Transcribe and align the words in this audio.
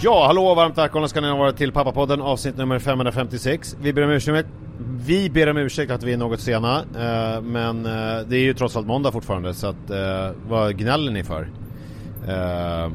Ja, 0.00 0.26
hallå 0.26 0.54
varmt 0.54 0.78
välkomna 0.78 1.08
ska 1.08 1.20
ni 1.20 1.28
varit 1.30 1.56
till 1.56 1.72
Pappapodden 1.72 2.22
avsnitt 2.22 2.56
nummer 2.56 2.78
556. 2.78 3.76
Vi 3.80 3.92
ber 3.92 4.02
om 4.04 4.10
ursäkt, 4.10 4.48
vi 5.06 5.30
ber 5.30 5.50
om 5.50 5.56
ursäkt 5.56 5.90
att 5.92 6.02
vi 6.02 6.12
är 6.12 6.16
något 6.16 6.40
sena, 6.40 6.78
eh, 6.78 7.42
men 7.42 7.86
eh, 7.86 8.20
det 8.28 8.36
är 8.36 8.40
ju 8.40 8.54
trots 8.54 8.76
allt 8.76 8.86
måndag 8.86 9.12
fortfarande 9.12 9.54
så 9.54 9.66
att 9.66 9.90
eh, 9.90 10.30
vad 10.48 10.76
gnäller 10.78 11.12
ni 11.12 11.24
för? 11.24 11.48
Eh, 12.28 12.90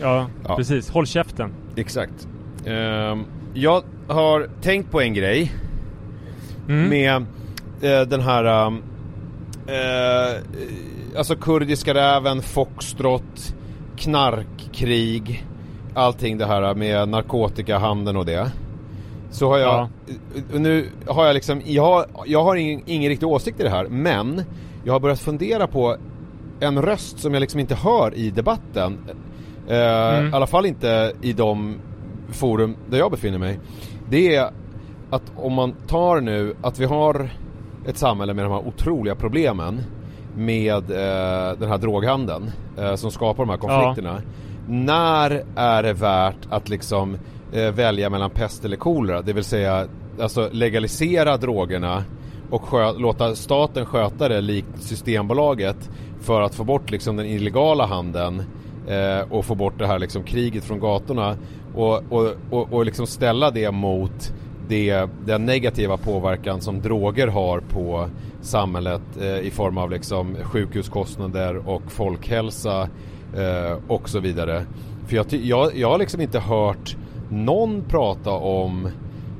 Ja, 0.00 0.30
Ja. 0.44 0.56
precis. 0.56 0.90
Håll 0.90 1.06
käften. 1.06 1.52
exakt. 1.76 2.28
Eh, 2.64 3.16
jag 3.54 3.82
har 4.08 4.48
tänkt 4.62 4.90
på 4.90 5.00
en 5.00 5.14
grej 5.14 5.52
Mm. 6.68 6.88
med 6.88 7.16
eh, 7.82 8.08
den 8.08 8.20
här 8.20 8.66
um, 8.66 8.82
eh, 9.66 10.40
Alltså 11.18 11.36
kurdiska 11.36 11.94
räven, 11.94 12.42
foxtrot, 12.42 13.54
knarkkrig 13.96 15.46
Allting 15.98 16.38
det 16.38 16.46
här 16.46 16.74
med 16.74 17.08
narkotikahandeln 17.08 18.16
och 18.16 18.26
det 18.26 18.50
Så 19.30 19.48
har 19.48 19.58
jag 19.58 19.68
Ja. 19.68 19.88
Nu 20.58 20.86
har 21.06 21.26
jag 21.26 21.34
liksom 21.34 21.62
Jag 21.64 21.84
har, 21.84 22.06
jag 22.26 22.44
har 22.44 22.56
ingen, 22.56 22.82
ingen 22.86 23.08
riktig 23.08 23.28
åsikt 23.28 23.60
i 23.60 23.62
det 23.62 23.70
här 23.70 23.86
men 23.88 24.42
Jag 24.84 24.92
har 24.92 25.00
börjat 25.00 25.20
fundera 25.20 25.66
på 25.66 25.96
En 26.60 26.82
röst 26.82 27.18
som 27.18 27.34
jag 27.34 27.40
liksom 27.40 27.60
inte 27.60 27.74
hör 27.74 28.14
i 28.14 28.30
debatten 28.30 28.98
eh, 29.68 29.78
Mm. 30.18 30.30
I 30.30 30.32
alla 30.32 30.46
fall 30.46 30.66
inte 30.66 31.12
i 31.22 31.32
de 31.32 31.76
forum 32.28 32.76
där 32.90 32.98
jag 32.98 33.10
befinner 33.10 33.38
mig 33.38 33.58
Det 34.10 34.36
är 34.36 34.50
att 35.10 35.32
om 35.36 35.52
man 35.52 35.72
tar 35.86 36.20
nu 36.20 36.54
att 36.62 36.78
vi 36.78 36.84
har 36.84 37.30
ett 37.86 37.96
samhälle 37.98 38.34
med 38.34 38.44
de 38.44 38.52
här 38.52 38.68
otroliga 38.68 39.14
problemen 39.14 39.80
med 40.36 40.90
eh, 40.90 41.58
den 41.58 41.68
här 41.68 41.78
droghandeln 41.78 42.50
eh, 42.78 42.94
som 42.94 43.10
skapar 43.10 43.42
de 43.44 43.50
här 43.50 43.56
konflikterna. 43.56 44.20
När 44.68 45.44
är 45.56 45.82
det 45.82 45.92
värt 45.92 46.46
att 46.50 46.68
liksom 46.68 47.18
eh, 47.52 47.70
välja 47.72 48.10
mellan 48.10 48.30
pest 48.30 48.64
eller 48.64 48.76
kolera? 48.76 49.22
Det 49.22 49.32
vill 49.32 49.44
säga 49.44 49.86
alltså 50.20 50.48
legalisera 50.52 51.36
drogerna 51.36 52.04
och 52.50 52.62
skö- 52.62 52.98
låta 52.98 53.34
staten 53.34 53.86
sköta 53.86 54.28
det 54.28 54.40
likt 54.40 54.82
Systembolaget 54.82 55.90
för 56.20 56.40
att 56.40 56.54
få 56.54 56.64
bort 56.64 56.90
liksom 56.90 57.16
den 57.16 57.26
illegala 57.26 57.86
handeln 57.86 58.42
eh, 58.88 59.32
och 59.32 59.44
få 59.44 59.54
bort 59.54 59.78
det 59.78 59.86
här 59.86 59.98
liksom 59.98 60.22
kriget 60.22 60.64
från 60.64 60.80
gatorna 60.80 61.36
och, 61.74 62.02
och, 62.12 62.34
och, 62.50 62.72
och 62.72 62.84
liksom 62.84 63.06
ställa 63.06 63.50
det 63.50 63.70
mot 63.70 64.32
det, 64.68 65.08
den 65.26 65.46
negativa 65.46 65.96
påverkan 65.96 66.60
som 66.60 66.80
droger 66.80 67.26
har 67.26 67.60
på 67.60 68.08
samhället 68.40 69.02
eh, 69.20 69.38
i 69.38 69.50
form 69.50 69.78
av 69.78 69.90
liksom 69.90 70.36
sjukhuskostnader 70.42 71.68
och 71.68 71.92
folkhälsa 71.92 72.88
eh, 73.36 73.78
och 73.88 74.08
så 74.08 74.20
vidare. 74.20 74.64
För 75.06 75.16
jag, 75.16 75.26
jag, 75.32 75.76
jag 75.76 75.90
har 75.90 75.98
liksom 75.98 76.20
inte 76.20 76.38
hört 76.38 76.96
någon 77.30 77.82
prata 77.88 78.30
om 78.30 78.88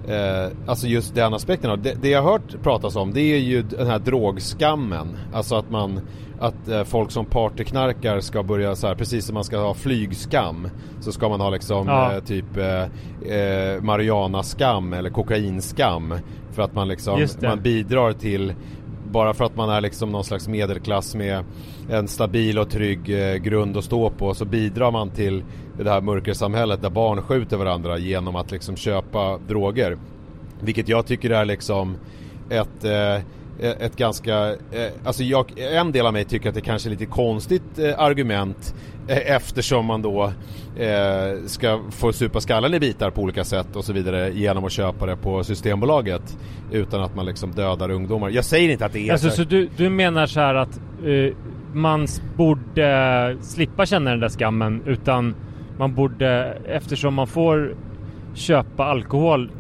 Eh, 0.09 0.53
alltså 0.67 0.87
just 0.87 1.15
den 1.15 1.35
aspekten 1.35 1.83
det, 1.83 2.03
det 2.03 2.09
jag 2.09 2.23
har 2.23 2.33
hört 2.33 2.63
pratas 2.63 2.97
om 2.97 3.13
det 3.13 3.21
är 3.21 3.39
ju 3.39 3.63
den 3.63 3.87
här 3.87 3.99
drogskammen. 3.99 5.17
Alltså 5.33 5.57
att 5.57 5.71
man 5.71 6.01
att 6.41 6.69
eh, 6.69 6.85
folk 6.85 7.11
som 7.11 7.27
partyknarkar 7.27 8.21
ska 8.21 8.43
börja 8.43 8.77
så 8.77 8.87
här 8.87 8.95
precis 8.95 9.27
som 9.27 9.35
man 9.35 9.45
ska 9.45 9.59
ha 9.59 9.75
flygskam 9.75 10.69
så 11.01 11.13
ska 11.13 11.29
man 11.29 11.41
ha 11.41 11.51
liksom 11.51 11.87
Ja. 11.87 12.13
eh, 12.15 12.21
typ 12.21 12.57
eh, 12.57 12.83
eh, 13.37 13.83
marijuanaskam 13.83 14.93
eller 14.93 15.11
kokainskam 15.11 16.15
för 16.53 16.63
att 16.63 16.75
man 16.75 16.89
liksom 16.89 17.27
man 17.43 17.63
bidrar 17.63 18.13
till 18.13 18.55
bara 19.09 19.35
för 19.35 19.45
att 19.45 19.57
man 19.57 19.71
är 19.71 19.81
liksom 19.81 20.13
någon 20.13 20.25
slags 20.25 20.49
medelklass 20.49 21.15
med 21.15 21.45
en 21.91 22.09
stabil 22.09 22.59
och 22.59 22.71
trygg 22.71 23.11
eh, 23.11 23.37
grund 23.37 23.77
att 23.77 23.85
stå 23.85 24.11
på 24.11 24.35
så 24.35 24.45
bidrar 24.45 24.91
man 24.91 25.11
till 25.11 25.45
det 25.79 25.91
här 25.91 26.01
mörkersamhället 26.01 26.83
där 26.83 26.91
barn 26.91 27.23
skjuter 27.23 27.57
varandra 27.57 27.99
genom 27.99 28.37
att 28.37 28.51
liksom 28.51 28.77
köpa 28.77 29.39
droger. 29.49 29.99
Vilket 30.61 30.89
jag 30.89 31.07
tycker 31.07 31.31
är 31.31 31.45
liksom 31.45 31.97
ett, 32.51 32.85
eh, 32.85 33.15
ett 33.59 33.97
ganska, 33.97 34.49
eh, 34.49 34.91
alltså 35.05 35.23
jag, 35.23 35.53
en 35.57 35.93
del 35.93 36.07
av 36.07 36.13
mig 36.13 36.25
tycker 36.25 36.49
att 36.49 36.55
det 36.55 36.61
kanske 36.61 36.89
är 36.89 36.91
lite 36.91 37.07
konstigt 37.07 37.79
eh, 37.79 38.01
argument 38.01 38.75
eftersom 39.09 39.87
man 39.87 40.03
då 40.03 40.33
eh, 40.77 41.47
ska 41.47 41.81
få 41.91 42.13
supa 42.13 42.41
skallen 42.41 42.75
i 42.75 42.81
bitar 42.81 43.11
på 43.11 43.23
olika 43.23 43.45
sätt 43.45 43.77
och 43.77 43.85
så 43.85 43.93
vidare 43.93 44.31
genom 44.31 44.65
att 44.65 44.73
köpa 44.73 45.07
det 45.07 45.17
på 45.17 45.45
Systembolaget 45.45 46.39
utan 46.73 47.03
att 47.03 47.17
man 47.17 47.27
liksom 47.27 47.53
dödar 47.53 47.91
ungdomar. 47.91 48.31
Jag 48.31 48.45
säger 48.45 48.69
inte 48.69 48.87
att 48.87 48.93
det 48.93 49.09
är 49.09 49.13
Alltså 49.13 49.31
så. 49.31 49.37
så 49.37 49.45
du, 49.45 49.69
du 49.77 49.91
menar 49.91 50.27
så 50.27 50.41
här 50.41 50.55
att 50.55 50.81
eh, 51.05 51.35
man 51.73 52.07
borde 52.37 53.37
slippa 53.41 53.87
känna 53.87 54.11
den 54.11 54.21
där 54.21 54.29
skammen 54.29 54.83
utan 54.87 55.35
man 55.79 55.95
borde, 55.95 56.59
eftersom 56.67 57.15
man 57.15 57.27
får 57.27 57.75
köpa 58.35 58.85
alkohol 58.85 59.51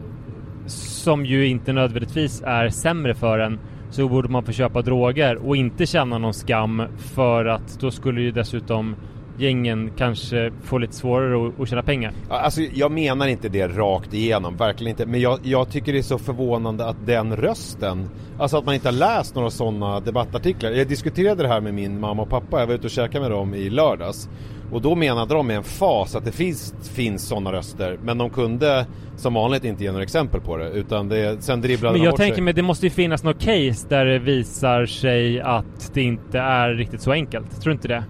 som 0.66 1.26
ju 1.26 1.46
inte 1.46 1.72
nödvändigtvis 1.72 2.42
är 2.46 2.68
sämre 2.68 3.14
för 3.14 3.38
en 3.38 3.58
så 3.90 4.08
borde 4.08 4.28
man 4.28 4.44
få 4.44 4.52
köpa 4.52 4.82
droger 4.82 5.36
och 5.36 5.56
inte 5.56 5.86
känna 5.86 6.18
någon 6.18 6.34
skam 6.34 6.82
för 6.98 7.44
att 7.44 7.80
då 7.80 7.90
skulle 7.90 8.20
ju 8.20 8.30
dessutom 8.30 8.96
gängen 9.38 9.90
kanske 9.96 10.52
få 10.62 10.78
lite 10.78 10.94
svårare 10.94 11.48
att, 11.48 11.60
att 11.60 11.68
tjäna 11.68 11.82
pengar. 11.82 12.12
Alltså 12.28 12.60
jag 12.60 12.92
menar 12.92 13.26
inte 13.26 13.48
det 13.48 13.68
rakt 13.68 14.14
igenom, 14.14 14.56
verkligen 14.56 14.90
inte. 14.90 15.06
Men 15.06 15.20
jag, 15.20 15.38
jag 15.42 15.70
tycker 15.70 15.92
det 15.92 15.98
är 15.98 16.02
så 16.02 16.18
förvånande 16.18 16.86
att 16.86 17.06
den 17.06 17.36
rösten, 17.36 18.08
alltså 18.38 18.56
att 18.58 18.64
man 18.64 18.74
inte 18.74 18.88
har 18.88 18.92
läst 18.92 19.34
några 19.34 19.50
sådana 19.50 20.00
debattartiklar. 20.00 20.70
Jag 20.70 20.88
diskuterade 20.88 21.42
det 21.42 21.48
här 21.48 21.60
med 21.60 21.74
min 21.74 22.00
mamma 22.00 22.22
och 22.22 22.30
pappa, 22.30 22.60
jag 22.60 22.66
var 22.66 22.74
ute 22.74 22.84
och 22.86 22.90
käkade 22.90 23.20
med 23.20 23.30
dem 23.30 23.54
i 23.54 23.70
lördags. 23.70 24.28
Och 24.72 24.82
då 24.82 24.94
menade 24.94 25.34
de 25.34 25.46
med 25.46 25.56
en 25.56 25.62
fas 25.62 26.16
att 26.16 26.24
det 26.24 26.32
finns, 26.32 26.74
finns 26.94 27.28
sådana 27.28 27.52
röster, 27.52 27.98
men 28.02 28.18
de 28.18 28.30
kunde 28.30 28.86
som 29.16 29.34
vanligt 29.34 29.64
inte 29.64 29.84
ge 29.84 29.90
några 29.90 30.02
exempel 30.02 30.40
på 30.40 30.56
det. 30.56 30.70
Utan 30.70 31.08
det, 31.08 31.42
sen 31.42 31.60
dribblade 31.60 31.92
Men 31.92 32.00
de 32.00 32.04
jag 32.04 32.12
bort 32.12 32.18
tänker 32.18 32.34
sig. 32.34 32.44
mig, 32.44 32.54
det 32.54 32.62
måste 32.62 32.86
ju 32.86 32.90
finnas 32.90 33.24
något 33.24 33.40
case 33.40 33.86
där 33.88 34.04
det 34.04 34.18
visar 34.18 34.86
sig 34.86 35.40
att 35.40 35.90
det 35.94 36.02
inte 36.02 36.38
är 36.38 36.70
riktigt 36.70 37.00
så 37.02 37.12
enkelt. 37.12 37.50
Tror 37.62 37.70
du 37.70 37.72
inte 37.72 37.88
det? 37.88 38.04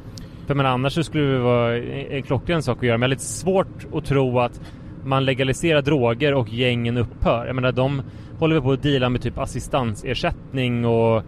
För 0.48 0.54
men 0.54 0.66
annars 0.66 0.92
så 0.92 1.02
skulle 1.02 1.24
det 1.24 1.38
vara 1.38 1.76
en 1.76 2.06
en 2.10 2.22
klockren 2.22 2.62
sak 2.62 2.76
att 2.78 2.82
göra. 2.82 2.98
Men 2.98 3.02
jag 3.02 3.08
har 3.08 3.16
lite 3.16 3.22
svårt 3.22 3.86
att 3.94 4.04
tro 4.04 4.38
att 4.38 4.60
man 5.04 5.24
legaliserar 5.24 5.82
droger 5.82 6.34
och 6.34 6.48
gängen 6.48 6.96
upphör. 6.96 7.46
Jag 7.46 7.54
menar 7.54 7.72
de 7.72 8.02
håller 8.38 8.54
väl 8.54 8.62
på 8.62 8.72
att 8.72 8.82
deala 8.82 9.08
med 9.08 9.22
typ 9.22 9.38
assistansersättning 9.38 10.84
och 10.84 11.22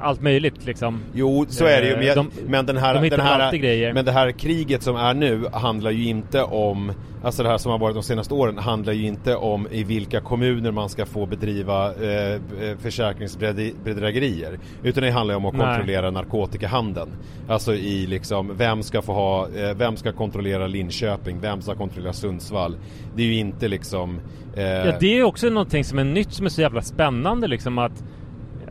allt 0.00 0.22
möjligt 0.22 0.66
liksom. 0.66 1.00
Jo, 1.14 1.46
så 1.48 1.64
är 1.64 1.80
det 1.82 1.88
ju. 1.88 1.96
Men, 1.96 2.06
jag, 2.06 2.16
De- 2.16 2.30
men 2.46 2.66
den 2.66 2.76
här, 2.76 3.02
de 3.02 3.08
den 3.08 3.20
här. 3.20 3.92
Men 3.92 4.04
det 4.04 4.12
här 4.12 4.30
kriget 4.30 4.82
som 4.82 4.96
är 4.96 5.14
nu 5.14 5.44
handlar 5.52 5.90
ju 5.90 6.08
inte 6.08 6.42
om, 6.42 6.92
alltså 7.24 7.42
det 7.42 7.48
här 7.48 7.58
som 7.58 7.72
har 7.72 7.78
varit 7.78 7.94
de 7.94 8.02
senaste 8.02 8.34
åren 8.34 8.58
handlar 8.58 8.92
ju 8.92 9.06
inte 9.06 9.36
om 9.36 9.68
i 9.70 9.84
vilka 9.84 10.20
kommuner 10.20 10.70
man 10.70 10.88
ska 10.88 11.06
få 11.06 11.26
bedriva 11.26 11.94
eh, 11.94 12.32
eh, 12.32 12.76
försäkringsbedrägerier. 12.78 14.58
Utan 14.82 15.02
det 15.02 15.10
handlar 15.10 15.34
ju 15.34 15.36
om 15.36 15.46
att 15.46 15.54
Nej. 15.54 15.66
kontrollera 15.66 16.10
narkotikahandeln. 16.10 17.10
Alltså 17.48 17.74
i 17.74 18.06
liksom, 18.06 18.56
vem 18.56 18.82
ska 18.82 19.02
få 19.02 19.12
ha, 19.12 19.48
eh, 19.48 19.74
vem 19.76 19.96
ska 19.96 20.12
kontrollera 20.12 20.66
Linköping, 20.66 21.40
vem 21.40 21.62
ska 21.62 21.74
kontrollera 21.74 22.12
Sundsvall. 22.12 22.76
Det 23.16 23.22
är 23.22 23.26
ju 23.26 23.38
inte 23.38 23.68
liksom 23.68 24.20
eh, 24.56 24.62
Ja, 24.64 24.96
det 25.00 25.06
är 25.06 25.14
ju 25.14 25.24
också 25.24 25.48
någonting 25.48 25.84
som 25.84 25.98
är 25.98 26.04
nytt 26.04 26.32
som 26.32 26.46
är 26.46 26.50
så 26.50 26.60
jävla 26.60 26.82
spännande 26.82 27.46
liksom 27.48 27.78
att 27.78 28.04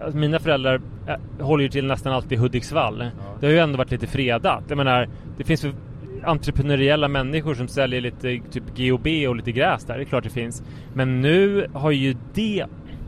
alltså, 0.04 0.18
mina 0.18 0.40
föräldrar 0.40 0.82
äh, 1.08 1.46
håller 1.46 1.64
ju 1.64 1.70
till 1.70 1.86
nästan 1.86 2.14
alltid 2.14 2.32
i 2.32 2.36
Hudiksvall. 2.36 3.06
Det 3.40 3.46
har 3.46 3.54
ju 3.54 3.60
ändå 3.60 3.78
varit 3.78 3.92
lite 3.92 4.08
fredat. 4.08 4.64
Jag 4.68 4.78
menar, 4.78 5.10
det 5.38 5.44
finns 5.44 5.66
ju 5.66 5.74
entreprenöriella 6.24 7.08
människor 7.08 7.54
som 7.54 7.68
säljer 7.68 8.02
lite 8.02 8.40
typ 8.52 8.64
GOB 8.78 9.08
och 9.30 9.36
lite 9.36 9.52
gräs 9.52 9.86
där. 9.86 9.98
Det 9.98 10.04
är 10.04 10.06
klart 10.06 10.24
det 10.24 10.30
finns. 10.30 10.64
Men 10.94 11.22
nu 11.22 11.68
har 11.74 11.92
ju 11.92 12.16
det 12.34 12.66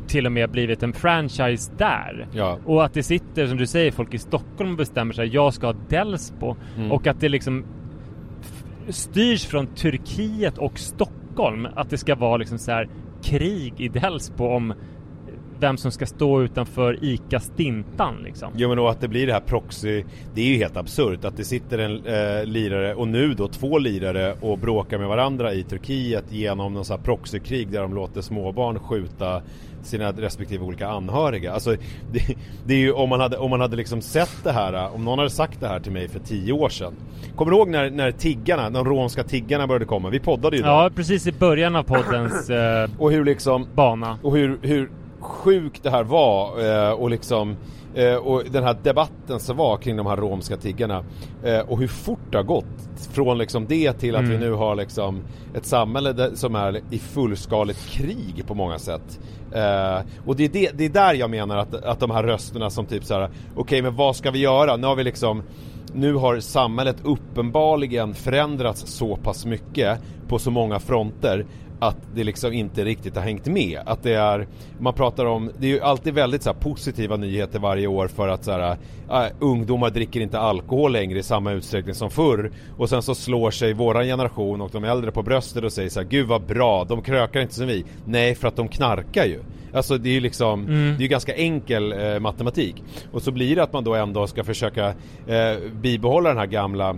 till 0.07 0.25
och 0.25 0.31
med 0.31 0.49
blivit 0.49 0.83
en 0.83 0.93
franchise 0.93 1.71
där. 1.77 2.27
Ja. 2.31 2.57
Och 2.65 2.85
att 2.85 2.93
det 2.93 3.03
sitter, 3.03 3.47
som 3.47 3.57
du 3.57 3.67
säger, 3.67 3.91
folk 3.91 4.13
i 4.13 4.17
Stockholm 4.17 4.71
och 4.71 4.77
bestämmer 4.77 5.13
sig. 5.13 5.27
Jag 5.27 5.53
ska 5.53 5.67
ha 5.67 5.75
Delsbo. 5.89 6.55
Mm. 6.77 6.91
Och 6.91 7.07
att 7.07 7.19
det 7.19 7.29
liksom 7.29 7.65
styrs 8.89 9.45
från 9.45 9.67
Turkiet 9.67 10.57
och 10.57 10.79
Stockholm. 10.79 11.67
Att 11.75 11.89
det 11.89 11.97
ska 11.97 12.15
vara 12.15 12.37
liksom 12.37 12.57
så 12.57 12.71
här 12.71 12.89
krig 13.23 13.73
i 13.77 13.87
Delsbo 13.87 14.45
om 14.45 14.73
vem 15.59 15.77
som 15.77 15.91
ska 15.91 16.05
stå 16.05 16.41
utanför 16.41 16.97
ICA 17.01 17.39
Stintan 17.39 18.15
liksom. 18.23 18.49
Jo 18.55 18.69
men 18.69 18.79
och 18.79 18.89
att 18.89 19.01
det 19.01 19.07
blir 19.07 19.27
det 19.27 19.33
här 19.33 19.39
proxy 19.39 20.03
Det 20.33 20.41
är 20.41 20.45
ju 20.45 20.57
helt 20.57 20.77
absurt 20.77 21.25
att 21.25 21.37
det 21.37 21.43
sitter 21.43 21.77
en 21.77 22.05
eh, 22.05 22.45
lirare 22.45 22.95
och 22.95 23.07
nu 23.07 23.33
då 23.33 23.47
två 23.47 23.77
lirare 23.77 24.35
och 24.41 24.57
bråkar 24.57 24.97
med 24.97 25.07
varandra 25.07 25.53
i 25.53 25.63
Turkiet 25.63 26.31
genom 26.31 26.73
någon 26.73 26.85
sån 26.85 26.97
här 26.97 27.03
proxykrig 27.03 27.71
där 27.71 27.81
de 27.81 27.95
låter 27.95 28.21
småbarn 28.21 28.79
skjuta 28.79 29.41
sina 29.83 30.11
respektive 30.11 30.65
olika 30.65 30.87
anhöriga. 30.87 31.53
Alltså 31.53 31.71
det, 32.11 32.35
det 32.65 32.73
är 32.73 32.77
ju 32.77 32.91
om 32.91 33.09
man 33.09 33.19
hade, 33.19 33.37
om 33.37 33.49
man 33.49 33.61
hade 33.61 33.75
liksom 33.75 34.01
sett 34.01 34.43
det 34.43 34.51
här, 34.51 34.95
om 34.95 35.05
någon 35.05 35.19
hade 35.19 35.29
sagt 35.29 35.59
det 35.59 35.67
här 35.67 35.79
till 35.79 35.91
mig 35.91 36.07
för 36.07 36.19
tio 36.19 36.53
år 36.53 36.69
sedan. 36.69 36.93
Kommer 37.35 37.51
du 37.51 37.57
ihåg 37.57 37.69
när, 37.69 37.89
när 37.89 38.11
tiggarna, 38.11 38.69
de 38.69 38.85
romska 38.85 39.23
tiggarna 39.23 39.67
började 39.67 39.85
komma? 39.85 40.09
Vi 40.09 40.19
poddade 40.19 40.57
ju 40.57 40.63
då. 40.63 40.69
Ja, 40.69 40.89
precis 40.95 41.27
i 41.27 41.31
början 41.31 41.75
av 41.75 41.83
poddens 41.83 42.49
eh, 42.49 42.89
Och 42.97 43.11
hur 43.11 43.25
liksom 43.25 43.67
bana. 43.75 44.19
och 44.23 44.37
hur, 44.37 44.59
hur 44.61 44.89
sjukt 45.27 45.83
det 45.83 45.89
här 45.89 46.03
var 46.03 46.59
eh, 46.65 46.91
och 46.91 47.09
liksom 47.09 47.55
eh, 47.95 48.15
och 48.15 48.43
den 48.51 48.63
här 48.63 48.77
debatten 48.83 49.39
som 49.39 49.57
var 49.57 49.77
kring 49.77 49.97
de 49.97 50.05
här 50.05 50.17
romska 50.17 50.57
tiggarna 50.57 51.03
eh, 51.43 51.59
och 51.59 51.79
hur 51.79 51.87
fort 51.87 52.31
det 52.31 52.37
har 52.37 52.43
gått 52.43 52.65
från 53.11 53.37
liksom 53.37 53.65
det 53.65 53.93
till 53.93 54.15
att 54.15 54.25
vi 54.25 54.37
nu 54.37 54.51
har 54.51 54.75
liksom 54.75 55.21
ett 55.55 55.65
samhälle 55.65 56.35
som 56.35 56.55
är 56.55 56.81
i 56.91 56.99
fullskaligt 56.99 57.89
krig 57.89 58.43
på 58.47 58.55
många 58.55 58.79
sätt. 58.79 59.19
Och 60.25 60.35
det 60.35 60.45
är, 60.45 60.49
det, 60.49 60.71
det 60.73 60.85
är 60.85 60.89
där 60.89 61.13
jag 61.13 61.29
menar 61.29 61.57
att, 61.57 61.73
att 61.73 61.99
de 61.99 62.11
här 62.11 62.23
rösterna 62.23 62.69
som 62.69 62.85
typ 62.85 63.03
så 63.03 63.13
här: 63.13 63.29
okej 63.55 63.81
men 63.81 63.95
vad 63.95 64.15
ska 64.15 64.31
vi 64.31 64.39
göra? 64.39 64.77
Nu 64.77 64.87
har 64.87 64.95
vi 64.95 65.03
liksom 65.03 65.43
nu 65.93 66.13
har 66.13 66.39
samhället 66.39 66.97
uppenbarligen 67.03 68.13
förändrats 68.13 68.87
så 68.87 69.15
pass 69.15 69.45
mycket 69.45 69.99
på 70.27 70.39
så 70.39 70.51
många 70.51 70.79
fronter 70.79 71.45
att 71.79 71.97
det 72.15 72.23
liksom 72.23 72.53
inte 72.53 72.85
riktigt 72.85 73.15
har 73.15 73.23
hängt 73.23 73.45
med. 73.45 73.79
Att 73.85 74.03
det 74.03 74.13
är, 74.13 74.47
man 74.79 74.93
pratar 74.93 75.25
om, 75.25 75.51
det 75.57 75.67
är 75.67 75.71
ju 75.71 75.81
alltid 75.81 76.13
väldigt 76.13 76.43
så 76.43 76.53
positiva 76.53 77.17
nyheter 77.17 77.59
varje 77.59 77.87
år 77.87 78.07
för 78.07 78.27
att 78.27 78.43
så 78.43 78.51
här, 78.51 78.77
äh, 79.09 79.25
ungdomar 79.39 79.89
dricker 79.89 80.19
inte 80.19 80.39
alkohol 80.39 80.91
längre 80.91 81.19
i 81.19 81.23
samma 81.23 81.51
utsträckning 81.51 81.95
som 81.95 82.09
förr. 82.09 82.51
Och 82.77 82.89
sen 82.89 83.01
så 83.01 83.15
slår 83.15 83.51
sig 83.51 83.73
våran 83.73 84.03
generation 84.03 84.61
och 84.61 84.69
de 84.71 84.83
äldre 84.83 85.11
på 85.11 85.23
bröstet 85.23 85.63
och 85.63 85.73
säger 85.73 85.89
så 85.89 85.99
här, 85.99 86.07
gud 86.07 86.27
vad 86.27 86.41
bra, 86.41 86.83
de 86.83 87.01
krökar 87.01 87.41
inte 87.41 87.53
som 87.53 87.67
vi. 87.67 87.85
Nej, 88.05 88.35
för 88.35 88.47
att 88.47 88.55
de 88.55 88.67
knarkar 88.67 89.25
ju. 89.25 89.39
Alltså 89.73 89.97
det 89.97 90.09
är 90.09 90.13
ju 90.13 90.19
liksom, 90.19 90.65
det 90.97 91.03
är 91.03 91.07
ganska 91.07 91.35
enkel 91.35 91.91
eh, 91.91 92.19
matematik. 92.19 92.83
Och 93.11 93.21
så 93.21 93.31
blir 93.31 93.55
det 93.55 93.63
att 93.63 93.73
man 93.73 93.83
då 93.83 93.95
ändå 93.95 94.27
ska 94.27 94.43
försöka 94.43 94.87
eh, 95.27 95.57
bibehålla 95.81 96.29
den 96.29 96.37
här 96.37 96.45
gamla 96.45 96.95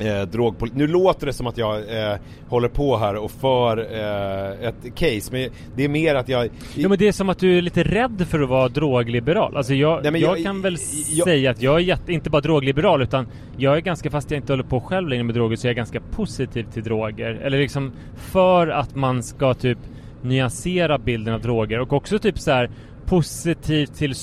eh, 0.00 0.04
drogpoli- 0.04 0.70
Nu 0.74 0.86
låter 0.86 1.26
det 1.26 1.32
som 1.32 1.46
att 1.46 1.58
jag 1.58 1.76
eh, 1.76 2.16
håller 2.48 2.68
på 2.68 2.96
här 2.96 3.16
och 3.16 3.30
för 3.30 3.78
eh, 3.78 4.68
ett 4.68 4.94
case, 4.94 5.28
men 5.32 5.50
det 5.76 5.84
är 5.84 5.88
mer 5.88 6.14
att 6.14 6.28
jag... 6.28 6.48
Jo 6.74 6.88
men 6.88 6.98
det 6.98 7.08
är 7.08 7.12
som 7.12 7.28
att 7.28 7.38
du 7.38 7.58
är 7.58 7.62
lite 7.62 7.82
rädd 7.82 8.26
för 8.30 8.40
att 8.40 8.48
vara 8.48 8.68
drogliberal. 8.68 9.56
Alltså 9.56 9.74
jag, 9.74 10.12
Nej, 10.12 10.22
jag, 10.22 10.38
jag- 10.38 10.44
kan 10.44 10.62
väl 10.62 10.76
jag- 11.12 11.24
säga 11.28 11.50
att 11.50 11.62
jag 11.62 11.74
är 11.76 11.80
jätte, 11.80 12.12
inte 12.12 12.30
bara 12.30 12.40
drogliberal 12.40 13.02
utan 13.02 13.26
jag 13.56 13.76
är 13.76 13.80
ganska, 13.80 14.10
fast 14.10 14.30
jag 14.30 14.38
inte 14.38 14.52
håller 14.52 14.64
på 14.64 14.80
själv 14.80 15.08
längre 15.08 15.24
med 15.24 15.34
droger, 15.34 15.56
så 15.56 15.66
är 15.66 15.68
jag 15.68 15.76
ganska 15.76 16.00
positiv 16.00 16.66
till 16.72 16.82
droger. 16.82 17.30
Eller 17.42 17.58
liksom 17.58 17.92
för 18.16 18.68
att 18.68 18.94
man 18.94 19.22
ska 19.22 19.54
typ 19.54 19.78
nyansera 20.22 20.98
bilden 20.98 21.34
av 21.34 21.40
droger 21.40 21.80
och 21.80 21.92
också 21.92 22.18
typ 22.18 22.38
så 22.38 22.50
här 22.50 22.70
positiv 23.06 23.86
till 23.86 24.14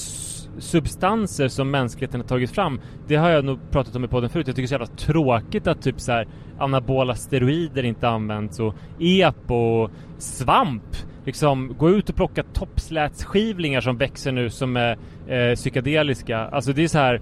substanser 0.59 1.47
som 1.47 1.71
mänskligheten 1.71 2.21
har 2.21 2.27
tagit 2.27 2.51
fram. 2.51 2.79
Det 3.07 3.15
har 3.15 3.29
jag 3.29 3.45
nog 3.45 3.59
pratat 3.71 3.95
om 3.95 4.03
i 4.03 4.07
podden 4.07 4.29
förut. 4.29 4.47
Jag 4.47 4.55
tycker 4.55 4.67
det 4.67 4.83
är 4.83 4.85
så 4.87 4.93
jävla 4.93 4.97
tråkigt 4.97 5.67
att 5.67 5.81
typ 5.81 5.99
så 5.99 6.11
här 6.11 6.27
anabola 6.59 7.15
steroider 7.15 7.83
inte 7.83 8.07
används 8.09 8.59
och 8.59 8.75
ep 8.99 9.51
och 9.51 9.91
svamp. 10.17 10.95
Liksom 11.25 11.75
gå 11.77 11.89
ut 11.89 12.09
och 12.09 12.15
plocka 12.15 12.43
toppslätskivlingar 12.43 13.81
som 13.81 13.97
växer 13.97 14.31
nu 14.31 14.49
som 14.49 14.77
är 14.77 14.97
eh, 15.27 15.55
psykedeliska. 15.55 16.37
Alltså 16.37 16.73
det 16.73 16.83
är 16.83 16.87
så 16.87 16.97
här 16.97 17.21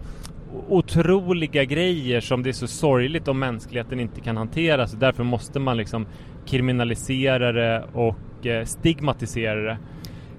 otroliga 0.70 1.64
grejer 1.64 2.20
som 2.20 2.44
det 2.44 2.50
är 2.50 2.54
så 2.54 2.68
sorgligt 2.68 3.28
om 3.28 3.40
mänskligheten 3.40 4.00
inte 4.00 4.22
kan 4.22 4.38
hantera 4.38 4.88
så 4.88 4.98
därför 4.98 5.24
måste 5.24 5.60
man 5.60 5.78
liksom 5.78 6.06
kriminalisera 6.46 7.52
det 7.52 7.86
och 7.94 8.46
eh, 8.46 8.66
stigmatisera 8.66 9.62
det. 9.62 9.78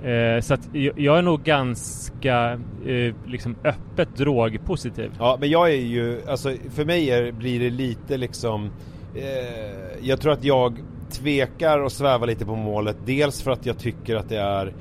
Eh, 0.05 0.41
så 0.41 0.55
att 0.55 0.69
jag, 0.97 1.19
är 1.19 1.23
nog 1.23 1.43
ganska 1.43 2.53
eh, 2.87 3.15
liksom 3.27 3.57
öppet 3.65 4.17
drogpositiv. 4.17 5.11
Ja, 5.19 5.37
men 5.41 5.51
jag 5.51 5.71
är 5.71 5.77
ju, 5.77 6.21
alltså 6.29 6.53
för 6.71 6.85
mig 6.85 7.11
är, 7.11 7.33
blir 7.33 7.61
det 7.61 7.71
lite 7.71 8.17
liksom 8.17 8.71
eh, 9.15 10.07
Jag 10.09 10.21
tror 10.21 10.33
att 10.33 10.45
jag 10.45 10.79
tvekar 11.11 11.79
och 11.79 11.93
svävar 11.93 12.27
lite 12.27 12.45
på 12.45 12.57
målet. 12.57 12.97
Dels 13.05 13.43
för 13.43 13.51
att 13.51 13.67
jag 13.67 13.79
tycker 13.79 14.17
att 14.17 14.29
det 14.29 14.39
är 14.39 14.73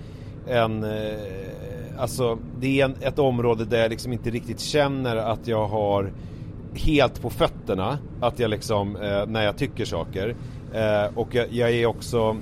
en 0.47 0.83
eh, 0.83 0.91
Alltså 1.97 2.37
det 2.59 2.81
är 2.81 2.85
en, 2.85 2.95
ett 3.01 3.19
område 3.19 3.65
där 3.65 3.81
jag 3.81 3.89
liksom 3.89 4.13
inte 4.13 4.29
riktigt 4.29 4.59
känner 4.59 5.15
att 5.15 5.47
jag 5.47 5.67
har 5.67 6.11
helt 6.73 7.21
på 7.21 7.29
fötterna 7.29 7.97
att 8.21 8.39
jag 8.39 8.49
liksom, 8.49 8.95
eh, 8.95 9.25
när 9.27 9.43
jag 9.43 9.57
tycker 9.57 9.85
saker. 9.85 10.35
Eh, 10.73 11.17
och 11.17 11.35
jag, 11.35 11.51
jag 11.51 11.71
är 11.71 11.85
också 11.85 12.37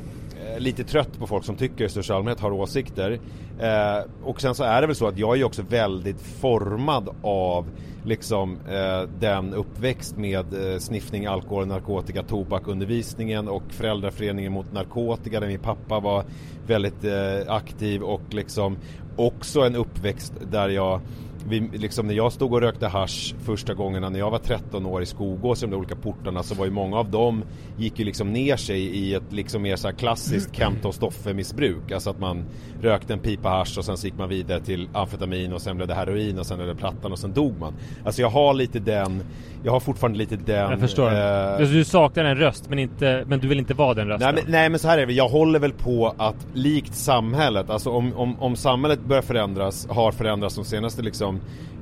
Eh, 0.46 0.60
lite 0.60 0.84
trött 0.84 1.20
på 1.20 1.28
folk 1.28 1.46
som 1.46 1.56
tycker 1.56 1.86
i 1.86 1.90
största 1.90 2.16
allmänhet 2.16 2.40
har 2.40 2.52
åsikter. 2.52 3.20
Eh, 3.60 4.04
och 4.24 4.42
sen 4.42 4.56
så 4.56 4.64
är 4.64 4.82
det 4.82 4.88
väl 4.88 4.96
så 4.96 5.08
att 5.08 5.18
jag 5.18 5.34
är 5.34 5.38
ju 5.38 5.44
också 5.44 5.62
väldigt 5.62 6.22
formad 6.22 7.10
av 7.22 7.68
liksom 8.06 8.58
eh, 8.70 9.10
den 9.20 9.54
uppväxt 9.54 10.18
med 10.18 10.74
eh, 10.74 10.80
sniffning, 10.80 11.26
alkohol, 11.26 11.68
narkotika, 11.68 12.24
tobak, 12.24 12.68
undervisningen 12.68 13.48
och 13.48 13.64
föräldraföreningen 13.70 14.52
mot 14.52 14.74
narkotika 14.74 15.40
där 15.40 15.48
min 15.48 15.60
pappa 15.60 16.00
var 16.00 16.24
väldigt 16.68 17.04
eh, 17.04 17.54
aktiv 17.54 18.04
och 18.04 18.22
liksom 18.30 18.78
också 19.16 19.62
en 19.62 19.76
uppväxt 19.76 20.34
där 20.52 20.70
jag 20.70 21.02
vi, 21.48 21.60
liksom 21.60 22.08
när 22.08 22.14
jag 22.14 22.34
stod 22.34 22.54
och 22.54 22.62
rökte 22.62 22.88
hash 22.88 23.36
första 23.44 23.74
gångerna 23.74 24.10
när 24.10 24.20
jag 24.20 24.32
var 24.32 24.40
13 24.40 24.86
år 24.86 25.02
i 25.02 25.06
Skogås 25.06 25.64
i 25.64 25.66
de 25.66 25.76
olika 25.76 25.96
portarna 25.96 26.44
så 26.44 26.56
var 26.56 26.66
ju 26.66 26.72
många 26.72 26.98
av 26.98 27.12
dem 27.12 27.44
gick 27.78 28.00
ju 28.00 28.06
liksom 28.06 28.34
ner 28.34 28.56
sig 28.56 28.82
i 28.82 29.14
ett 29.14 29.24
liksom 29.30 29.62
mer 29.62 29.76
så 29.76 29.88
här 29.88 29.96
klassiskt 29.96 30.56
Kent 30.56 30.86
och 30.86 30.96
Stoffe 30.96 31.34
missbruk. 31.34 31.92
Alltså 31.92 32.10
att 32.10 32.20
man 32.20 32.46
rökte 32.82 33.14
en 33.14 33.20
pipa 33.20 33.50
hash 33.50 33.78
och 33.78 33.86
sen 33.86 33.98
så 33.98 34.08
gick 34.08 34.18
man 34.18 34.30
vidare 34.30 34.60
till 34.60 34.90
amfetamin 34.94 35.54
och 35.54 35.62
sen 35.62 35.76
blev 35.76 35.88
det 35.88 35.94
heroin 35.94 36.40
och 36.40 36.46
sen 36.46 36.58
blev 36.58 36.68
det 36.68 36.76
plattan 36.76 37.12
och 37.12 37.20
sen 37.20 37.34
dog 37.34 37.60
man. 37.60 37.74
Alltså 38.06 38.22
jag 38.22 38.30
har 38.30 38.54
lite 38.54 38.80
den, 38.80 39.24
jag 39.64 39.72
har 39.72 39.80
fortfarande 39.80 40.18
lite 40.18 40.36
den... 40.36 40.72
Jag 40.72 40.80
förstår. 40.80 41.14
Eh, 41.14 41.54
alltså, 41.54 41.74
du 41.74 41.84
saknar 41.84 42.26
en 42.26 42.38
röst 42.38 42.70
men, 42.70 42.80
inte, 42.80 43.24
men 43.28 43.40
du 43.40 43.48
vill 43.48 43.60
inte 43.60 43.74
vara 43.74 43.94
den 43.94 44.08
rösten? 44.08 44.36
Nej 44.36 44.44
men, 44.44 44.52
nej 44.52 44.70
men 44.70 44.80
så 44.80 44.88
här 44.88 44.98
är 44.98 45.06
det, 45.06 45.14
jag 45.14 45.30
håller 45.30 45.60
väl 45.60 45.74
på 45.74 46.16
att 46.18 46.48
likt 46.54 46.96
samhället, 46.96 47.70
alltså 47.70 47.90
om, 47.90 48.14
om, 48.14 48.40
om 48.40 48.56
samhället 48.56 49.00
börjar 49.06 49.22
förändras, 49.22 49.88
har 49.90 50.12
förändrats 50.12 50.56
de 50.56 50.66
senaste 50.66 51.02
liksom 51.02 51.29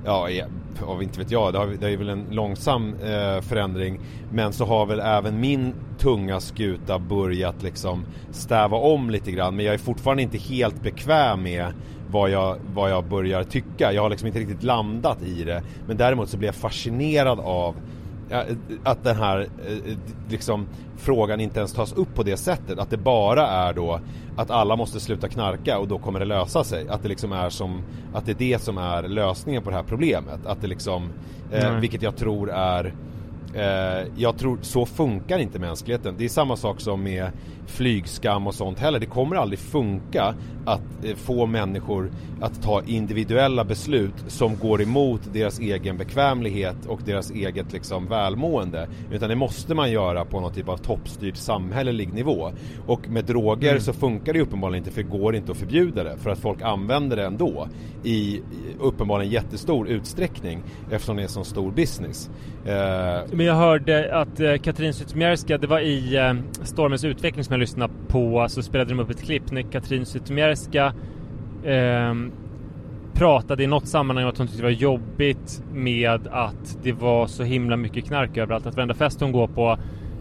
ja, 0.05 0.29
av 0.85 1.03
inte 1.03 1.19
vet 1.19 1.31
jag, 1.31 1.53
det, 1.53 1.59
har, 1.59 1.67
det 1.67 1.89
är 1.89 1.97
väl 1.97 2.09
en 2.09 2.25
långsam 2.31 2.95
eh, 2.95 3.41
förändring. 3.41 3.99
Men 4.31 4.53
så 4.53 4.65
har 4.65 4.85
väl 4.85 4.99
även 4.99 5.39
min 5.39 5.73
tunga 5.97 6.39
skuta 6.39 6.99
börjat 6.99 7.63
liksom 7.63 8.05
stäva 8.31 8.77
om 8.77 9.09
lite 9.09 9.31
grann. 9.31 9.55
Men 9.55 9.65
jag 9.65 9.73
är 9.73 9.77
fortfarande 9.77 10.23
inte 10.23 10.37
helt 10.37 10.83
bekväm 10.83 11.43
med 11.43 11.73
vad 12.11 12.29
jag, 12.29 12.57
vad 12.73 12.91
jag 12.91 13.05
börjar 13.05 13.43
tycka. 13.43 13.93
Jag 13.93 14.01
har 14.01 14.09
liksom 14.09 14.27
inte 14.27 14.39
riktigt 14.39 14.63
landat 14.63 15.21
i 15.21 15.43
det. 15.43 15.63
Men 15.87 15.97
däremot 15.97 16.29
så 16.29 16.37
blir 16.37 16.47
jag 16.47 16.55
fascinerad 16.55 17.39
av 17.39 17.75
att 18.83 19.03
den 19.03 19.15
här 19.15 19.39
eh, 19.39 19.97
liksom, 20.29 20.67
frågan 20.97 21.39
inte 21.39 21.59
ens 21.59 21.73
tas 21.73 21.93
upp 21.93 22.15
på 22.15 22.23
det 22.23 22.37
sättet. 22.37 22.79
Att 22.79 22.89
det 22.89 22.97
bara 22.97 23.47
är 23.47 23.73
då 23.73 23.99
att 24.37 24.51
alla 24.51 24.75
måste 24.75 24.99
sluta 24.99 25.27
knarka 25.27 25.79
och 25.79 25.87
då 25.87 25.97
kommer 25.97 26.19
det 26.19 26.25
lösa 26.25 26.63
sig. 26.63 26.89
Att 26.89 27.03
det 27.03 27.09
liksom 27.09 27.31
är 27.31 27.49
som 27.49 27.81
att 28.13 28.25
det 28.25 28.31
är 28.31 28.35
det 28.35 28.61
som 28.61 28.77
är 28.77 29.03
lösningen 29.03 29.63
på 29.63 29.69
det 29.69 29.75
här 29.75 29.83
problemet. 29.83 30.45
Att 30.45 30.61
det 30.61 30.67
liksom, 30.67 31.09
eh, 31.51 31.79
vilket 31.79 32.01
jag 32.01 32.15
tror 32.15 32.51
är 32.51 32.93
Eh, 33.57 34.07
jag 34.17 34.37
tror, 34.37 34.59
så 34.61 34.85
funkar 34.85 35.39
inte 35.39 35.59
mänskligheten. 35.59 36.15
Det 36.17 36.25
är 36.25 36.29
samma 36.29 36.55
sak 36.55 36.81
som 36.81 37.03
med 37.03 37.31
flygskam 37.67 38.47
och 38.47 38.55
sånt 38.55 38.79
heller. 38.79 38.99
Det 38.99 39.05
kommer 39.05 39.35
aldrig 39.35 39.59
funka 39.59 40.35
att 40.65 41.03
eh, 41.03 41.15
få 41.15 41.45
människor 41.45 42.11
att 42.41 42.63
ta 42.63 42.81
individuella 42.85 43.63
beslut 43.63 44.13
som 44.27 44.57
går 44.57 44.81
emot 44.81 45.21
deras 45.33 45.59
egen 45.59 45.97
bekvämlighet 45.97 46.85
och 46.87 46.99
deras 47.05 47.31
eget 47.31 47.73
liksom 47.73 48.07
välmående. 48.07 48.87
Utan 49.11 49.29
det 49.29 49.35
måste 49.35 49.75
man 49.75 49.91
göra 49.91 50.25
på 50.25 50.39
någon 50.39 50.53
typ 50.53 50.69
av 50.69 50.77
toppstyrd 50.77 51.37
samhällelig 51.37 52.13
nivå. 52.13 52.51
Och 52.87 53.09
med 53.09 53.25
droger 53.25 53.69
mm. 53.69 53.81
så 53.81 53.93
funkar 53.93 54.33
det 54.33 54.41
uppenbarligen 54.41 54.83
inte 54.83 54.91
för 54.91 55.03
det 55.03 55.09
går 55.09 55.35
inte 55.35 55.51
att 55.51 55.57
förbjuda 55.57 56.03
det. 56.03 56.17
För 56.17 56.29
att 56.29 56.39
folk 56.39 56.61
använder 56.61 57.17
det 57.17 57.25
ändå 57.25 57.67
i 58.03 58.41
uppenbarligen 58.79 59.33
jättestor 59.33 59.87
utsträckning 59.87 60.63
eftersom 60.91 61.15
det 61.15 61.21
är 61.21 61.23
en 61.23 61.29
sån 61.29 61.45
stor 61.45 61.71
business. 61.71 62.29
Eh, 62.67 63.23
Men 63.31 63.45
jag 63.45 63.55
hörde 63.55 64.15
att 64.15 64.39
eh, 64.39 64.55
Katrin 64.55 64.93
Zytomierska, 64.93 65.57
det 65.57 65.67
var 65.67 65.79
i 65.79 66.15
eh, 66.15 66.33
Stormens 66.63 67.03
utveckling 67.03 67.43
som 67.43 67.53
jag 67.53 67.59
lyssnade 67.59 67.93
på, 68.07 68.45
så 68.49 68.63
spelade 68.63 68.89
de 68.89 68.99
upp 68.99 69.09
ett 69.09 69.23
klipp 69.23 69.51
när 69.51 69.61
Katrin 69.61 70.05
Zytomierska 70.05 70.93
eh, 71.63 72.13
pratade 73.13 73.63
i 73.63 73.67
något 73.67 73.87
sammanhang 73.87 74.25
om 74.25 74.29
att 74.29 74.37
hon 74.37 74.47
tyckte 74.47 74.61
det 74.61 74.67
var 74.67 74.81
jobbigt 74.81 75.63
med 75.73 76.27
att 76.27 76.77
det 76.83 76.91
var 76.91 77.27
så 77.27 77.43
himla 77.43 77.77
mycket 77.77 78.05
knark 78.05 78.37
överallt. 78.37 78.65
Att 78.65 78.75
varenda 78.75 78.93
fest 78.93 79.21
hon 79.21 79.31
går 79.31 79.47
på 79.47 79.77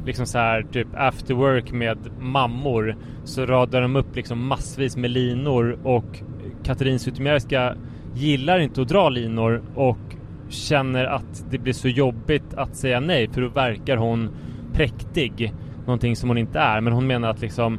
liksom 0.06 0.26
så 0.26 0.38
här 0.38 0.66
typ 0.72 0.88
after 0.94 1.34
work 1.34 1.72
med 1.72 1.98
mammor 2.20 2.96
så 3.24 3.46
radar 3.46 3.82
de 3.82 3.96
upp 3.96 4.16
liksom 4.16 4.46
massvis 4.46 4.96
med 4.96 5.10
linor 5.10 5.78
och 5.82 6.22
Katrin 6.62 6.98
Zytomierska 6.98 7.74
gillar 8.14 8.58
inte 8.58 8.82
att 8.82 8.88
dra 8.88 9.08
linor 9.08 9.62
och 9.74 10.15
känner 10.48 11.04
att 11.04 11.44
det 11.50 11.58
blir 11.58 11.72
så 11.72 11.88
jobbigt 11.88 12.54
att 12.54 12.76
säga 12.76 13.00
nej 13.00 13.28
för 13.28 13.40
då 13.40 13.48
verkar 13.48 13.96
hon 13.96 14.30
präktig. 14.72 15.52
Någonting 15.86 16.16
som 16.16 16.28
hon 16.28 16.38
inte 16.38 16.58
är. 16.58 16.80
Men 16.80 16.92
hon 16.92 17.06
menar 17.06 17.30
att 17.30 17.40
liksom 17.40 17.78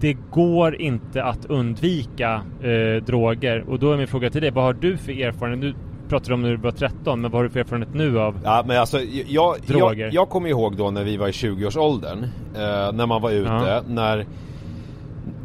det 0.00 0.16
går 0.30 0.80
inte 0.80 1.24
att 1.24 1.44
undvika 1.44 2.42
eh, 2.62 3.04
droger. 3.04 3.64
Och 3.68 3.78
då 3.78 3.92
är 3.92 3.96
min 3.96 4.06
fråga 4.06 4.30
till 4.30 4.40
dig, 4.40 4.50
vad 4.50 4.64
har 4.64 4.72
du 4.72 4.96
för 4.96 5.12
erfarenhet? 5.12 5.60
Du 5.60 5.74
om 6.34 6.42
när 6.42 6.50
du 6.50 6.56
var 6.56 6.70
13, 6.70 7.20
men 7.20 7.30
vad 7.30 7.38
har 7.38 7.44
du 7.44 7.50
för 7.50 7.60
erfarenhet 7.60 7.94
nu 7.94 8.20
av 8.20 8.40
ja, 8.44 8.64
men 8.66 8.80
alltså, 8.80 9.00
jag, 9.26 9.56
droger? 9.66 10.04
Jag, 10.04 10.14
jag 10.14 10.28
kommer 10.28 10.48
ihåg 10.48 10.76
då 10.76 10.90
när 10.90 11.04
vi 11.04 11.16
var 11.16 11.28
i 11.28 11.30
20-årsåldern, 11.30 12.24
eh, 12.54 12.92
när 12.92 13.06
man 13.06 13.22
var 13.22 13.30
ute, 13.30 13.50
ja. 13.50 13.82
när 13.88 14.26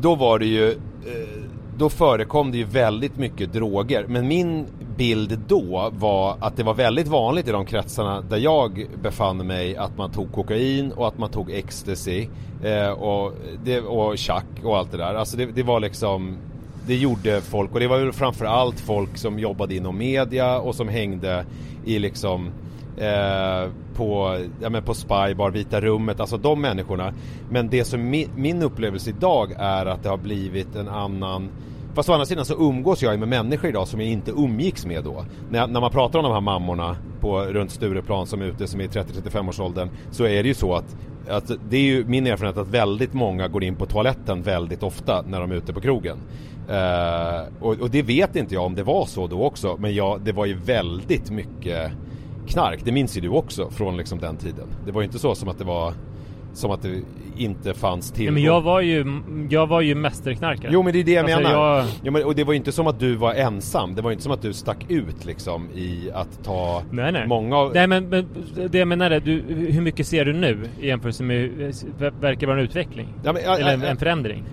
då 0.01 0.15
var 0.15 0.39
det 0.39 0.45
ju 0.45 0.69
eh, 0.69 0.77
då 1.79 1.89
förekom 1.89 2.51
det 2.51 2.57
ju 2.57 2.63
väldigt 2.63 3.17
mycket 3.17 3.53
droger. 3.53 4.05
Men 4.07 4.27
min 4.27 4.65
bild 4.97 5.39
då 5.47 5.91
var 5.93 6.37
att 6.39 6.57
det 6.57 6.63
var 6.63 6.73
väldigt 6.73 7.07
vanligt 7.07 7.47
i 7.47 7.51
de 7.51 7.65
kretsarna 7.65 8.21
där 8.21 8.37
jag 8.37 8.87
befann 9.01 9.47
mig 9.47 9.75
att 9.75 9.97
man 9.97 10.11
tog 10.11 10.31
kokain 10.31 10.91
och 10.91 11.07
att 11.07 11.17
man 11.17 11.29
tog 11.29 11.51
ecstasy 11.51 12.27
eh, 12.63 12.89
och, 12.89 13.33
det, 13.63 13.81
och 13.81 14.19
chack 14.19 14.45
och 14.63 14.77
allt 14.77 14.91
det 14.91 14.97
där. 14.97 15.15
Alltså 15.15 15.37
det, 15.37 15.45
det 15.45 15.63
var 15.63 15.79
liksom 15.79 16.37
det 16.87 16.95
gjorde 16.95 17.41
folk 17.41 17.73
och 17.73 17.79
det 17.79 17.87
var 17.87 17.97
ju 17.97 18.11
framförallt 18.11 18.79
folk 18.79 19.17
som 19.17 19.39
jobbade 19.39 19.75
inom 19.75 19.97
media 19.97 20.59
och 20.59 20.75
som 20.75 20.87
hängde 20.87 21.45
i 21.85 21.99
liksom 21.99 22.49
eh, 22.97 23.69
på, 23.95 24.39
ja, 24.61 24.69
men 24.69 24.83
på 24.83 24.93
Spybar, 24.93 25.51
Vita 25.51 25.81
rummet, 25.81 26.19
alltså 26.19 26.37
de 26.37 26.61
människorna. 26.61 27.13
Men 27.49 27.69
det 27.69 27.83
som 27.83 28.09
mi, 28.09 28.27
min 28.35 28.61
upplevelse 28.61 29.09
idag 29.09 29.51
är 29.57 29.85
att 29.85 30.03
det 30.03 30.09
har 30.09 30.17
blivit 30.17 30.75
en 30.75 30.87
annan 30.87 31.49
Fast 31.93 32.09
å 32.09 32.13
andra 32.13 32.25
sidan 32.25 32.45
så 32.45 32.53
umgås 32.53 33.01
jag 33.01 33.19
med 33.19 33.27
människor 33.27 33.69
idag 33.69 33.87
som 33.87 33.99
jag 33.99 34.09
inte 34.09 34.31
umgicks 34.31 34.85
med 34.85 35.03
då. 35.03 35.25
När, 35.49 35.67
när 35.67 35.81
man 35.81 35.91
pratar 35.91 36.19
om 36.19 36.23
de 36.23 36.33
här 36.33 36.41
mammorna 36.41 36.95
på, 37.21 37.41
runt 37.41 37.71
Stureplan 37.71 38.27
som 38.27 38.41
är 38.41 38.45
ute, 38.45 38.67
som 38.67 38.79
är 38.79 38.83
i 38.83 38.87
30-35 38.87 39.49
års 39.49 39.59
åldern 39.59 39.89
så 40.11 40.23
är 40.23 40.43
det 40.43 40.47
ju 40.47 40.53
så 40.53 40.75
att, 40.75 40.95
att 41.29 41.51
det 41.69 41.77
är 41.77 41.81
ju 41.81 42.05
min 42.05 42.27
erfarenhet 42.27 42.57
att 42.57 42.67
väldigt 42.67 43.13
många 43.13 43.47
går 43.47 43.63
in 43.63 43.75
på 43.75 43.85
toaletten 43.85 44.41
väldigt 44.41 44.83
ofta 44.83 45.21
när 45.21 45.39
de 45.39 45.51
är 45.51 45.55
ute 45.55 45.73
på 45.73 45.81
krogen. 45.81 46.17
Uh, 46.69 47.63
och, 47.63 47.79
och, 47.79 47.89
det 47.89 48.01
vet 48.01 48.35
inte 48.35 48.53
jag 48.53 48.65
om 48.65 48.75
det 48.75 48.83
var 48.83 49.05
så 49.05 49.27
då 49.27 49.43
också, 49.43 49.77
men 49.79 49.95
jag, 49.95 50.21
det 50.21 50.31
var 50.31 50.45
ju 50.45 50.53
väldigt 50.53 51.31
mycket 51.31 51.91
knark. 52.47 52.79
Det 52.83 52.91
minns 52.91 53.17
ju 53.17 53.21
du 53.21 53.29
också 53.29 53.69
från 53.69 53.97
liksom 53.97 54.19
den 54.19 54.37
tiden. 54.37 54.67
Det 54.85 54.91
var 54.91 55.01
ju 55.01 55.05
inte 55.05 55.19
så 55.19 55.35
som 55.35 55.49
att 55.49 55.57
det 55.57 55.63
var 55.63 55.93
som 56.59 56.71
att 56.71 56.81
det 56.81 57.01
inte 57.37 57.73
fanns 57.73 58.11
tillgång. 58.11 58.27
Ja, 58.27 58.33
men 58.33 58.43
jag 58.43 58.61
var 58.61 58.81
ju, 58.81 59.21
jag 59.49 59.67
var 59.67 59.81
ju 59.81 59.95
mästerknarkare. 59.95 60.71
Jo 60.73 60.83
men 60.83 60.93
det 60.93 60.99
är 60.99 61.03
det 61.03 61.11
jag 61.11 61.23
alltså, 61.23 61.39
menar. 61.39 61.77
Jag... 61.77 61.85
Jo, 62.03 62.11
men, 62.11 62.23
och 62.23 62.35
det 62.35 62.43
var 62.43 62.53
ju 62.53 62.57
inte 62.57 62.71
som 62.71 62.87
att 62.87 62.99
du 62.99 63.15
var 63.15 63.33
ensam. 63.33 63.95
Det 63.95 64.01
var 64.01 64.09
ju 64.09 64.13
inte 64.13 64.23
som 64.23 64.31
att 64.31 64.41
du 64.41 64.53
stack 64.53 64.85
ut 64.89 65.25
liksom 65.25 65.69
i 65.75 66.11
att 66.13 66.43
ta 66.43 66.83
nej, 66.91 67.11
nej. 67.11 67.27
många 67.27 67.57
av... 67.57 67.73
Nej 67.73 67.87
men, 67.87 68.09
men 68.09 68.27
det 68.69 68.77
jag 68.77 68.87
menar 68.87 69.11
är, 69.11 69.19
du, 69.19 69.43
hur 69.47 69.81
mycket 69.81 70.07
ser 70.07 70.25
du 70.25 70.33
nu 70.33 70.69
i 70.81 70.87
jämförelse 70.87 71.23
med, 71.23 71.49
verkar 72.19 72.47
vara 72.47 72.59
en 72.59 72.63
utveckling? 72.63 73.07
Ja, 73.23 73.33
men, 73.33 73.43
Eller 73.43 73.73
en, 73.73 73.83
en 73.83 73.97
förändring? 73.97 74.43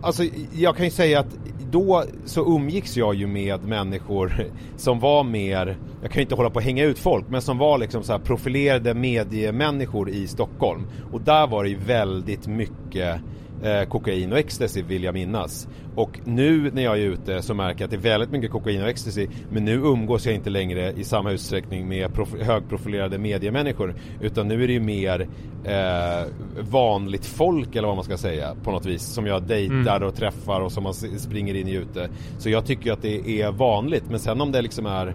Alltså 0.00 0.22
jag 0.52 0.76
kan 0.76 0.84
ju 0.84 0.90
säga 0.90 1.20
att 1.20 1.36
då 1.70 2.04
så 2.24 2.56
umgicks 2.56 2.96
jag 2.96 3.14
ju 3.14 3.26
med 3.26 3.64
människor 3.64 4.32
som 4.76 5.00
var 5.00 5.24
mer, 5.24 5.76
jag 6.02 6.10
kan 6.10 6.20
ju 6.20 6.22
inte 6.22 6.34
hålla 6.34 6.50
på 6.50 6.58
att 6.58 6.64
hänga 6.64 6.84
ut 6.84 6.98
folk, 6.98 7.24
men 7.28 7.42
som 7.42 7.58
var 7.58 7.78
liksom 7.78 8.02
så 8.02 8.12
här 8.12 8.18
profilerade 8.18 8.94
mediemänniskor 8.94 10.08
i 10.10 10.26
Stockholm. 10.26 10.86
Och 11.12 11.20
där 11.20 11.46
var 11.48 11.64
det 11.64 11.70
ju 11.70 11.76
väldigt 11.76 12.46
mycket 12.46 13.20
eh, 13.62 13.82
kokain 13.88 14.32
och 14.32 14.38
ecstasy 14.38 14.82
vill 14.82 15.02
jag 15.02 15.14
minnas. 15.14 15.68
Och 15.94 16.20
nu 16.24 16.70
när 16.74 16.82
jag 16.82 16.98
är 16.98 17.02
ute 17.02 17.42
så 17.42 17.54
märker 17.54 17.80
jag 17.80 17.84
att 17.84 17.90
det 17.90 17.96
är 17.96 18.10
väldigt 18.10 18.30
mycket 18.30 18.50
kokain 18.50 18.82
och 18.82 18.88
ecstasy 18.88 19.28
men 19.50 19.64
nu 19.64 19.74
umgås 19.74 20.26
jag 20.26 20.34
inte 20.34 20.50
längre 20.50 20.92
i 20.92 21.04
samma 21.04 21.30
utsträckning 21.30 21.88
med 21.88 22.10
högprofilerade 22.40 23.18
mediemänniskor 23.18 23.94
utan 24.20 24.48
nu 24.48 24.62
är 24.62 24.66
det 24.66 24.72
ju 24.72 24.80
mer 24.80 25.28
eh, 25.64 26.26
vanligt 26.70 27.26
folk 27.26 27.76
eller 27.76 27.88
vad 27.88 27.96
man 27.96 28.04
ska 28.04 28.16
säga 28.16 28.54
på 28.64 28.70
något 28.70 28.86
vis 28.86 29.02
som 29.02 29.26
jag 29.26 29.42
dejtar 29.42 29.96
mm. 29.96 30.08
och 30.08 30.14
träffar 30.14 30.60
och 30.60 30.72
som 30.72 30.82
man 30.82 30.94
springer 30.94 31.54
in 31.54 31.68
i 31.68 31.72
ute. 31.72 32.08
Så 32.38 32.50
jag 32.50 32.66
tycker 32.66 32.92
att 32.92 33.02
det 33.02 33.42
är 33.42 33.52
vanligt 33.52 34.04
men 34.10 34.18
sen 34.18 34.40
om 34.40 34.52
det 34.52 34.62
liksom 34.62 34.86
är 34.86 35.14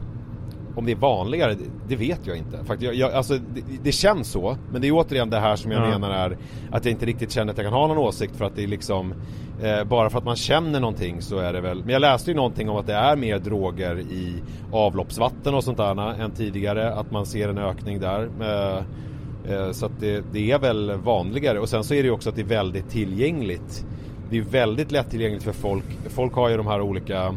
om 0.75 0.85
det 0.85 0.91
är 0.91 0.95
vanligare, 0.95 1.55
det, 1.87 1.95
vet 1.95 2.27
jag 2.27 2.37
inte. 2.37 2.57
Faktiskt, 2.57 2.81
jag, 2.81 2.95
jag, 2.95 3.13
alltså, 3.13 3.33
det, 3.33 3.61
det, 3.83 3.91
känns 3.91 4.31
så, 4.31 4.57
men 4.71 4.81
det 4.81 4.87
är 4.87 4.91
återigen 4.91 5.29
det 5.29 5.39
här 5.39 5.55
som 5.55 5.71
jag 5.71 5.83
ja. 5.85 5.89
menar 5.89 6.09
är 6.11 6.37
att 6.71 6.85
jag 6.85 6.91
inte 6.91 7.05
riktigt 7.05 7.31
känner 7.31 7.51
att 7.51 7.57
jag 7.57 7.65
kan 7.65 7.73
ha 7.73 7.87
någon 7.87 7.97
åsikt 7.97 8.35
för 8.35 8.45
att 8.45 8.55
det 8.55 8.63
är 8.63 8.67
liksom 8.67 9.13
eh, 9.61 9.83
bara 9.83 10.09
för 10.09 10.17
att 10.17 10.25
man 10.25 10.35
känner 10.35 10.79
någonting 10.79 11.21
så 11.21 11.37
är 11.37 11.53
det 11.53 11.61
väl. 11.61 11.79
Men 11.79 11.89
jag 11.89 11.99
läste 11.99 12.31
ju 12.31 12.35
någonting 12.35 12.69
om 12.69 12.77
att 12.77 12.87
det 12.87 12.93
är 12.93 13.15
mer 13.15 13.39
droger 13.39 13.99
i 13.99 14.35
avloppsvatten 14.71 15.53
och 15.53 15.63
sånt 15.63 15.77
där 15.77 16.21
än 16.21 16.31
tidigare, 16.31 16.93
att 16.93 17.11
man 17.11 17.25
ser 17.25 17.49
en 17.49 17.57
ökning 17.57 17.99
där. 17.99 18.29
Eh, 18.41 18.83
Eh, 19.45 19.71
så 19.71 19.85
att 19.85 19.99
det, 19.99 20.23
det, 20.31 20.51
är 20.51 20.59
väl 20.59 20.91
vanligare 20.97 21.59
och 21.59 21.69
sen 21.69 21.83
så 21.83 21.93
är 21.93 21.97
det 21.97 22.07
ju 22.07 22.11
också 22.11 22.29
att 22.29 22.35
det 22.35 22.41
är 22.41 22.45
väldigt 22.45 22.89
tillgängligt. 22.89 23.85
Det 24.29 24.37
är 24.37 24.41
väldigt 24.41 24.91
lättillgängligt 24.91 25.43
för 25.43 25.51
folk. 25.51 25.85
Folk 26.09 26.33
har 26.33 26.49
ju 26.49 26.57
de 26.57 26.67
här 26.67 26.81
olika 26.81 27.35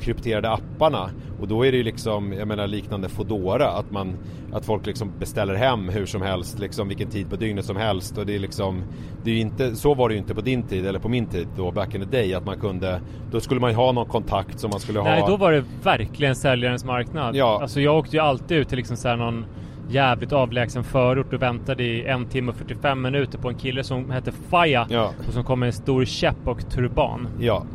krypterade 0.00 0.50
apparna 0.50 1.10
och 1.40 1.48
då 1.48 1.66
är 1.66 1.72
det 1.72 1.78
ju 1.78 1.84
liksom, 1.84 2.32
jag 2.32 2.48
menar 2.48 2.66
liknande 2.66 3.08
Fodora 3.08 3.68
att 3.68 3.90
man 3.90 4.16
Att 4.52 4.64
folk 4.64 4.86
liksom 4.86 5.12
beställer 5.18 5.54
hem 5.54 5.88
hur 5.88 6.06
som 6.06 6.22
helst 6.22 6.58
liksom 6.58 6.88
vilken 6.88 7.08
tid 7.10 7.30
på 7.30 7.36
dygnet 7.36 7.64
som 7.64 7.76
helst 7.76 8.18
och 8.18 8.26
det 8.26 8.34
är 8.34 8.38
liksom 8.38 8.82
Det 9.24 9.30
är 9.30 9.34
ju 9.34 9.40
inte, 9.40 9.76
så 9.76 9.94
var 9.94 10.08
det 10.08 10.14
ju 10.14 10.20
inte 10.20 10.34
på 10.34 10.40
din 10.40 10.62
tid 10.62 10.86
eller 10.86 10.98
på 10.98 11.08
min 11.08 11.26
tid 11.26 11.48
då 11.56 11.70
back 11.70 11.94
in 11.94 12.00
the 12.00 12.16
day 12.16 12.34
att 12.34 12.46
man 12.46 12.58
kunde 12.60 13.00
Då 13.30 13.40
skulle 13.40 13.60
man 13.60 13.70
ju 13.70 13.76
ha 13.76 13.92
någon 13.92 14.06
kontakt 14.06 14.60
som 14.60 14.70
man 14.70 14.80
skulle 14.80 15.02
Nej, 15.02 15.20
ha 15.20 15.28
då 15.28 15.36
var 15.36 15.52
det 15.52 15.64
verkligen 15.82 16.36
säljarens 16.36 16.84
marknad. 16.84 17.36
Ja. 17.36 17.58
Alltså 17.62 17.80
jag 17.80 17.96
åkte 17.96 18.16
ju 18.16 18.22
alltid 18.22 18.58
ut 18.58 18.68
till 18.68 18.76
liksom 18.78 18.96
så 18.96 19.16
någon 19.16 19.44
jävligt 19.88 20.32
avlägsen 20.32 20.84
förort 20.84 21.32
och 21.32 21.42
väntade 21.42 21.82
i 21.84 22.06
en 22.06 22.26
timme 22.26 22.50
och 22.50 22.56
45 22.56 23.02
minuter 23.02 23.38
på 23.38 23.48
en 23.48 23.54
kille 23.54 23.84
som 23.84 24.10
hette 24.10 24.32
Faja 24.32 24.86
Ja. 24.90 25.10
och 25.28 25.32
som 25.32 25.44
kom 25.44 25.60
med 25.60 25.66
en 25.66 25.72
stor 25.72 26.04
käpp 26.04 26.48
och 26.48 26.70
turban. 26.70 27.28
Ja 27.40 27.66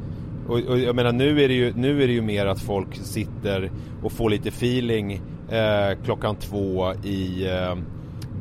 och, 0.50 0.60
och 0.60 0.80
jag 0.80 0.96
menar 0.96 1.12
nu 1.12 1.44
är, 1.44 1.48
det 1.48 1.54
ju, 1.54 1.74
nu 1.76 2.04
är 2.04 2.08
det 2.08 2.14
ju 2.14 2.22
mer 2.22 2.46
att 2.46 2.62
folk 2.62 2.96
sitter 2.96 3.72
och 4.04 4.12
får 4.12 4.30
lite 4.30 4.50
feeling 4.50 5.22
eh, 5.50 5.98
klockan 6.06 6.36
två 6.36 6.94
i 7.04 7.48
eh, 7.48 7.76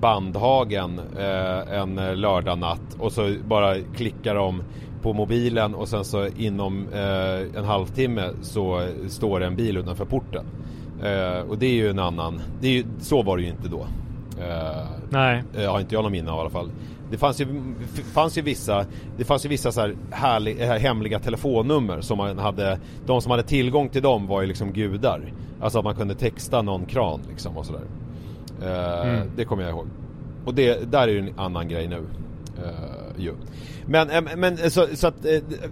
Bandhagen 0.00 1.00
eh, 1.18 1.78
en 1.80 1.94
lördagnatt 2.20 2.96
och 2.98 3.12
så 3.12 3.34
bara 3.48 3.74
klickar 3.96 4.34
de 4.34 4.62
på 5.02 5.12
mobilen 5.12 5.74
och 5.74 5.88
sen 5.88 6.04
så 6.04 6.26
inom 6.26 6.88
eh, 6.92 7.58
en 7.58 7.64
halvtimme 7.64 8.30
så 8.42 8.88
står 9.08 9.40
det 9.40 9.46
en 9.46 9.56
bil 9.56 9.76
utanför 9.76 10.04
porten. 10.04 10.46
Eh, 11.02 11.40
och 11.48 11.58
det 11.58 11.66
är 11.66 11.74
ju 11.74 11.90
en 11.90 11.98
annan, 11.98 12.40
det 12.60 12.68
är 12.68 12.72
ju, 12.72 12.84
så 13.00 13.22
var 13.22 13.36
det 13.36 13.42
ju 13.42 13.48
inte 13.48 13.68
då. 13.68 13.86
Eh, 14.40 14.86
Nej. 15.10 15.42
Har 15.66 15.80
inte 15.80 15.94
jag 15.94 16.02
någon 16.02 16.12
minne 16.12 16.30
av 16.30 16.38
i 16.38 16.40
alla 16.40 16.50
fall. 16.50 16.70
Det 17.10 17.18
fanns 17.18 17.40
ju, 17.40 17.46
fanns 18.12 18.38
ju 18.38 18.42
vissa, 18.42 18.86
det 19.16 19.24
fanns 19.24 19.44
ju 19.44 19.48
vissa 19.48 19.72
så 19.72 19.80
här 19.80 19.96
härlig, 20.10 20.60
eh, 20.60 20.68
hemliga 20.68 21.18
telefonnummer 21.18 22.00
som 22.00 22.18
man 22.18 22.38
hade, 22.38 22.78
de 23.06 23.20
som 23.22 23.30
hade 23.30 23.42
tillgång 23.42 23.88
till 23.88 24.02
dem 24.02 24.26
var 24.26 24.40
ju 24.40 24.46
liksom 24.46 24.72
gudar. 24.72 25.32
Alltså 25.60 25.78
att 25.78 25.84
man 25.84 25.94
kunde 25.94 26.14
texta 26.14 26.62
någon 26.62 26.86
kran 26.86 27.20
liksom 27.28 27.56
och 27.56 27.66
sådär. 27.66 27.82
Eh, 28.62 29.08
Mm. 29.08 29.30
Det 29.36 29.44
kommer 29.44 29.62
jag 29.62 29.70
ihåg. 29.70 29.86
Och 30.44 30.54
det, 30.54 30.92
där 30.92 31.02
är 31.02 31.12
ju 31.12 31.18
en 31.18 31.38
annan 31.38 31.68
grej 31.68 31.88
nu. 31.88 32.06
Eh, 32.64 33.22
ju. 33.22 33.34
Men, 33.86 34.08
men 34.36 34.70
så, 34.70 34.86
så 34.94 35.06
att 35.06 35.26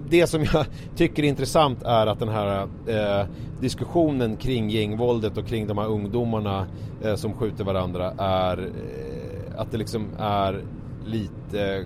det 0.08 0.26
som 0.26 0.44
jag 0.52 0.66
tycker 0.96 1.22
är 1.22 1.28
intressant 1.28 1.82
är 1.82 2.06
att 2.06 2.18
den 2.18 2.28
här 2.28 2.68
eh, 2.86 3.26
diskussionen 3.60 4.36
kring 4.36 4.70
gängvåldet 4.70 5.38
och 5.38 5.46
kring 5.46 5.66
de 5.66 5.78
här 5.78 5.86
ungdomarna 5.86 6.66
eh, 7.02 7.14
som 7.14 7.32
skjuter 7.32 7.64
varandra 7.64 8.12
är 8.18 8.58
eh, 8.58 9.60
att 9.60 9.70
det 9.70 9.78
liksom 9.78 10.06
är 10.18 10.62
lite 11.06 11.84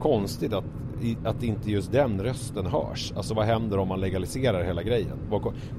konstigt 0.00 0.52
att, 0.52 0.64
att 1.24 1.42
inte 1.42 1.70
just 1.70 1.92
den 1.92 2.22
rösten 2.22 2.66
hörs. 2.66 3.12
Alltså 3.16 3.34
vad 3.34 3.46
händer 3.46 3.78
om 3.78 3.88
man 3.88 4.00
legaliserar 4.00 4.64
hela 4.64 4.82
grejen? 4.82 5.18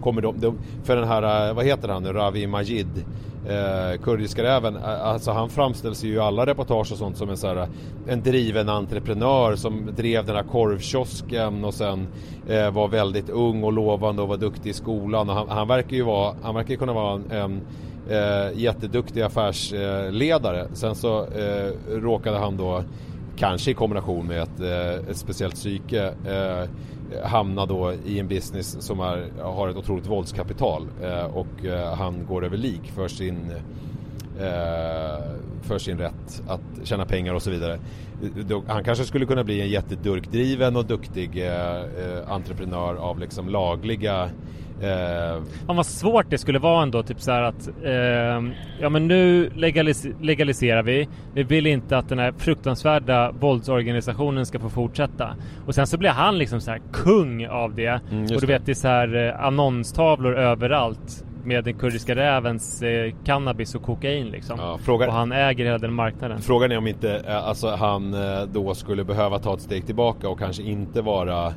Kommer 0.02 0.22
de, 0.22 0.40
de, 0.40 0.58
för 0.84 0.96
den 0.96 1.08
här, 1.08 1.50
eh, 1.50 1.56
vad 1.56 1.66
heter 1.66 1.88
han 1.88 2.04
nu, 2.04 2.14
Ravi 2.14 2.48
Majid, 2.48 3.06
eh, 3.48 4.02
kurdiska 4.02 4.44
räven, 4.44 4.76
eh, 4.76 5.06
alltså 5.06 5.32
han 5.32 5.50
framställs 5.50 6.04
ju 6.04 6.14
i 6.14 6.20
alla 6.20 6.46
reportage 6.46 6.92
och 6.92 6.98
sånt 6.98 7.18
som 7.18 7.30
en 7.30 7.38
så 7.38 7.48
här, 7.48 7.56
eh, 7.56 7.68
en 8.08 8.24
driven 8.24 8.70
entreprenör 8.70 9.56
som 9.56 9.90
drev 9.96 10.26
den 10.26 10.36
här 10.36 10.44
korvkiosken 10.44 11.66
och 11.66 11.74
sen 11.74 12.08
eh, 12.48 12.72
var 12.72 12.88
väldigt 12.88 13.30
ung 13.30 13.64
och 13.64 13.74
lovande 13.74 14.22
och 14.22 14.28
var 14.28 14.38
duktig 14.38 14.70
i 14.70 14.74
skolan 14.74 15.30
och 15.30 15.36
han, 15.36 15.50
han 15.50 15.68
verkar 15.68 15.96
ju 15.96 16.04
vara, 16.04 16.36
han 16.42 16.56
verkar 16.56 16.76
kunna 16.76 16.94
vara 16.94 17.14
en, 17.14 17.32
en 17.32 17.62
eh, 18.10 18.60
jätteduktig 18.60 19.22
affärsledare. 19.22 20.68
Sen 20.74 20.96
så 20.96 21.26
eh, 21.26 21.72
råkade 21.90 22.38
han 22.38 22.58
då 22.58 22.84
kanske 23.38 23.72
i 23.72 23.74
kombination 23.74 24.28
med 24.28 24.42
ett, 24.42 24.60
eh, 24.60 25.10
ett 25.12 25.18
speciellt 25.18 25.56
psyke 25.56 26.14
eh, 26.28 26.70
hamna 27.24 27.66
då 27.66 27.94
i 28.06 28.20
en 28.20 28.28
business 28.28 28.82
som 28.82 29.00
är, 29.00 29.42
har 29.42 29.70
ett 29.70 29.78
otroligt 29.78 30.08
våldskapital 30.08 30.88
eh, 31.04 31.24
och 31.24 31.66
eh, 31.66 31.94
han 31.94 32.26
går 32.26 32.46
över 32.46 32.58
lik 32.58 32.92
för 32.96 33.08
sin 33.08 33.52
eh, 34.40 35.24
för 35.62 35.78
sin 35.78 35.98
rätt 35.98 36.44
att 36.48 36.62
tjäna 36.84 37.06
pengar 37.06 37.34
och 37.34 37.42
så 37.42 37.52
vidare. 37.52 37.80
Han 38.68 38.84
kanske 38.84 39.06
skulle 39.06 39.26
kunna 39.26 39.44
bli 39.44 39.62
en 39.62 39.70
jättedurkdriven 39.70 40.76
och 40.76 40.86
duktig 40.86 41.38
eh, 41.38 41.76
eh, 41.76 42.32
entreprenör 42.32 42.96
av 42.96 43.20
liksom 43.20 43.50
lagliga 43.50 44.30
eh, 44.82 45.42
vad 45.66 45.86
svårt 45.86 46.26
det 46.30 46.38
skulle 46.38 46.60
vara 46.60 46.84
ändå, 46.84 47.04
typ 47.04 47.22
så 47.22 47.32
här 47.32 47.42
att 47.42 47.70
ehm, 47.86 48.52
Ja 48.82 48.90
men 48.90 49.08
nu 49.08 49.50
legalis- 49.50 50.16
legaliserar 50.22 50.84
vi. 50.84 51.08
Vi 51.34 51.44
vill 51.44 51.68
inte 51.68 51.98
att 51.98 52.10
den 52.10 52.20
här 52.20 52.34
fruktansvärda 52.38 53.32
våldsorganisationen 53.32 54.46
ska 54.46 54.60
få 54.60 54.70
fortsätta. 54.70 55.36
Och 55.66 55.76
sen 55.76 55.88
så 55.88 55.98
blir 55.98 56.10
han 56.10 56.38
liksom 56.38 56.62
så 56.62 56.72
här 56.72 56.82
kung 56.94 57.48
av 57.48 57.76
det. 57.76 58.02
Mm, 58.12 58.24
Och 58.24 58.42
du 58.42 58.48
vet 58.48 58.66
det 58.66 58.72
är 58.72 58.74
så 58.74 58.88
här 58.88 59.28
eh, 59.28 59.46
annonstavlor 59.46 60.36
överallt 60.38 61.26
Med 61.44 61.64
den 61.64 61.74
kurdiska 61.74 62.16
rävens 62.16 62.82
eh, 62.82 63.14
cannabis 63.26 63.76
och 63.76 63.82
kokain 63.84 64.28
liksom. 64.28 64.60
Ja, 64.60 64.78
fråga- 64.84 65.08
Och 65.08 65.14
han 65.14 65.32
äger 65.32 65.66
hela 65.66 65.78
den 65.78 65.94
marknaden. 65.94 66.42
Frågan 66.42 66.72
är 66.72 66.78
om 66.78 66.88
inte 66.88 67.24
eh, 67.28 67.48
alltså, 67.48 67.68
han 67.76 68.14
eh, 68.14 68.42
då 68.54 68.74
skulle 68.76 69.04
behöva 69.04 69.40
ta 69.40 69.54
ett 69.54 69.62
steg 69.62 69.86
tillbaka 69.86 70.30
och 70.30 70.40
kanske 70.40 70.64
inte 70.64 71.02
vara 71.02 71.54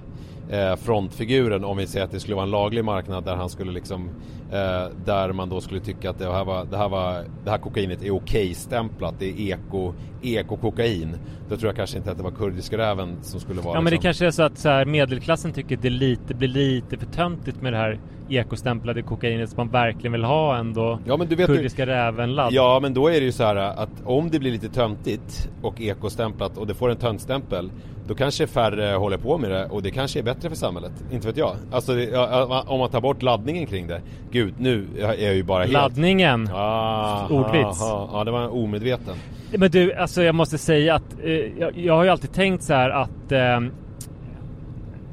eh, 0.53 0.77
frontfiguren 0.77 1.65
om 1.65 1.77
vi 1.77 1.87
säger 1.87 2.05
att 2.05 2.11
det 2.11 2.21
skulle 2.21 2.35
vara 2.35 2.45
en 2.45 2.51
laglig 2.51 2.85
marknad 2.85 3.25
där 3.25 3.37
han 3.37 3.49
skulle 3.49 3.73
liksom 3.73 4.11
eh, 4.53 4.87
där 5.05 5.33
man 5.33 5.49
då 5.49 5.61
skulle 5.61 5.81
tycka 5.81 6.11
att 6.11 6.19
det 6.19 6.33
här, 6.33 6.45
var, 6.45 6.65
det 6.65 6.77
här, 6.77 6.89
var, 6.89 7.25
det 7.45 7.51
här 7.51 7.59
kokainet 7.59 8.03
är 8.03 8.11
okej-stämplat, 8.11 9.15
det 9.19 9.27
är 9.27 9.41
eko, 9.41 9.93
eko-kokain. 10.23 11.17
Då 11.49 11.57
tror 11.57 11.69
jag 11.69 11.77
kanske 11.77 11.99
inte 11.99 12.11
att 12.11 12.17
det 12.17 12.23
var 12.23 12.31
kurdiska 12.31 12.79
räven 12.79 13.17
som 13.23 13.41
skulle 13.41 13.61
vara 13.61 13.75
Ja 13.75 13.81
men 13.81 13.85
det 13.85 13.91
liksom, 13.91 14.03
kanske 14.03 14.27
är 14.27 14.31
så 14.31 14.43
att 14.43 14.59
så 14.59 14.69
här, 14.69 14.85
medelklassen 14.85 15.53
tycker 15.53 15.77
att 15.77 15.83
det 15.83 15.91
lite, 15.91 16.35
blir 16.35 16.49
lite 16.49 16.99
för 16.99 17.07
töntigt 17.07 17.63
med 17.63 17.73
det 17.73 17.79
här 17.79 18.01
ekostämplade 18.29 19.03
kokainet 19.03 19.51
som 19.51 19.57
man 19.57 19.69
verkligen 19.69 20.13
vill 20.13 20.25
ha 20.25 20.57
ändå 20.57 20.99
Ja, 21.05 21.17
men 21.17 21.29
du 21.29 21.35
vet 21.35 21.47
kurdiska 21.47 21.87
räven-ladd. 21.87 22.53
Ja 22.53 22.79
men 22.83 22.95
då 22.95 23.09
är 23.09 23.13
det 23.21 23.27
ju 23.27 23.33
så 23.33 23.45
här 23.45 23.57
att 23.57 23.91
om 24.05 24.31
det 24.31 24.39
blir 24.39 24.53
lite 24.53 24.69
töntigt 24.69 25.51
och 25.63 25.81
ekostämplat 25.81 26.59
och 26.59 26.67
det 26.67 26.75
får 26.75 26.91
en 26.91 26.97
töntstämpel 26.97 27.71
Då 28.07 28.15
kanske 28.15 28.47
färre 28.47 28.97
håller 28.97 29.17
på 29.17 29.39
med 29.39 29.51
det 29.51 29.67
och 29.67 29.83
det 29.83 29.91
kanske 29.91 30.19
är 30.19 30.23
bättre 30.23 30.49
för 30.49 30.57
samhället. 30.57 30.93
Inte 31.13 31.27
vet 31.27 31.37
jag. 31.37 31.57
Alltså 31.73 31.99
ja, 32.01 32.65
om 32.69 32.79
man 32.79 32.91
tar 32.91 33.01
bort 33.01 33.23
laddningen 33.23 33.67
kring 33.67 33.87
det. 33.87 34.01
Gud, 34.31 34.55
nu 34.59 34.87
är 34.99 35.25
jag 35.25 35.35
ju 35.35 35.43
bara 35.43 35.63
helt... 35.63 35.73
Laddningen! 35.73 36.49
Ah, 36.53 37.29
Ordvits. 37.29 37.83
ah, 37.83 37.93
ah, 37.93 38.09
Ja, 38.13 38.25
det 38.25 38.31
var 38.31 38.43
en 38.43 38.51
omedveten. 38.51 39.15
Men 39.57 39.71
du, 39.71 39.95
alltså 39.95 40.23
jag 40.23 40.35
måste 40.35 40.59
säga 40.59 40.95
att 40.95 41.17
eh, 41.25 41.31
jag, 41.33 41.79
jag 41.79 41.95
har 41.95 42.05
ju 42.05 42.11
alltid 42.11 42.33
tänkt 42.33 42.63
så 42.63 42.75
här 42.75 42.91
att 42.91 43.33
eh, 43.33 43.61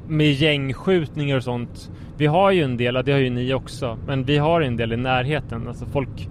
med 0.08 0.32
gängskjutningar 0.32 1.36
och 1.36 1.44
sånt. 1.44 1.90
Vi 2.16 2.26
har 2.26 2.50
ju 2.50 2.62
en 2.62 2.76
del, 2.76 2.96
och 2.96 3.04
det 3.04 3.12
har 3.12 3.18
ju 3.18 3.30
ni 3.30 3.54
också, 3.54 3.98
men 4.06 4.24
vi 4.24 4.38
har 4.38 4.60
en 4.60 4.76
del 4.76 4.92
i 4.92 4.96
närheten. 4.96 5.68
Alltså 5.68 5.86
folk, 5.86 6.28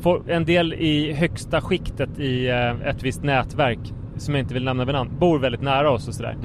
folk 0.00 0.22
en 0.28 0.44
del 0.44 0.74
i 0.74 1.12
högsta 1.12 1.60
skiktet 1.60 2.18
i 2.18 2.48
eh, 2.48 2.88
ett 2.88 3.02
visst 3.02 3.22
nätverk 3.22 3.78
som 4.18 4.34
jag 4.34 4.42
inte 4.42 4.54
vill 4.54 4.64
nämna 4.64 4.84
vid 4.84 4.94
namn, 4.94 5.10
bor 5.18 5.38
väldigt 5.38 5.62
nära 5.62 5.90
oss 5.90 6.08
och 6.08 6.14
sådär. 6.14 6.36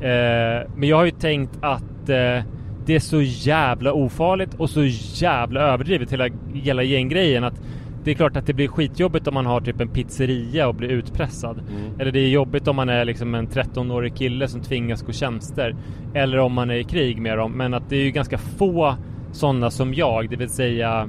Eh, 0.00 0.68
men 0.76 0.88
jag 0.88 0.96
har 0.96 1.04
ju 1.04 1.10
tänkt 1.10 1.58
att 1.60 2.08
eh, 2.08 2.44
det 2.86 2.94
är 2.94 3.00
så 3.00 3.20
jävla 3.22 3.92
ofarligt 3.92 4.54
och 4.54 4.70
så 4.70 4.84
jävla 5.24 5.60
överdrivet 5.60 6.12
hela, 6.12 6.28
hela 6.54 6.82
gänggrejen 6.82 7.44
att 7.44 7.60
det 8.04 8.10
är 8.10 8.14
klart 8.14 8.36
att 8.36 8.46
det 8.46 8.52
blir 8.54 8.68
skitjobbigt 8.68 9.26
om 9.28 9.34
man 9.34 9.46
har 9.46 9.60
typ 9.60 9.80
en 9.80 9.88
pizzeria 9.88 10.68
och 10.68 10.74
blir 10.74 10.88
utpressad. 10.88 11.60
Eller 11.98 12.12
det 12.12 12.20
är 12.20 12.28
jobbigt 12.28 12.68
om 12.68 12.76
man 12.76 12.88
är 12.88 13.04
liksom 13.04 13.34
en 13.34 13.48
13-årig 13.48 14.16
kille 14.16 14.48
som 14.48 14.60
tvingas 14.60 15.02
gå 15.02 15.12
tjänster. 15.12 15.76
Eller 16.14 16.38
om 16.38 16.52
man 16.52 16.70
är 16.70 16.74
i 16.74 16.84
krig 16.84 17.20
med 17.20 17.38
dem. 17.38 17.52
Men 17.52 17.74
att 17.74 17.88
det 17.88 17.96
är 17.96 18.04
ju 18.04 18.10
ganska 18.10 18.38
få 18.38 18.94
sådana 19.32 19.70
som 19.70 19.94
jag, 19.94 20.30
det 20.30 20.36
vill 20.36 20.48
säga 20.48 21.08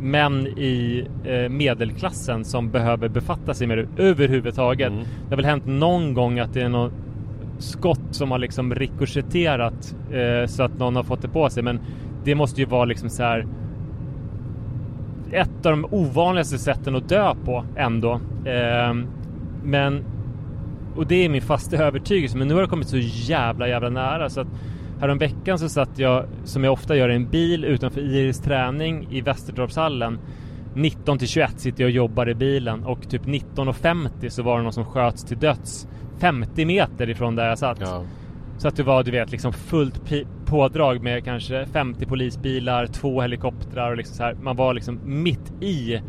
män 0.00 0.46
i 0.46 1.06
eh, 1.24 1.48
medelklassen 1.48 2.44
som 2.44 2.70
behöver 2.70 3.08
befatta 3.08 3.54
sig 3.54 3.66
med 3.66 3.78
det 3.78 4.02
överhuvudtaget. 4.02 4.92
Det 4.92 5.30
har 5.30 5.36
väl 5.36 5.44
hänt 5.44 5.66
någon 5.66 6.14
gång 6.14 6.38
att 6.38 6.54
det 6.54 6.62
är 6.62 6.68
något 6.68 6.92
skott 7.58 8.06
som 8.10 8.30
har 8.30 8.38
liksom 8.38 8.74
rikoschetterat 8.74 9.96
eh, 10.12 10.46
så 10.46 10.62
att 10.62 10.78
någon 10.78 10.96
har 10.96 11.02
fått 11.02 11.22
det 11.22 11.28
på 11.28 11.50
sig. 11.50 11.62
Men 11.62 11.80
det 12.24 12.34
måste 12.34 12.60
ju 12.60 12.66
vara 12.66 12.84
liksom 12.84 13.10
så 13.10 13.22
här 13.22 13.46
ett 15.32 15.66
av 15.66 15.72
de 15.72 15.86
ovanligaste 15.90 16.58
sätten 16.58 16.96
att 16.96 17.08
dö 17.08 17.34
på 17.44 17.64
ändå. 17.76 18.20
Ehm, 18.46 19.06
men 19.64 20.04
och 20.96 21.06
det 21.06 21.24
är 21.24 21.28
min 21.28 21.42
fasta 21.42 21.76
övertygelse. 21.76 22.38
Men 22.38 22.48
nu 22.48 22.54
har 22.54 22.62
det 22.62 22.68
kommit 22.68 22.88
så 22.88 22.98
jävla 23.00 23.68
jävla 23.68 23.88
nära 23.88 24.28
så 24.28 24.40
att 24.40 24.48
häromveckan 25.00 25.58
så 25.58 25.68
satt 25.68 25.98
jag, 25.98 26.24
som 26.44 26.64
jag 26.64 26.72
ofta 26.72 26.96
gör, 26.96 27.08
i 27.08 27.14
en 27.14 27.30
bil 27.30 27.64
utanför 27.64 28.00
Iris 28.00 28.40
träning 28.40 29.08
i 29.10 29.20
Västertorpshallen. 29.20 30.18
19 30.74 31.18
till 31.18 31.28
21 31.28 31.60
sitter 31.60 31.84
jag 31.84 31.88
och 31.88 31.94
jobbar 31.94 32.28
i 32.28 32.34
bilen 32.34 32.84
och 32.84 33.08
typ 33.08 33.22
19.50 33.22 34.28
så 34.28 34.42
var 34.42 34.56
det 34.56 34.62
någon 34.62 34.72
som 34.72 34.84
sköts 34.84 35.24
till 35.24 35.38
döds 35.38 35.88
50 36.18 36.64
meter 36.64 37.10
ifrån 37.10 37.36
där 37.36 37.48
jag 37.48 37.58
satt. 37.58 37.80
Ja. 37.80 38.04
Så 38.58 38.68
att 38.68 38.76
det 38.76 38.82
var 38.82 39.02
du 39.02 39.10
vet 39.10 39.30
liksom 39.30 39.52
fullt 39.52 40.00
pådrag 40.46 41.02
med 41.02 41.24
kanske 41.24 41.66
50 41.66 42.06
polisbilar, 42.06 42.86
två 42.86 43.22
helikoptrar 43.22 43.90
och 43.90 43.96
liksom 43.96 44.16
så 44.16 44.22
här. 44.22 44.34
Man 44.34 44.56
var 44.56 44.74
liksom 44.74 45.00
mitt 45.04 45.52
i 45.62 46.00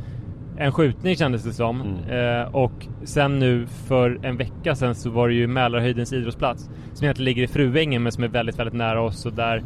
en 0.58 0.72
skjutning 0.72 1.16
kändes 1.16 1.44
det 1.44 1.54
som. 1.54 1.82
Mm. 1.82 2.42
Eh, 2.42 2.56
och 2.56 2.88
sen 3.04 3.40
nu 3.40 3.68
för 3.88 4.20
en 4.24 4.38
vecka 4.38 4.76
sedan 4.76 4.96
så 4.96 5.10
var 5.10 5.28
det 5.28 5.34
ju 5.34 5.48
Mälarhöjdens 5.48 6.14
idrottsplats. 6.14 6.70
Som 6.94 7.06
egentligen 7.06 7.26
ligger 7.26 7.44
i 7.44 7.48
Fruängen 7.48 8.04
men 8.04 8.12
som 8.12 8.24
är 8.24 8.28
väldigt, 8.28 8.60
väldigt 8.60 8.76
nära 8.76 9.02
oss 9.02 9.26
och 9.26 9.34
där 9.34 9.64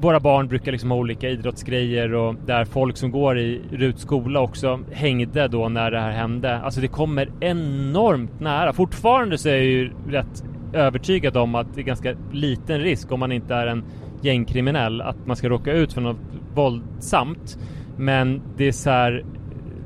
våra 0.00 0.20
barn 0.20 0.48
brukar 0.48 0.72
liksom 0.72 0.90
ha 0.90 0.98
olika 0.98 1.28
idrottsgrejer 1.28 2.14
och 2.14 2.34
där 2.46 2.64
folk 2.64 2.96
som 2.96 3.10
går 3.10 3.38
i 3.38 3.62
Ruts 3.70 4.02
skola 4.02 4.40
också 4.40 4.80
hängde 4.92 5.48
då 5.48 5.68
när 5.68 5.90
det 5.90 6.00
här 6.00 6.10
hände. 6.10 6.58
Alltså 6.58 6.80
det 6.80 6.88
kommer 6.88 7.30
enormt 7.40 8.40
nära. 8.40 8.72
Fortfarande 8.72 9.38
så 9.38 9.48
är 9.48 9.54
jag 9.54 9.64
ju 9.64 9.90
rätt 10.08 10.44
övertygad 10.72 11.36
om 11.36 11.54
att 11.54 11.74
det 11.74 11.80
är 11.80 11.84
ganska 11.84 12.14
liten 12.32 12.80
risk 12.80 13.12
om 13.12 13.20
man 13.20 13.32
inte 13.32 13.54
är 13.54 13.66
en 13.66 13.84
gängkriminell 14.22 15.00
att 15.00 15.26
man 15.26 15.36
ska 15.36 15.48
råka 15.48 15.72
ut 15.72 15.92
för 15.92 16.00
något 16.00 16.16
våldsamt. 16.54 17.58
Men 17.96 18.42
det 18.56 18.64
är 18.64 18.72
så 18.72 18.90
här 18.90 19.24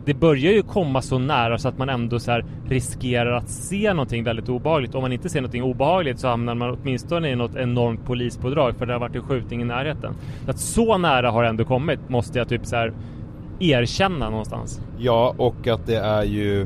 det 0.05 0.15
börjar 0.15 0.53
ju 0.53 0.63
komma 0.63 1.03
så 1.03 1.19
nära 1.19 1.59
så 1.59 1.69
att 1.69 1.79
man 1.79 1.89
ändå 1.89 2.19
så 2.19 2.41
riskerar 2.69 3.33
att 3.33 3.49
se 3.49 3.93
någonting 3.93 4.25
väldigt 4.25 4.49
obehagligt. 4.49 4.95
Om 4.95 5.03
man 5.03 5.13
inte 5.13 5.29
ser 5.29 5.41
någonting 5.41 5.63
obehagligt 5.63 6.19
så 6.21 6.29
hamnar 6.29 6.55
man 6.55 6.79
åtminstone 6.83 7.31
i 7.31 7.37
något 7.37 7.57
enormt 7.57 8.05
polispådrag 8.05 8.77
för 8.77 8.87
det 8.87 8.93
har 8.93 9.01
varit 9.01 9.17
en 9.17 9.23
skjutning 9.23 9.61
i 9.63 9.65
närheten. 9.65 10.15
Så 10.45 10.51
att 10.51 10.59
så 10.59 10.99
nära 10.99 11.31
har 11.31 11.43
det 11.43 11.49
ändå 11.49 11.65
kommit 11.65 12.09
måste 12.09 12.39
jag 12.39 12.49
typ 12.49 12.67
så 12.67 12.77
här 12.77 12.93
erkänna 13.61 14.31
någonstans. 14.31 14.81
Ja, 14.99 15.35
och 15.37 15.67
att 15.67 15.87
det 15.87 15.97
är 15.97 16.23
ju 16.25 16.61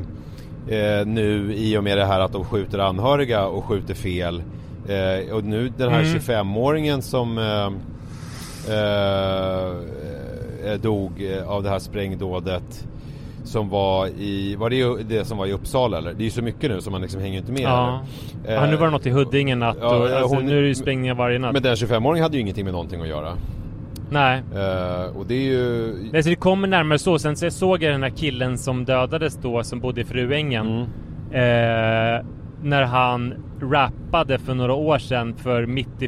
eh, 0.67 1.05
nu 1.05 1.53
i 1.53 1.77
och 1.77 1.83
med 1.83 1.97
det 1.97 2.05
här 2.05 2.19
att 2.19 2.31
de 2.33 2.45
skjuter 2.45 2.79
anhöriga 2.79 3.45
och 3.45 3.65
skjuter 3.65 3.93
fel. 3.93 4.43
Eh, 4.87 5.33
och 5.35 5.43
nu 5.43 5.69
den 5.77 5.91
här 5.91 5.99
Mm. 6.01 6.17
25-åringen 6.19 7.01
som 7.01 7.37
eh, 7.37 7.71
eh, 10.71 10.79
dog 10.81 11.11
av 11.47 11.63
det 11.63 11.69
här 11.69 11.79
sprängdådet. 11.79 12.87
Som 13.45 13.69
var 13.69 14.07
i, 14.07 14.55
var 14.55 14.69
det 14.69 15.03
det 15.03 15.25
som 15.25 15.37
var 15.37 15.45
i 15.45 15.51
Uppsala 15.53 15.97
eller? 15.97 16.13
Det 16.13 16.21
är 16.21 16.25
ju 16.25 16.29
så 16.31 16.41
mycket 16.41 16.71
nu 16.71 16.81
så 16.81 16.91
man 16.91 17.01
liksom 17.01 17.21
hänger 17.21 17.37
inte 17.39 17.51
med. 17.51 17.61
Ja. 17.61 18.01
eller? 18.45 18.55
Ja, 18.55 18.65
nu 18.67 18.73
Eh, 18.73 18.79
var 18.79 18.85
det 18.85 18.91
något 18.91 19.05
i 19.05 19.09
Huddinge 19.09 19.55
natt 19.55 19.77
ja, 19.81 19.95
och 19.95 20.09
alltså, 20.09 20.35
hon- 20.35 20.45
nu 20.45 20.57
är 20.57 20.61
det 20.61 20.67
ju 20.67 20.75
sprängningar 20.75 21.15
varje 21.15 21.39
natt. 21.39 21.53
Men 21.53 21.63
den 21.63 21.75
25-åringen 21.75 22.21
hade 22.23 22.35
ju 22.35 22.41
ingenting 22.41 22.63
med 22.65 22.73
någonting 22.73 23.01
att 23.01 23.07
göra. 23.07 23.33
Nej. 24.09 24.41
Eh, 24.55 25.17
och 25.17 25.25
det 25.25 25.33
är 25.35 25.41
ju... 25.51 25.93
Nej, 26.11 26.23
så 26.23 26.29
det 26.29 26.35
kommer 26.35 26.67
närmare 26.67 26.99
så. 26.99 27.19
Sen 27.19 27.35
så 27.35 27.49
såg 27.51 27.83
jag 27.83 27.91
den 27.93 28.03
här 28.03 28.09
killen 28.09 28.57
som 28.57 28.85
dödades 28.85 29.37
då 29.41 29.63
som 29.63 29.79
bodde 29.79 30.01
i 30.01 30.03
Fruängen. 30.05 30.67
Mm. 30.67 30.81
Eh, 31.31 32.25
när 32.63 32.83
han 32.83 33.33
rappade 33.61 34.37
för 34.39 34.53
några 34.55 34.73
år 34.73 34.97
sedan 34.99 35.35
för 35.35 35.65
Mitt 35.65 36.01
i 36.01 36.07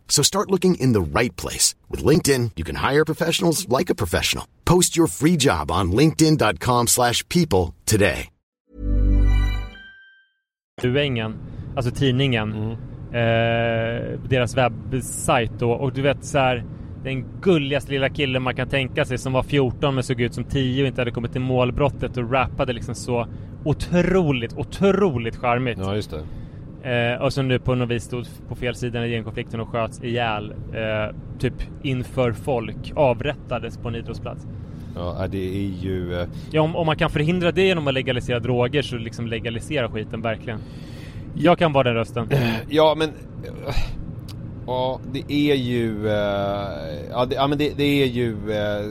So 0.11 0.23
start 0.23 0.51
looking 0.51 0.75
in 0.75 0.93
the 0.93 1.19
right 1.19 1.35
place. 1.41 1.73
With 1.89 2.03
LinkedIn, 2.03 2.51
you 2.57 2.65
can 2.65 2.75
hire 2.75 3.05
professionals 3.05 3.67
like 3.79 3.89
a 3.89 3.95
professional. 3.95 4.45
Post 4.65 4.97
your 4.97 5.07
free 5.07 5.37
job 5.37 5.71
on 5.71 5.91
linkedin.com 5.91 6.87
slash 6.87 7.27
people 7.29 7.73
today. 7.85 8.27
Fruängen, 10.81 11.33
alltså 11.75 11.91
tidningen. 11.91 12.53
Mm. 12.53 12.71
Eh, 13.13 14.19
deras 14.29 14.57
webbsajt 14.57 15.51
då. 15.59 15.71
Och 15.71 15.93
du 15.93 16.01
vet 16.01 16.25
så 16.25 16.37
här, 16.37 16.63
den 17.03 17.25
gulligaste 17.41 17.91
lilla 17.91 18.09
killen 18.09 18.43
man 18.43 18.55
kan 18.55 18.69
tänka 18.69 19.05
sig 19.05 19.17
som 19.17 19.33
var 19.33 19.43
14 19.43 19.95
men 19.95 20.03
såg 20.03 20.21
ut 20.21 20.33
som 20.33 20.43
10 20.43 20.83
och 20.83 20.87
inte 20.87 21.01
hade 21.01 21.11
kommit 21.11 21.31
till 21.31 21.41
målbrottet 21.41 22.17
och 22.17 22.31
rappade 22.31 22.73
liksom 22.73 22.95
så 22.95 23.27
otroligt, 23.63 24.53
otroligt 24.53 25.35
charmigt. 25.35 25.77
Ja, 25.81 25.95
just 25.95 26.11
det. 26.11 26.23
Eh, 26.83 27.21
och 27.21 27.33
som 27.33 27.47
nu 27.47 27.59
på 27.59 27.75
något 27.75 27.89
vis 27.89 28.03
stod 28.03 28.27
på 28.47 28.55
fel 28.55 28.75
sida 28.75 29.05
i 29.07 29.09
genkonflikten 29.11 29.59
och 29.59 29.69
sköts 29.69 30.03
ihjäl. 30.03 30.53
Eh, 30.73 31.15
typ 31.39 31.53
inför 31.83 32.31
folk. 32.31 32.91
Avrättades 32.95 33.77
på 33.77 33.87
en 33.87 33.95
idrottsplats. 33.95 34.47
Ja, 34.95 35.27
det 35.29 35.37
är 35.57 35.69
ju... 35.83 36.21
eh, 36.21 36.27
Ja, 36.51 36.61
om, 36.61 36.75
om 36.75 36.85
man 36.85 36.95
kan 36.95 37.09
förhindra 37.09 37.51
det 37.51 37.61
genom 37.61 37.87
att 37.87 37.93
legalisera 37.93 38.39
droger 38.39 38.81
så 38.81 38.95
liksom 38.97 39.27
legalisera 39.27 39.89
skiten 39.89 40.21
verkligen. 40.21 40.59
Jag 41.35 41.57
kan 41.57 41.73
vara 41.73 41.83
den 41.83 41.93
rösten. 41.93 42.27
Ja, 42.69 42.95
men... 42.97 43.09
Ja, 44.67 44.99
det 45.11 45.31
är 45.33 45.55
ju... 45.55 46.07
Eh, 46.07 46.13
ja, 47.11 47.25
det, 47.25 47.35
ja 47.35 47.47
men 47.47 47.57
det, 47.57 47.77
det 47.77 48.03
är 48.03 48.05
ju... 48.05 48.31
Eh, 48.31 48.85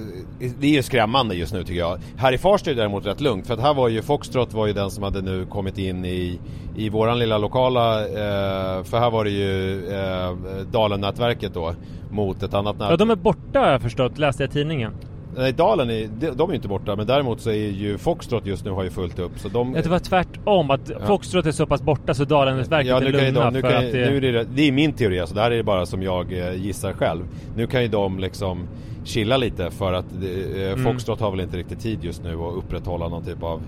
det 0.61 0.67
är 0.67 0.73
ju 0.73 0.83
skrämmande 0.83 1.35
just 1.35 1.53
nu 1.53 1.65
tycker 1.65 1.79
jag. 1.81 1.99
Här 2.17 2.33
i 2.33 2.39
Farsta 2.39 2.71
är 2.71 2.75
det 2.75 2.81
däremot 2.81 3.07
rätt 3.07 3.21
lugnt 3.21 3.47
för 3.47 3.55
att 3.55 3.61
här 3.61 3.75
var 3.75 3.89
ju 3.89 4.03
Foxtrot 4.03 4.53
var 4.55 4.67
ju 4.67 4.73
den 4.73 4.91
som 4.91 5.03
hade 5.03 5.23
nu 5.23 5.47
kommit 5.47 5.79
in 5.79 6.05
i, 6.05 6.41
i 6.77 6.89
våran 6.89 7.19
lilla 7.19 7.39
lokala... 7.39 8.01
Eh, 8.01 8.85
för 8.85 8.99
här 8.99 9.11
var 9.11 9.25
det 9.25 9.31
ju 9.31 9.85
eh, 9.91 10.37
Dalen-nätverket 10.73 11.55
då 11.55 11.75
mot 12.11 12.43
ett 12.43 12.55
annat 12.55 12.75
nätverk. 12.79 12.93
Ja, 12.93 12.97
de 12.97 13.11
är 13.11 13.17
borta 13.17 13.59
har 13.59 13.71
jag 13.71 13.83
förstått, 13.83 14.19
läste 14.19 14.43
jag 14.43 14.51
i 14.51 14.53
tidningen. 14.53 14.93
Nej, 15.37 15.53
Dalen 15.53 15.91
är, 15.91 16.09
de, 16.35 16.49
är 16.49 16.53
ju 16.53 16.55
inte 16.55 16.69
borta 16.69 16.97
men 16.97 17.07
däremot 17.07 17.41
så 17.41 17.51
är 17.51 17.55
ju 17.55 17.99
Foxtrot 17.99 18.47
just 18.47 18.65
nu 18.65 18.71
har 18.71 18.85
ju 18.85 18.91
fullt 18.91 19.19
upp 19.19 19.39
så 19.39 19.49
de... 19.49 19.73
Det 19.73 19.87
var 19.87 19.99
tvärtom, 19.99 20.71
att 20.71 20.91
Foxtrot 21.07 21.47
är 21.47 21.53
så 21.53 21.67
pass 21.67 21.83
borta 21.83 22.15
så 22.15 22.25
Dalenätverket 22.25 22.89
Ja, 22.89 22.97
är 22.97 23.01
nu 23.01 23.07
ju 23.07 23.13
lugna 23.13 23.45
de, 23.45 23.53
nu 23.55 23.61
för 23.61 23.71
kan, 23.71 23.87
att 23.87 23.93
det... 23.93 24.11
nu 24.11 24.17
är 24.17 24.33
det, 24.33 24.47
det 24.55 24.63
är 24.63 24.73
min 24.73 24.93
teori 24.93 25.21
alltså, 25.21 25.35
det 25.35 25.41
här 25.41 25.51
är 25.51 25.63
bara 25.63 25.87
som 25.87 26.03
jag 26.03 26.33
eh, 26.33 26.55
gissar 26.55 26.93
själv. 26.93 27.23
Nu 27.57 27.67
kan 27.67 27.83
ju 27.83 27.89
de 27.89 28.19
liksom 28.19 28.69
chilla 29.05 29.37
lite 29.37 29.71
för 29.71 29.93
att 29.93 30.13
eh, 30.13 30.61
Mm. 30.61 30.85
Foxtrot 30.85 31.21
har 31.21 31.31
väl 31.31 31.41
inte 31.41 31.57
riktigt 31.57 31.81
tid 31.81 32.05
just 32.05 32.25
nu 32.25 32.35
att 32.35 32.55
upprätthålla 32.55 33.09
någon 33.09 33.25
typ 33.25 33.43
av 33.43 33.63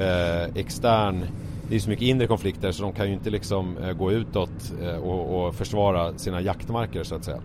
eh, 0.00 0.44
extern 0.54 1.24
det 1.68 1.74
är 1.74 1.80
så 1.80 1.90
mycket 1.90 2.04
inre 2.04 2.26
konflikter 2.26 2.72
så 2.72 2.82
de 2.82 2.92
kan 2.92 3.06
ju 3.06 3.12
inte 3.12 3.30
liksom 3.30 3.78
eh, 3.78 3.92
gå 3.92 4.12
utåt 4.12 4.72
eh, 4.82 4.96
och, 4.96 5.46
och 5.46 5.54
försvara 5.54 6.18
sina 6.18 6.40
jaktmarker 6.40 7.04
så 7.04 7.14
att 7.14 7.24
säga. 7.24 7.40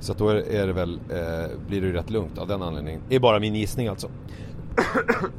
Så 0.00 0.12
att 0.12 0.18
då 0.18 0.28
är, 0.28 0.66
det 0.66 0.72
väl, 0.72 0.92
eh, 1.10 1.50
blir 1.68 1.80
det 1.80 1.86
ju 1.86 1.92
rätt 1.92 2.10
lugnt 2.10 2.38
av 2.38 2.48
den 2.48 2.62
anledningen. 2.62 3.00
Det 3.08 3.14
är 3.16 3.20
bara 3.20 3.38
min 3.40 3.54
gissning 3.54 3.88
alltså. 3.88 4.08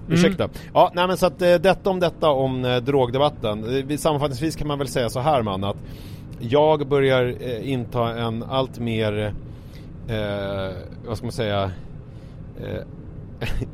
Ursäkta. 0.10 0.50
Ja, 0.74 0.92
nej 0.96 1.08
men 1.08 1.18
så 1.18 1.26
att 1.26 1.42
eh, 1.42 1.56
detta 1.56 1.90
om 1.90 2.00
detta 2.00 2.30
om 2.30 2.66
eh, 2.66 2.78
drogdebatten. 2.78 3.64
Eh, 3.78 3.86
vi- 3.86 3.98
Sammanfattningsvis 3.98 4.56
kan 4.56 4.68
man 4.68 4.78
väl 4.80 4.88
säga 4.88 5.10
så 5.10 5.20
här 5.20 5.42
man 5.42 5.64
att 5.64 5.78
jag 6.40 6.88
börjar 6.88 7.36
eh, 7.42 7.72
inta 7.72 8.18
en 8.20 8.44
allt 8.44 8.80
mer, 8.80 9.34
eh, 10.08 10.76
vad 11.08 11.18
ska 11.18 11.26
man 11.26 11.32
säga, 11.32 11.72
eh, 12.62 12.82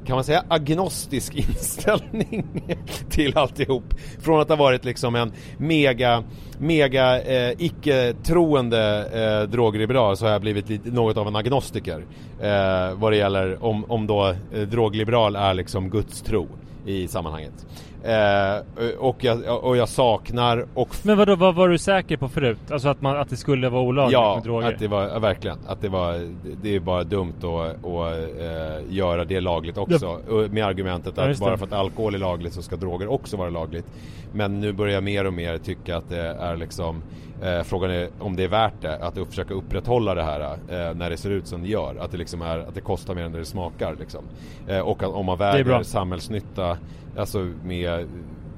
kan 0.06 0.16
man 0.16 0.24
säga 0.24 0.44
agnostisk 0.48 1.36
inställning 1.36 2.46
till 3.10 3.38
alltihop. 3.38 3.84
Från 4.20 4.40
att 4.40 4.50
ha 4.50 4.56
varit 4.56 4.86
liksom 4.86 5.16
en 5.16 5.32
mega, 5.58 6.24
mega 6.58 7.22
eh, 7.22 7.54
icke-troende 7.58 9.10
eh, 9.14 9.50
drogliberal 9.50 10.18
så 10.18 10.26
har 10.26 10.32
jag 10.32 10.42
blivit 10.42 10.70
lite, 10.70 10.90
något 10.90 11.18
av 11.18 11.28
en 11.28 11.36
agnostiker. 11.36 12.06
Eh, 12.42 12.94
vad 12.96 13.12
det 13.12 13.18
gäller 13.18 13.64
om, 13.64 13.92
om 13.92 14.08
då 14.08 14.28
eh, 14.54 14.62
drogliberal 14.62 15.36
är 15.36 15.54
liksom 15.54 15.90
Guds 15.90 16.22
tro 16.22 16.48
i 16.86 17.08
sammanhanget. 17.08 17.66
Eh, 18.08 18.62
och, 18.98 19.24
jag, 19.24 19.64
och 19.64 19.78
jag 19.78 19.90
saknar 19.90 20.66
och... 20.74 20.96
Men 21.04 21.18
vadå, 21.18 21.36
vad 21.36 21.56
var 21.56 21.70
du 21.70 21.78
säker 21.78 22.18
på 22.18 22.30
förut? 22.30 22.60
Alltså 22.72 22.88
att, 22.90 23.02
man, 23.02 23.18
att 23.18 23.30
det 23.30 23.36
skulle 23.36 23.70
vara 23.70 23.82
olagligt 23.82 24.14
ja, 24.14 24.36
med 24.36 24.44
droger? 24.44 24.74
att 24.74 24.80
det 24.80 24.88
var, 24.88 25.04
ja, 25.04 25.20
verkligen. 25.20 25.58
Att 25.68 25.82
det 25.82 25.90
var, 25.90 26.34
det 26.62 26.76
är 26.76 26.80
bara 26.80 27.04
dumt 27.04 27.34
att, 27.38 27.86
att 27.86 28.14
äh, 28.40 28.96
göra 28.96 29.26
det 29.26 29.40
lagligt 29.40 29.78
också. 29.78 30.20
Ja. 30.30 30.48
Med 30.52 30.66
argumentet 30.66 31.18
att 31.18 31.40
bara 31.40 31.58
för 31.58 31.66
att 31.66 31.74
alkohol 31.74 32.16
är 32.16 32.20
lagligt 32.20 32.54
så 32.54 32.62
ska 32.62 32.76
droger 32.76 33.08
också 33.08 33.38
vara 33.38 33.50
lagligt. 33.50 33.86
Men 34.34 34.60
nu 34.60 34.74
börjar 34.74 34.94
jag 34.94 35.04
mer 35.04 35.26
och 35.26 35.34
mer 35.34 35.58
tycka 35.58 35.98
att 35.98 36.10
det 36.10 36.22
är 36.22 36.58
liksom 36.58 37.02
eh, 37.44 37.64
Frågan 37.64 37.92
är 37.92 38.10
om 38.20 38.36
det 38.36 38.44
är 38.44 38.48
värt 38.48 38.82
det 38.82 38.98
att 38.98 39.28
försöka 39.30 39.54
upprätthålla 39.54 40.16
det 40.16 40.24
här 40.24 40.42
eh, 40.42 40.96
när 40.96 41.10
det 41.10 41.18
ser 41.18 41.30
ut 41.30 41.48
som 41.48 41.62
det 41.62 41.68
gör. 41.68 41.96
Att 42.00 42.12
det 42.12 42.18
liksom 42.18 42.42
är, 42.42 42.60
att 42.60 42.76
det 42.76 42.82
kostar 42.82 43.16
mer 43.16 43.24
än 43.24 43.32
det 43.32 43.46
smakar 43.46 43.96
liksom. 44.00 44.24
Eh, 44.68 44.80
och 44.80 45.04
att, 45.04 45.10
om 45.10 45.26
man 45.26 45.38
väger 45.38 45.84
samhällsnytta 45.84 46.78
Alltså 47.18 47.48
med 47.64 48.08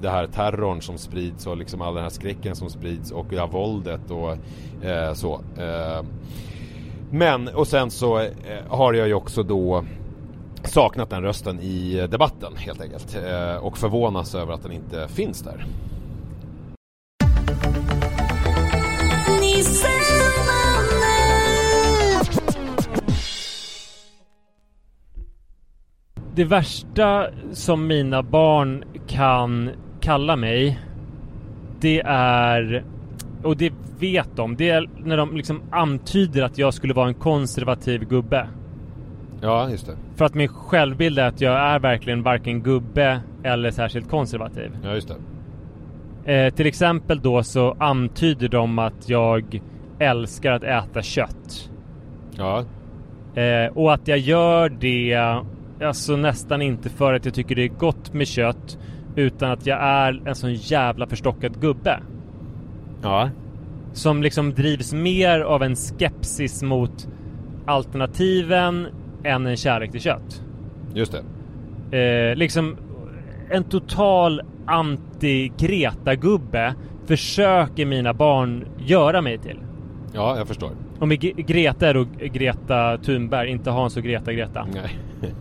det 0.00 0.10
här 0.10 0.26
terrorn 0.26 0.82
som 0.82 0.98
sprids 0.98 1.46
och 1.46 1.56
liksom 1.56 1.82
all 1.82 1.94
den 1.94 2.02
här 2.02 2.10
skräcken 2.10 2.56
som 2.56 2.70
sprids 2.70 3.10
och 3.10 3.26
det 3.30 3.38
här 3.38 3.46
våldet 3.46 4.10
och 4.10 4.32
eh, 4.86 5.12
så. 5.14 5.40
Eh. 5.58 6.04
Men 7.10 7.48
och 7.48 7.68
sen 7.68 7.90
så 7.90 8.18
eh, 8.18 8.28
har 8.68 8.92
jag 8.92 9.08
ju 9.08 9.14
också 9.14 9.42
då 9.42 9.84
saknat 10.64 11.10
den 11.10 11.22
rösten 11.22 11.60
i 11.60 12.06
debatten 12.10 12.56
helt 12.56 12.80
enkelt 12.80 13.16
och 13.60 13.78
förvånas 13.78 14.34
över 14.34 14.52
att 14.52 14.62
den 14.62 14.72
inte 14.72 15.08
finns 15.08 15.42
där. 15.42 15.66
Det 26.40 26.44
värsta 26.44 27.26
som 27.52 27.86
mina 27.86 28.22
barn 28.22 28.84
kan 29.06 29.70
kalla 30.00 30.36
mig 30.36 30.80
Det 31.80 32.00
är 32.06 32.84
Och 33.42 33.56
det 33.56 33.72
vet 33.98 34.36
de. 34.36 34.56
Det 34.56 34.70
är 34.70 34.88
när 35.04 35.16
de 35.16 35.36
liksom 35.36 35.62
antyder 35.70 36.42
att 36.42 36.58
jag 36.58 36.74
skulle 36.74 36.94
vara 36.94 37.08
en 37.08 37.14
konservativ 37.14 38.04
gubbe. 38.04 38.48
Ja, 39.40 39.70
just 39.70 39.86
det. 39.86 39.96
För 40.16 40.24
att 40.24 40.34
min 40.34 40.48
självbild 40.48 41.18
är 41.18 41.26
att 41.26 41.40
jag 41.40 41.58
är 41.58 41.78
verkligen 41.78 42.22
varken 42.22 42.62
gubbe 42.62 43.20
eller 43.42 43.70
särskilt 43.70 44.10
konservativ. 44.10 44.70
Ja, 44.82 44.94
just 44.94 45.12
det. 46.24 46.34
Eh, 46.34 46.54
till 46.54 46.66
exempel 46.66 47.20
då 47.20 47.42
så 47.42 47.76
antyder 47.78 48.48
de 48.48 48.78
att 48.78 49.08
jag 49.08 49.60
älskar 49.98 50.52
att 50.52 50.64
äta 50.64 51.02
kött. 51.02 51.70
Ja. 52.36 52.64
Eh, 53.34 53.72
och 53.74 53.92
att 53.94 54.08
jag 54.08 54.18
gör 54.18 54.68
det 54.68 55.40
alltså 55.82 56.16
nästan 56.16 56.62
inte 56.62 56.88
för 56.88 57.14
att 57.14 57.24
jag 57.24 57.34
tycker 57.34 57.54
det 57.54 57.64
är 57.64 57.68
gott 57.68 58.12
med 58.12 58.26
kött 58.26 58.78
utan 59.16 59.50
att 59.50 59.66
jag 59.66 59.78
är 59.82 60.22
en 60.24 60.34
sån 60.34 60.54
jävla 60.54 61.06
förstockad 61.06 61.60
gubbe. 61.60 62.00
Ja. 63.02 63.30
Som 63.92 64.22
liksom 64.22 64.54
drivs 64.54 64.92
mer 64.92 65.40
av 65.40 65.62
en 65.62 65.76
skepsis 65.76 66.62
mot 66.62 67.08
alternativen 67.66 68.86
än 69.24 69.46
en 69.46 69.56
kärlek 69.56 69.90
till 69.90 70.00
kött. 70.00 70.42
Just 70.94 71.12
det. 71.12 71.22
Eh, 71.98 72.36
liksom 72.36 72.76
en 73.50 73.64
total 73.64 74.42
anti-Greta-gubbe 74.66 76.74
försöker 77.06 77.86
mina 77.86 78.14
barn 78.14 78.64
göra 78.78 79.20
mig 79.20 79.38
till. 79.38 79.58
Ja, 80.12 80.38
jag 80.38 80.48
förstår. 80.48 80.70
Och 80.98 81.08
med 81.08 81.20
Greta 81.20 81.88
är 81.88 81.94
då 81.94 82.06
Greta 82.18 82.98
Thunberg, 82.98 83.50
inte 83.50 83.70
Hans 83.70 83.96
och 83.96 84.02
Greta 84.02 84.32
Greta. 84.32 84.66
Nej. 84.74 84.98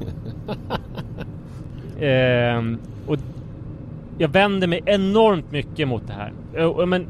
eh, 1.99 2.63
och 3.07 3.17
jag 4.17 4.27
vänder 4.27 4.67
mig 4.67 4.81
enormt 4.85 5.51
mycket 5.51 5.87
mot 5.87 6.07
det 6.07 6.13
här. 6.13 6.33
Men 6.85 7.07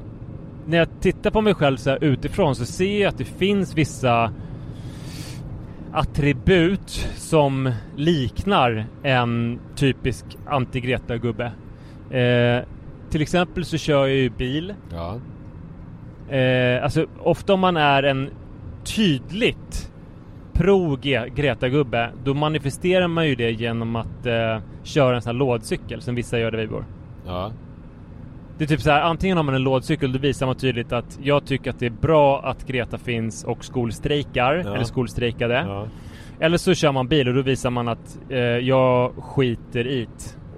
när 0.66 0.78
jag 0.78 0.88
tittar 1.02 1.32
på 1.32 1.42
mig 1.42 1.54
själv 1.54 1.78
så 1.78 1.96
utifrån 1.96 2.56
så 2.56 2.66
ser 2.66 3.02
jag 3.02 3.10
att 3.10 3.18
det 3.18 3.26
finns 3.26 3.76
vissa 3.76 4.32
attribut 5.92 7.10
som 7.16 7.72
liknar 7.96 8.86
en 9.04 9.60
typisk 9.76 10.26
anti-Greta-gubbe. 10.46 11.52
Eh, 12.10 12.64
till 13.10 13.22
exempel 13.22 13.66
så 13.66 13.78
kör 13.78 14.08
jag 14.08 14.16
ju 14.16 14.30
bil. 14.30 14.74
Ja. 14.92 15.20
Eh, 16.36 16.84
alltså 16.84 17.06
ofta 17.20 17.54
om 17.54 17.60
man 17.60 17.78
är 17.78 18.04
en 18.04 18.30
tydligt 18.84 19.89
pro-Greta-gubbe 20.60 22.10
då 22.24 22.34
manifesterar 22.34 23.08
man 23.08 23.28
ju 23.28 23.36
det 23.36 23.52
genom 23.52 23.96
att 23.96 24.26
eh, 24.26 24.58
köra 24.84 25.16
en 25.16 25.22
sån 25.22 25.30
här 25.30 25.40
lådcykel 25.40 26.02
som 26.02 26.16
vissa 26.16 26.40
gör 26.40 26.52
där 26.52 26.58
vi 26.58 26.68
bor. 26.68 26.86
Ja. 27.26 27.52
Det 28.58 28.64
är 28.64 28.68
typ 28.68 28.82
så 28.82 28.92
här, 28.92 29.02
antingen 29.02 29.38
har 29.38 29.44
man 29.44 29.56
en 29.56 29.64
lådcykel, 29.64 30.12
då 30.12 30.20
visar 30.20 30.46
man 30.46 30.56
tydligt 30.56 30.92
att 30.92 31.20
jag 31.22 31.46
tycker 31.46 31.70
att 31.70 31.80
det 31.80 31.86
är 31.86 31.90
bra 32.02 32.42
att 32.42 32.68
Greta 32.68 32.98
finns 32.98 33.44
och 33.44 33.66
skolstrejkar, 33.66 34.64
ja. 34.66 34.76
eller 34.76 34.84
skolstrejkade. 34.84 35.66
Ja. 35.68 35.88
Eller 36.40 36.58
så 36.58 36.74
kör 36.74 36.92
man 36.92 37.08
bil 37.08 37.28
och 37.28 37.34
då 37.34 37.42
visar 37.42 37.70
man 37.70 37.88
att 37.88 38.20
eh, 38.30 38.40
jag 38.40 39.12
skiter 39.16 39.88
i. 39.88 40.08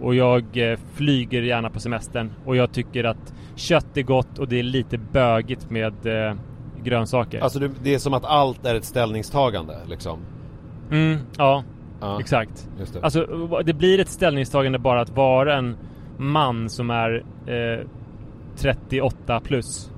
Och 0.01 0.15
jag 0.15 0.43
eh, 0.53 0.79
flyger 0.93 1.41
gärna 1.41 1.69
på 1.69 1.79
semestern. 1.79 2.33
Och 2.45 2.55
jag 2.55 2.71
tycker 2.71 3.03
att 3.03 3.33
kött 3.55 3.97
är 3.97 4.01
gott 4.01 4.39
och 4.39 4.47
det 4.47 4.59
är 4.59 4.63
lite 4.63 4.97
bögigt 4.97 5.69
med 5.69 6.05
eh, 6.05 6.35
grönsaker. 6.83 7.39
Alltså 7.39 7.59
det 7.59 7.93
är 7.93 7.99
som 7.99 8.13
att 8.13 8.25
allt 8.25 8.65
är 8.65 8.75
ett 8.75 8.85
ställningstagande 8.85 9.77
liksom? 9.89 10.19
Mm, 10.91 11.17
ja. 11.37 11.63
ja 12.01 12.19
exakt. 12.19 12.69
Just 12.79 12.93
det. 12.93 13.01
Alltså 13.01 13.25
det 13.65 13.73
blir 13.73 13.99
ett 13.99 14.09
ställningstagande 14.09 14.79
bara 14.79 15.01
att 15.01 15.09
vara 15.09 15.57
en 15.57 15.77
man 16.17 16.69
som 16.69 16.89
är 16.89 17.23
eh, 17.47 17.87
38 18.57 19.39
plus. 19.39 19.91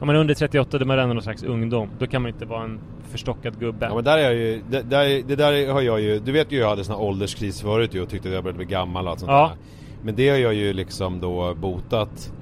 Om 0.00 0.06
man 0.06 0.16
är 0.16 0.20
under 0.20 0.34
38 0.34 0.78
då 0.78 0.84
är 0.84 0.86
man 0.86 0.98
ändå 0.98 1.14
någon 1.14 1.22
slags 1.22 1.42
ungdom. 1.42 1.88
Då 1.98 2.06
kan 2.06 2.22
man 2.22 2.30
inte 2.30 2.44
vara 2.44 2.64
en 2.64 2.80
förstockad 3.10 3.60
gubbe. 3.60 3.86
Ja 3.86 3.94
men 3.94 4.04
där 4.04 4.18
är 4.18 4.22
jag 4.22 4.34
ju, 4.34 4.62
det, 4.70 4.82
där, 4.82 5.22
det 5.28 5.36
där 5.36 5.72
har 5.72 5.80
jag 5.80 6.00
ju, 6.00 6.18
du 6.18 6.32
vet 6.32 6.52
ju 6.52 6.58
jag 6.58 6.68
hade 6.68 6.84
sån 6.84 6.94
här 6.94 7.02
ålderskris 7.02 7.62
förut 7.62 7.94
ju 7.94 8.02
och 8.02 8.08
tyckte 8.08 8.28
att 8.28 8.34
jag 8.34 8.44
började 8.44 8.56
bli 8.56 8.66
gammal 8.66 9.04
och 9.04 9.10
allt 9.10 9.20
sånt 9.20 9.30
ja. 9.30 9.48
där. 9.48 9.56
Men 10.02 10.14
det 10.14 10.28
har 10.28 10.36
jag 10.36 10.54
ju 10.54 10.72
liksom 10.72 11.20
då 11.20 11.54
botat 11.54 12.32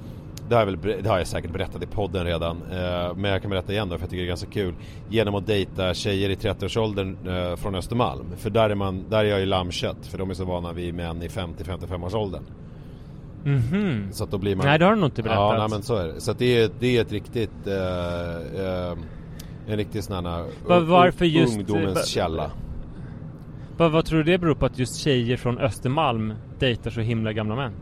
det 0.48 0.54
har, 0.54 0.66
jag 0.66 0.66
väl, 0.76 1.02
det 1.02 1.08
har 1.08 1.18
jag 1.18 1.26
säkert 1.26 1.52
berättat 1.52 1.82
i 1.82 1.86
podden 1.86 2.24
redan 2.24 2.56
eh, 2.62 3.14
Men 3.16 3.30
jag 3.30 3.42
kan 3.42 3.50
berätta 3.50 3.72
igen 3.72 3.88
då 3.88 3.96
för 3.96 4.02
jag 4.02 4.10
tycker 4.10 4.22
det 4.22 4.26
är 4.26 4.28
ganska 4.28 4.50
kul. 4.50 4.74
Genom 5.08 5.34
att 5.34 5.46
dejta 5.46 5.94
tjejer 5.94 6.30
i 6.30 6.34
30-årsåldern 6.34 7.16
eh, 7.26 7.56
från 7.56 7.74
Östermalm. 7.74 8.26
För 8.36 8.50
där 8.50 8.70
är, 8.70 8.74
man, 8.74 9.04
där 9.10 9.18
är 9.18 9.28
jag 9.28 9.40
ju 9.40 9.46
lammkött 9.46 10.06
För 10.06 10.18
de 10.18 10.30
är 10.30 10.34
så 10.34 10.44
vana 10.44 10.72
vid 10.72 10.94
män 10.94 11.22
i 11.22 11.28
50-55 11.28 12.04
årsåldern 12.04 12.42
mm 13.44 13.60
-hmm. 13.60 14.10
Så 14.12 14.24
att 14.24 14.30
då 14.30 14.38
blir 14.38 14.56
man 14.56 14.66
Nej 14.66 14.78
det 14.78 14.84
har 14.84 14.92
du 14.92 15.00
nog 15.00 15.06
inte 15.06 15.22
berättat. 15.22 15.40
Ja 15.40 15.58
nej, 15.58 15.68
men 15.70 15.82
så 15.82 15.96
är 15.96 16.06
det. 16.06 16.20
Så 16.20 16.30
att 16.30 16.38
det 16.38 16.62
är, 16.62 16.70
det 16.78 16.96
är 16.96 17.02
ett 17.02 17.12
riktigt 17.12 17.66
eh, 17.66 17.74
eh 18.64 18.96
En 19.66 19.76
riktig 19.76 20.04
sån 20.04 20.26
här 20.26 20.44
Var, 20.66 20.80
Varför 20.80 21.24
just 21.24 21.58
Ungdomens 21.58 22.06
källa. 22.06 22.50
Vad, 23.76 23.92
vad 23.92 24.04
tror 24.04 24.18
du 24.18 24.32
det 24.32 24.38
beror 24.38 24.54
på 24.54 24.66
att 24.66 24.78
just 24.78 24.96
tjejer 24.96 25.36
från 25.36 25.58
Östermalm 25.58 26.34
dejtar 26.58 26.90
så 26.90 27.00
himla 27.00 27.32
gamla 27.32 27.56
män? 27.56 27.72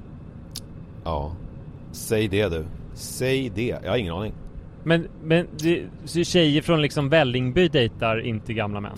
Ja 1.04 1.32
Säg 1.96 2.28
det 2.28 2.48
du. 2.48 2.64
Säg 2.94 3.50
det. 3.50 3.76
Jag 3.82 3.90
har 3.90 3.96
ingen 3.96 4.14
aning. 4.14 4.32
Men, 4.84 5.08
men 5.22 5.46
det, 5.58 5.84
tjejer 6.24 6.62
från 6.62 6.82
liksom 6.82 7.08
Vällingby 7.08 7.68
dejtar 7.68 8.26
inte 8.26 8.52
gamla 8.52 8.80
män? 8.80 8.92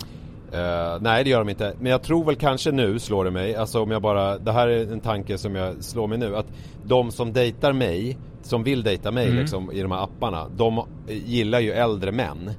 Uh, 0.53 1.01
nej 1.01 1.23
det 1.23 1.29
gör 1.29 1.39
de 1.39 1.49
inte. 1.49 1.73
Men 1.79 1.91
jag 1.91 2.03
tror 2.03 2.25
väl 2.25 2.35
kanske 2.35 2.71
nu 2.71 2.99
slår 2.99 3.25
det 3.25 3.31
mig, 3.31 3.55
alltså 3.55 3.81
om 3.81 3.91
jag 3.91 4.01
bara, 4.01 4.37
det 4.37 4.51
här 4.51 4.67
är 4.67 4.91
en 4.91 4.99
tanke 4.99 5.37
som 5.37 5.55
jag 5.55 5.83
slår 5.83 6.07
mig 6.07 6.17
nu, 6.17 6.35
att 6.35 6.45
de 6.83 7.11
som 7.11 7.33
dejtar 7.33 7.73
mig, 7.73 8.17
som 8.41 8.63
vill 8.63 8.83
dejta 8.83 9.11
mig 9.11 9.27
mm. 9.27 9.39
liksom 9.39 9.71
i 9.71 9.81
de 9.81 9.91
här 9.91 10.03
apparna, 10.03 10.47
de 10.57 10.85
gillar 11.07 11.59
ju 11.59 11.71
äldre 11.71 12.11
män. 12.11 12.51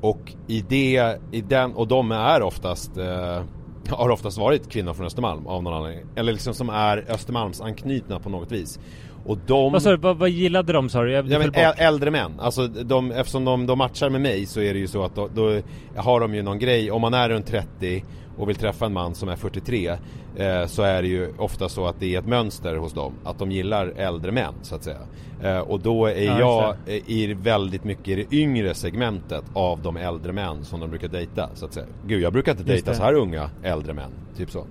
Och 0.00 0.32
i 0.46 0.64
det, 0.68 1.20
i 1.32 1.40
den, 1.40 1.72
och 1.72 1.88
de 1.88 2.12
är 2.12 2.42
oftast 2.42 2.98
uh, 2.98 3.42
har 3.90 4.08
oftast 4.08 4.38
varit 4.38 4.68
kvinnor 4.68 4.94
från 4.94 5.06
Östermalm 5.06 5.46
av 5.46 5.62
någon 5.62 5.74
anledning. 5.74 6.06
Eller 6.16 6.32
liksom 6.32 6.54
som 6.54 6.68
är 6.68 7.04
Östermalms 7.08 7.60
anknutna 7.60 8.18
på 8.18 8.28
något 8.28 8.52
vis. 8.52 8.78
Och 9.26 9.38
de... 9.46 9.72
Vad, 9.72 9.84
du, 9.84 9.96
vad, 9.96 10.16
vad 10.16 10.30
gillade 10.30 10.72
de 10.72 10.88
sa 10.88 11.02
du? 11.02 11.12
Jag 11.12 11.30
ja, 11.30 11.38
men 11.38 11.52
äldre 11.76 12.10
män. 12.10 12.32
Alltså 12.38 12.66
de, 12.66 13.10
eftersom 13.10 13.44
de, 13.44 13.66
de 13.66 13.78
matchar 13.78 14.10
med 14.10 14.20
mig 14.20 14.46
så 14.46 14.60
är 14.60 14.74
det 14.74 14.80
ju 14.80 14.86
så 14.86 15.04
att 15.04 15.14
då, 15.14 15.28
då, 15.34 15.60
har 15.96 16.20
de 16.20 16.34
ju 16.34 16.42
någon 16.42 16.58
grej. 16.58 16.90
Om 16.90 17.00
man 17.00 17.14
är 17.14 17.28
runt 17.28 17.46
30 17.46 18.04
och 18.36 18.48
vill 18.48 18.56
träffa 18.56 18.86
en 18.86 18.92
man 18.92 19.14
som 19.14 19.28
är 19.28 19.36
43 19.36 19.88
eh, 20.36 20.66
så 20.66 20.82
är 20.82 21.02
det 21.02 21.08
ju 21.08 21.32
ofta 21.38 21.68
så 21.68 21.86
att 21.86 22.00
det 22.00 22.14
är 22.14 22.18
ett 22.18 22.26
mönster 22.26 22.76
hos 22.76 22.92
dem. 22.92 23.12
Att 23.24 23.38
de 23.38 23.50
gillar 23.50 23.86
äldre 23.96 24.32
män 24.32 24.54
så 24.62 24.74
att 24.74 24.84
säga. 24.84 25.00
Eh, 25.42 25.58
och 25.58 25.80
då 25.80 26.06
är 26.06 26.38
ja, 26.38 26.76
jag 26.86 26.98
i 27.06 27.34
väldigt 27.34 27.84
mycket 27.84 28.08
i 28.08 28.14
det 28.14 28.36
yngre 28.36 28.74
segmentet 28.74 29.44
av 29.54 29.82
de 29.82 29.96
äldre 29.96 30.32
män 30.32 30.64
som 30.64 30.80
de 30.80 30.90
brukar 30.90 31.08
dejta 31.08 31.50
så 31.54 31.66
att 31.66 31.74
säga. 31.74 31.86
Gud 32.06 32.22
jag 32.22 32.32
brukar 32.32 32.52
inte 32.52 32.64
dejta 32.64 32.94
så 32.94 33.02
här 33.02 33.14
unga 33.14 33.50
äldre 33.62 33.92
män. 33.92 34.10
Typ 34.36 34.50
så. 34.50 34.66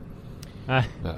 Nej. 0.67 0.83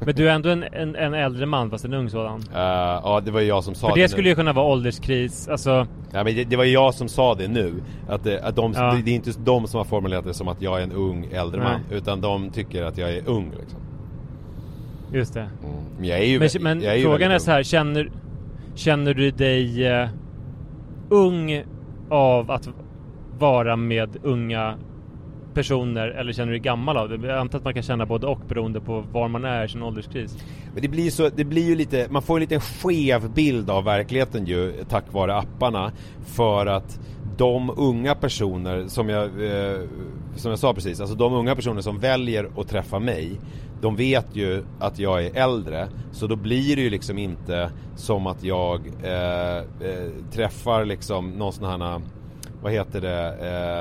Men 0.00 0.14
du 0.14 0.30
är 0.30 0.34
ändå 0.34 0.48
en, 0.48 0.62
en, 0.62 0.96
en, 0.96 1.14
äldre 1.14 1.46
man 1.46 1.70
fast 1.70 1.84
en 1.84 1.94
ung 1.94 2.10
sådan. 2.10 2.38
Uh, 2.38 2.46
ja, 2.52 3.22
det 3.24 3.30
var 3.30 3.40
ju 3.40 3.46
jag 3.46 3.64
som 3.64 3.74
sa 3.74 3.88
För 3.88 3.96
det. 3.96 4.02
det 4.02 4.08
skulle 4.08 4.28
ju 4.28 4.34
kunna 4.34 4.52
vara 4.52 4.66
ålderskris, 4.66 5.48
alltså. 5.48 5.86
Ja, 6.12 6.24
men 6.24 6.34
det, 6.34 6.44
det 6.44 6.56
var 6.56 6.64
ju 6.64 6.72
jag 6.72 6.94
som 6.94 7.08
sa 7.08 7.34
det 7.34 7.48
nu. 7.48 7.74
Att, 8.08 8.24
det, 8.24 8.42
att 8.42 8.56
de, 8.56 8.72
ja. 8.72 8.92
det, 8.92 9.02
det, 9.02 9.10
är 9.10 9.14
inte 9.14 9.32
de 9.38 9.66
som 9.66 9.78
har 9.78 9.84
formulerat 9.84 10.24
det 10.24 10.34
som 10.34 10.48
att 10.48 10.62
jag 10.62 10.78
är 10.78 10.82
en 10.82 10.92
ung 10.92 11.28
äldre 11.32 11.62
Nej. 11.62 11.72
man. 11.72 11.80
Utan 11.90 12.20
de 12.20 12.50
tycker 12.50 12.82
att 12.82 12.98
jag 12.98 13.10
är 13.14 13.28
ung 13.28 13.52
liksom. 13.60 13.80
Just 15.12 15.34
det. 15.34 15.40
Mm. 15.40 15.76
Men 15.98 16.08
jag 16.08 16.18
är 16.18 16.24
ju 16.24 16.38
Men, 16.38 16.48
vä- 16.48 16.60
men 16.60 16.82
är 16.82 16.94
ju 16.94 17.04
frågan 17.04 17.30
är 17.30 17.38
så 17.38 17.50
här, 17.50 17.62
känner, 17.62 18.10
känner 18.74 19.14
du 19.14 19.30
dig 19.30 19.86
eh, 19.86 20.08
ung 21.08 21.64
av 22.10 22.50
att 22.50 22.68
vara 23.38 23.76
med 23.76 24.16
unga 24.22 24.74
personer 25.56 26.08
eller 26.08 26.32
känner 26.32 26.46
du 26.46 26.58
dig 26.58 26.64
gammal 26.64 26.96
av 26.96 27.08
det? 27.08 27.26
Jag 27.26 27.38
antar 27.38 27.58
att 27.58 27.64
man 27.64 27.74
kan 27.74 27.82
känna 27.82 28.06
både 28.06 28.26
och 28.26 28.40
beroende 28.48 28.80
på 28.80 29.04
var 29.12 29.28
man 29.28 29.44
är 29.44 29.64
i 29.64 29.68
sin 29.68 29.82
ålderskris. 29.82 30.38
Men 30.72 30.82
det 30.82 30.88
blir, 30.88 31.10
så, 31.10 31.28
det 31.28 31.44
blir 31.44 31.64
ju 31.64 31.74
lite, 31.74 32.06
man 32.10 32.22
får 32.22 32.36
en 32.36 32.40
liten 32.40 32.60
skev 32.60 33.30
bild 33.34 33.70
av 33.70 33.84
verkligheten 33.84 34.46
ju 34.46 34.72
tack 34.88 35.04
vare 35.12 35.36
apparna. 35.36 35.92
För 36.26 36.66
att 36.66 37.00
de 37.36 37.70
unga 37.76 38.14
personer 38.14 38.88
som 38.88 39.08
jag, 39.08 39.24
eh, 39.24 39.80
som 40.36 40.50
jag 40.50 40.58
sa 40.58 40.74
precis, 40.74 41.00
alltså 41.00 41.16
de 41.16 41.32
unga 41.32 41.54
personer 41.54 41.80
som 41.80 41.98
väljer 41.98 42.50
att 42.56 42.68
träffa 42.68 42.98
mig 42.98 43.40
de 43.80 43.96
vet 43.96 44.26
ju 44.36 44.64
att 44.78 44.98
jag 44.98 45.24
är 45.24 45.36
äldre 45.36 45.88
så 46.12 46.26
då 46.26 46.36
blir 46.36 46.76
det 46.76 46.82
ju 46.82 46.90
liksom 46.90 47.18
inte 47.18 47.70
som 47.96 48.26
att 48.26 48.42
jag 48.42 48.80
eh, 49.02 49.56
eh, 49.56 50.10
träffar 50.32 50.84
liksom 50.84 51.30
någon 51.30 51.52
sån 51.52 51.64
här 51.64 52.00
vad 52.62 52.72
heter 52.72 53.00
det, 53.00 53.34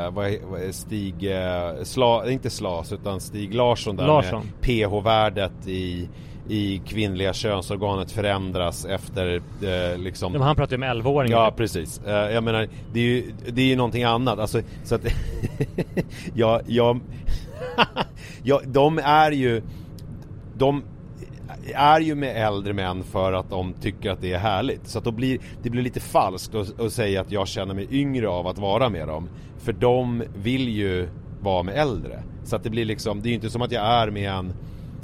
eh, 0.06 0.12
vad 0.12 0.76
Stig, 0.76 1.32
eh, 1.32 1.84
Sla, 1.84 2.30
inte 2.32 2.50
Slas 2.50 2.92
utan 2.92 3.22
Stig 3.22 3.54
Larsson 3.54 3.96
där 3.96 4.08
Larsson. 4.08 4.42
med 4.46 4.62
pH-värdet 4.62 5.68
i, 5.68 6.10
i 6.50 6.82
kvinnliga 6.88 7.34
könsorganet 7.34 8.12
förändras 8.12 8.86
efter 8.86 9.42
eh, 9.62 9.98
liksom 9.98 10.32
Men 10.32 10.42
han 10.42 10.56
pratar 10.56 10.74
ju 10.74 10.78
med 10.78 10.96
11-åringar. 10.96 11.38
Ja 11.38 11.54
precis, 11.58 12.02
Eh, 12.06 12.14
jag 12.14 12.44
menar 12.44 12.68
det 12.94 13.00
är 13.00 13.04
ju, 13.04 13.32
det 13.48 13.62
är 13.62 13.66
ju 13.66 13.76
någonting 13.76 14.04
annat 14.04 14.40
alltså 14.40 14.62
så 14.84 14.96
att 14.96 15.02
jag, 16.34 16.62
jag, 16.68 17.00
ja, 18.44 18.62
de 18.66 18.98
är 19.04 19.32
ju 19.32 19.62
de 20.58 20.84
är 21.74 22.00
ju 22.00 22.16
med 22.16 22.48
äldre 22.48 22.74
män 22.74 23.04
för 23.04 23.34
att 23.34 23.50
de 23.50 23.74
tycker 23.74 24.12
att 24.12 24.22
det 24.22 24.34
är 24.34 24.40
härligt. 24.40 24.88
Så 24.88 24.98
att 24.98 25.04
då 25.04 25.12
blir, 25.12 25.40
det 25.64 25.70
blir 25.70 25.82
lite 25.82 26.00
falskt 26.00 26.56
att, 26.56 26.80
att 26.80 26.94
säga 26.94 27.22
att 27.22 27.32
jag 27.32 27.48
känner 27.48 27.74
mig 27.74 27.88
yngre 27.92 28.28
av 28.28 28.48
att 28.48 28.58
vara 28.58 28.90
med 28.90 29.08
dem. 29.08 29.30
För 29.58 29.74
de 29.74 30.24
vill 30.36 30.70
ju 30.70 31.08
vara 31.42 31.64
med 31.64 31.76
äldre. 31.76 32.24
Så 32.44 32.56
att 32.56 32.64
det 32.64 32.70
blir 32.70 32.86
liksom, 32.86 33.22
det 33.22 33.28
är 33.28 33.30
ju 33.30 33.36
inte 33.36 33.50
som 33.50 33.62
att 33.62 33.72
jag 33.72 33.84
är 33.86 34.10
med 34.10 34.32
en 34.32 34.54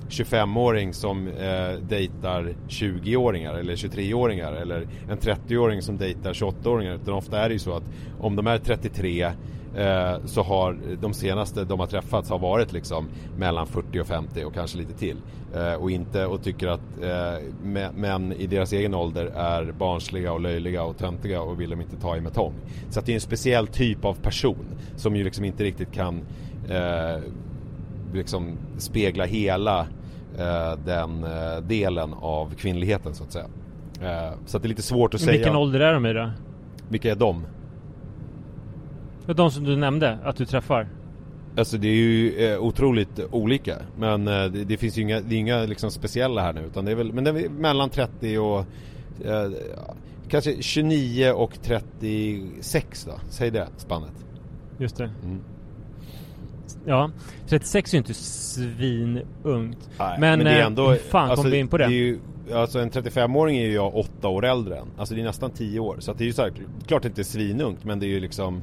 25-åring 0.10 0.94
som 0.94 1.28
eh, 1.28 1.80
dejtar 1.90 2.54
20-åringar 2.68 3.54
eller 3.54 3.76
23-åringar 3.76 4.54
eller 4.54 4.88
en 5.10 5.18
30-åring 5.18 5.82
som 5.82 5.98
dejtar 5.98 6.34
28-åringar. 6.34 6.96
Utan 6.96 7.14
ofta 7.14 7.40
är 7.40 7.50
det 7.50 7.54
ju 7.54 7.60
så 7.60 7.74
att 7.74 7.84
om 8.20 8.36
de 8.36 8.48
är 8.48 8.58
33 8.58 9.32
eh, 9.78 10.26
så 10.26 10.42
har 10.44 10.78
de 11.02 11.14
senaste 11.14 11.64
de 11.64 11.80
har 11.80 11.88
träffats 11.88 12.30
har 12.30 12.40
varit 12.40 12.74
liksom 12.74 13.08
mellan 13.38 13.68
40 13.68 14.00
och 14.02 14.08
50 14.08 14.44
och 14.46 14.54
kanske 14.54 14.78
lite 14.78 14.94
till. 14.94 15.18
Eh, 15.56 15.74
och 15.74 15.92
inte 15.92 16.26
och 16.26 16.44
tycker 16.44 16.68
att 16.68 16.82
eh, 17.02 17.08
mä- 17.64 17.94
män 17.96 18.34
i 18.34 18.48
deras 18.48 18.74
egen 18.74 18.94
ålder 18.94 19.26
är 19.26 19.72
barnsliga 19.72 20.34
och 20.34 20.42
löjliga 20.42 20.84
och 20.84 20.98
töntiga 20.98 21.42
och 21.42 21.62
vill 21.62 21.70
de 21.70 21.82
inte 21.82 21.96
ta 21.98 22.18
i 22.18 22.22
med 22.22 22.34
tång. 22.34 22.54
Så 22.90 23.00
att 23.00 23.06
det 23.06 23.12
är 23.12 23.16
en 23.16 23.22
speciell 23.22 23.68
typ 23.68 24.06
av 24.06 24.14
person 24.14 24.66
som 24.96 25.16
ju 25.16 25.24
liksom 25.24 25.46
inte 25.46 25.64
riktigt 25.64 25.92
kan 25.92 26.22
liksom 28.14 28.58
spegla 28.78 29.26
hela 29.26 29.88
den 30.86 31.26
delen 31.68 32.14
av 32.14 32.54
kvinnligheten 32.56 33.14
så 33.14 33.24
att 33.24 33.32
säga. 33.32 33.46
Så 34.46 34.58
att 34.58 34.64
det 34.64 34.68
är 34.68 34.70
lite 34.70 34.82
svårt 34.82 35.14
att 35.14 35.22
Men 35.22 35.26
säga. 35.26 35.38
Vilken 35.38 35.56
ålder 35.56 35.80
är 35.80 35.94
de 35.94 36.06
i 36.06 36.14
då? 36.14 36.30
Vilka 36.90 37.12
är 37.12 37.16
de? 37.16 37.46
De 39.26 39.52
som 39.52 39.64
du 39.64 39.76
nämnde 39.76 40.18
att 40.24 40.36
du 40.36 40.46
träffar? 40.46 40.88
Alltså 41.58 41.78
det 41.78 41.88
är 41.88 41.96
ju 41.96 42.46
eh, 42.46 42.60
otroligt 42.60 43.20
olika. 43.32 43.76
Men 43.98 44.28
eh, 44.28 44.46
det, 44.46 44.64
det 44.64 44.78
finns 44.78 44.98
ju 44.98 45.02
inga, 45.02 45.22
det 45.22 45.36
är 45.36 45.40
inga 45.40 45.60
liksom 45.60 45.92
speciella 45.92 46.42
här 46.42 46.54
nu. 46.54 46.62
Utan 46.62 46.86
det 46.86 46.92
är 46.92 46.96
väl, 46.96 47.14
men 47.14 47.24
det 47.24 47.30
är 47.30 47.50
mellan 47.50 47.90
30 47.90 48.38
och 48.38 48.60
eh, 49.26 49.52
kanske 50.30 50.62
29 50.62 51.32
och 51.32 51.62
36 51.62 53.06
då. 53.06 53.20
Säg 53.30 53.52
det 53.52 53.68
spannet. 53.78 54.26
Just 54.78 54.98
det. 54.98 55.12
Mm. 55.24 55.40
Ja, 56.86 57.12
36 57.48 57.94
är 57.94 57.98
ju 57.98 57.98
inte 57.98 58.14
svinungt. 58.14 59.90
Nej, 60.00 60.20
men, 60.20 60.40
det 60.40 60.50
är 60.50 60.60
eh, 60.60 60.66
ändå, 60.66 60.90
hur 60.90 60.98
fan 60.98 61.30
alltså, 61.30 61.44
kom 61.44 61.52
vi 61.52 61.60
in 61.60 61.68
på 61.68 61.78
det? 61.78 61.84
är 61.84 61.90
ju, 61.90 62.20
alltså 62.54 62.80
en 62.80 62.92
35-åring 62.92 63.58
är 63.58 63.66
ju 63.66 63.74
jag 63.74 63.96
åtta 63.96 64.28
år 64.28 64.46
äldre 64.46 64.78
än. 64.78 64.88
Alltså 64.98 65.16
det 65.16 65.22
är 65.22 65.26
nästan 65.26 65.52
10 65.52 65.80
år. 65.80 65.98
Så 66.00 66.12
att 66.12 66.18
det 66.18 66.24
är 66.24 66.26
ju 66.26 66.34
så 66.34 66.42
här, 66.42 66.54
klart 66.88 67.02
det 67.02 67.08
inte 67.08 67.22
är 67.22 67.24
svinungt 67.24 67.84
men 67.84 68.00
det 68.00 68.06
är 68.06 68.10
ju 68.10 68.20
liksom 68.20 68.62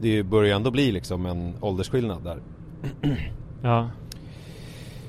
Det 0.00 0.22
börjar 0.22 0.56
ändå 0.56 0.70
bli 0.70 0.92
liksom 0.92 1.26
en 1.26 1.54
åldersskillnad 1.60 2.24
där. 2.24 2.38
Ja. 3.62 3.90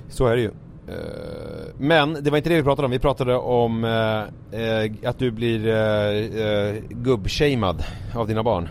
Så 0.10 0.28
är 0.28 0.36
det 0.36 0.41
ju. 0.41 0.52
Eh, 0.88 1.74
Men 1.78 2.24
det 2.24 2.30
var 2.30 2.38
inte 2.38 2.50
det 2.50 2.56
vi 2.56 2.63
pratade 2.63 2.86
om. 2.86 2.91
Vi 2.91 3.00
pratade 3.00 3.36
om 3.36 3.84
eh, 3.84 4.62
eh, 4.62 4.91
att 5.04 5.19
du 5.19 5.32
blir 5.32 5.67
eh, 5.67 6.76
gubbshamead 6.89 7.84
av 8.15 8.28
dina 8.28 8.43
barn. 8.43 8.67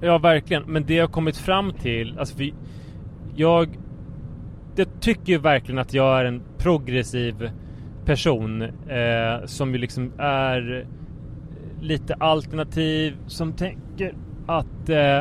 Ja, 0.00 0.18
verkligen. 0.18 0.62
Men 0.62 0.86
det 0.86 0.94
jag 0.94 1.06
har 1.06 1.12
kommit 1.12 1.36
fram 1.36 1.72
till, 1.72 2.18
alltså 2.18 2.36
för 2.36 2.50
jag, 3.34 3.68
jag 4.76 4.86
tycker 5.00 5.32
ju 5.32 5.38
verkligen 5.38 5.78
att 5.78 5.94
jag 5.94 6.20
är 6.20 6.24
en 6.24 6.42
progressiv 6.58 7.50
person 8.04 8.62
eh, 8.62 9.46
som 9.46 9.72
ju 9.72 9.78
liksom 9.78 10.12
är 10.18 10.86
lite 11.80 12.14
alternativ, 12.14 13.16
som 13.26 13.52
tänker 13.52 14.14
att, 14.46 14.88
eh, 14.88 15.18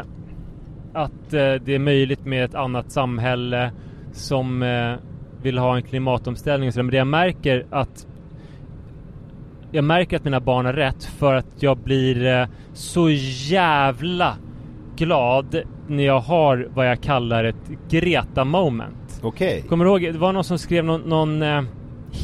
att 0.94 1.34
eh, 1.34 1.54
det 1.54 1.76
är 1.76 1.80
möjligt 1.80 2.26
med 2.26 2.46
ett 2.46 2.56
annat 2.56 2.92
samhälle 2.92 3.72
som 4.12 4.64
eh, 4.64 4.94
vill 5.42 5.58
ha 5.58 5.76
en 5.76 5.84
klimatomställning 5.84 6.68
och 6.68 6.74
sådär. 6.74 6.84
Men 6.84 6.92
det 6.92 6.98
jag 6.98 7.08
märker 7.08 7.66
att 7.70 8.08
jag 9.72 9.84
märker 9.84 10.18
att 10.18 10.24
mina 10.24 10.40
barn 10.40 10.66
har 10.66 10.74
rätt 10.74 11.04
för 11.04 11.36
att 11.36 11.48
jag 11.60 11.78
blir 11.78 12.26
eh, 12.26 12.48
så 12.74 13.10
jävla 13.50 14.36
glad 14.96 15.62
när 15.88 16.04
jag 16.04 16.20
har 16.20 16.68
vad 16.74 16.88
jag 16.88 17.02
kallar 17.02 17.44
ett 17.44 17.72
Greta 17.90 18.46
moment. 18.46 19.22
Okej. 19.24 19.64
Kommer 19.70 19.86
du 19.86 19.92
ihåg? 19.92 20.02
Det 20.02 20.20
var 20.20 20.34
någon 20.34 20.44
som 20.44 20.58
skrev 20.58 20.86
någon, 20.86 21.02
någon 21.02 21.42
eh, 21.42 21.64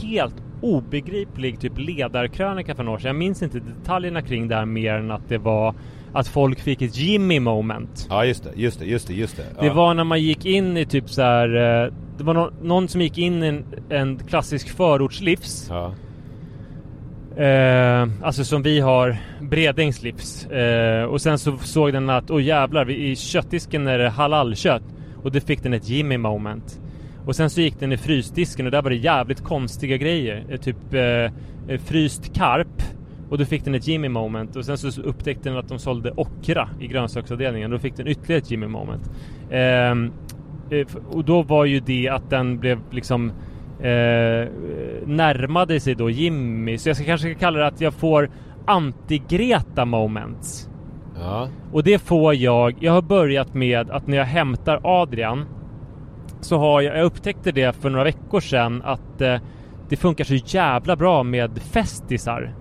helt 0.03 0.36
obegriplig 0.62 1.60
typ 1.60 1.77
ledarkrönika 1.77 2.75
för 2.75 2.83
några 2.83 2.95
år 2.95 2.99
sedan. 2.99 3.07
Jag 3.07 3.15
minns 3.15 3.43
inte 3.43 3.60
detaljerna 3.60 4.21
kring 4.21 4.47
det 4.47 4.55
här 4.55 4.65
mer 4.65 4.93
än 4.93 5.12
att 5.12 5.29
det 5.29 5.38
var 5.38 5.75
att 6.19 6.27
folk 6.27 6.60
fick 6.60 6.82
ett 6.82 6.97
Jimmy 6.97 7.39
moment. 7.39 8.08
Ja 8.10 8.25
just 8.25 8.43
det, 8.43 8.49
just 8.56 8.80
det, 8.80 8.86
just 8.86 9.08
det, 9.08 9.13
just 9.13 9.38
det. 9.38 9.43
Ja. 9.58 9.63
Det 9.63 9.69
var 9.69 9.93
när 9.93 10.03
man 10.03 10.21
gick 10.21 10.45
in 10.45 10.77
i 10.77 10.86
typ 10.86 11.10
så 11.10 11.21
här. 11.21 11.56
eh, 11.86 11.93
Det 12.17 12.23
var 12.23 12.34
nå- 12.34 12.51
någon 12.62 12.88
som 12.88 13.01
gick 13.01 13.17
in 13.17 13.43
i 13.43 13.47
en, 13.47 13.65
en 13.89 14.17
klassisk 14.27 14.69
förortslivs. 14.69 15.67
Ja. 15.69 15.93
Eh, 17.43 18.08
alltså 18.21 18.43
som 18.45 18.62
vi 18.63 18.80
har 18.80 19.17
Bredängs 19.41 20.03
livs. 20.03 20.45
Eh, 20.47 21.03
och 21.03 21.21
sen 21.21 21.39
så 21.39 21.58
såg 21.58 21.93
den 21.93 22.10
att, 22.10 22.32
åh 22.32 22.43
jävlar, 22.43 22.86
vi- 22.86 23.10
i 23.12 23.15
köttdisken 23.15 23.88
är 23.88 23.97
det 23.97 24.10
halalkött. 24.10 24.84
Och 25.23 25.32
då 25.32 25.39
fick 25.39 25.63
den 25.63 25.73
ett 25.73 25.89
Jimmy 25.89 26.17
moment. 26.17 26.80
Och 27.25 27.36
sen 27.36 27.49
så 27.49 27.62
gick 27.62 27.80
den 27.80 27.91
i 27.91 27.97
frysdisken 27.97 28.65
och 28.65 28.71
där 28.71 28.82
var 28.82 28.89
det 28.89 28.95
jävligt 28.95 29.43
konstiga 29.43 29.97
grejer. 29.97 30.45
Eh, 30.49 30.58
typ 30.58 30.93
eh, 30.93 31.77
fryst 31.86 32.34
karp. 32.36 32.82
Och 33.30 33.38
då 33.38 33.46
fick 33.46 33.66
den 33.66 33.76
ett 33.76 33.88
Jimmy 33.88 34.10
moment. 34.10 34.56
Och 34.56 34.66
sen 34.66 34.78
så 34.78 35.02
upptäckte 35.02 35.50
den 35.50 35.58
att 35.58 35.70
de 35.70 35.80
sålde 35.80 36.12
okra 36.16 36.70
i 36.80 36.88
grönsaksavdelningen. 36.88 37.72
Då 37.72 37.80
fick 37.80 37.96
den 37.96 38.08
ytterligare 38.08 38.42
ett 38.42 38.52
Jimmy 38.52 38.68
moment. 38.68 39.12
Ehm, 39.52 40.12
eh, 40.70 40.88
och 41.10 41.26
då 41.26 41.42
var 41.42 41.66
ju 41.66 41.80
det 41.80 42.10
att 42.10 42.30
den 42.30 42.60
blev 42.60 42.80
liksom 42.92 43.32
eh, 43.80 44.48
närmade 45.06 45.80
sig 45.80 45.96
då 45.96 46.10
Jimmy. 46.10 46.78
Så 46.78 46.90
jag 46.90 46.96
ska 46.96 47.06
kanske 47.06 47.34
kalla 47.34 47.60
det 47.60 47.68
att 47.68 47.82
jag 47.82 47.94
får 47.94 48.30
anti-Greta 48.66 49.86
moments. 49.86 50.70
Ja. 51.20 51.50
Och 51.72 51.84
det 51.84 52.00
får 52.00 52.36
jag. 52.36 52.76
Jag 52.80 52.92
har 52.92 53.02
börjat 53.02 53.54
med 53.54 53.90
att 53.90 54.08
när 54.08 54.18
jag 54.18 54.26
hämtar 54.26 54.80
Adrian 54.84 55.46
så 56.42 56.58
har 56.58 56.82
jag, 56.82 56.98
jag 56.98 57.06
upptäckte 57.06 57.52
det 57.52 57.76
för 57.76 57.90
några 57.90 58.04
veckor 58.04 58.40
sedan 58.40 58.82
att 58.86 59.22
eh, 59.22 59.38
det 59.90 59.96
funkar 59.96 60.24
så 60.24 60.34
jävla 60.34 60.96
bra 60.96 61.24
med 61.24 61.60
festisar. 61.62 62.56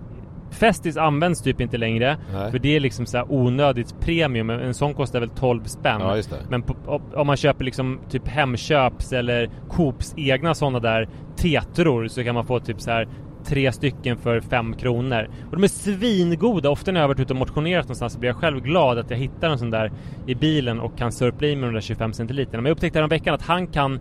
Festis 0.50 0.96
används 0.96 1.42
typ 1.42 1.60
inte 1.60 1.76
längre 1.76 2.16
Nej. 2.32 2.50
för 2.50 2.58
det 2.58 2.76
är 2.76 2.80
liksom 2.80 3.06
så 3.06 3.16
här 3.16 3.32
onödigt 3.32 4.00
premium. 4.00 4.50
En 4.50 4.74
sån 4.74 4.94
kostar 4.94 5.20
väl 5.20 5.28
12 5.28 5.64
spänn. 5.64 6.00
Ja. 6.00 6.22
Men 6.48 6.62
på, 6.62 7.00
om 7.14 7.26
man 7.26 7.36
köper 7.36 7.64
liksom 7.64 8.00
typ 8.10 8.28
Hemköps 8.28 9.12
eller 9.12 9.50
Coops 9.68 10.14
egna 10.16 10.54
sådana 10.54 10.80
där 10.80 11.08
tetror 11.36 12.08
så 12.08 12.24
kan 12.24 12.34
man 12.34 12.46
få 12.46 12.60
typ 12.60 12.80
så 12.80 12.90
här 12.90 13.08
tre 13.46 13.72
stycken 13.72 14.16
för 14.16 14.40
fem 14.40 14.74
kronor. 14.74 15.28
Och 15.50 15.56
de 15.56 15.64
är 15.64 15.68
svingoda. 15.68 16.70
Ofta 16.70 16.92
när 16.92 17.00
jag 17.00 17.02
har 17.02 17.08
varit 17.08 17.20
ute 17.20 17.32
och 17.32 17.38
motionerat 17.38 17.84
någonstans 17.84 18.12
så 18.12 18.18
blir 18.18 18.30
jag 18.30 18.36
själv 18.36 18.60
glad 18.60 18.98
att 18.98 19.10
jag 19.10 19.18
hittar 19.18 19.50
en 19.50 19.58
sån 19.58 19.70
där 19.70 19.92
i 20.26 20.34
bilen 20.34 20.80
och 20.80 20.98
kan 20.98 21.12
sörpla 21.12 21.48
i 21.48 21.56
mig 21.56 21.66
de 21.66 21.74
där 21.74 21.80
25 21.80 22.12
centiliterna. 22.12 22.62
Men 22.62 22.66
jag 22.66 22.74
upptäckte 22.74 23.06
veckan 23.06 23.34
att 23.34 23.42
han 23.42 23.66
kan 23.66 24.00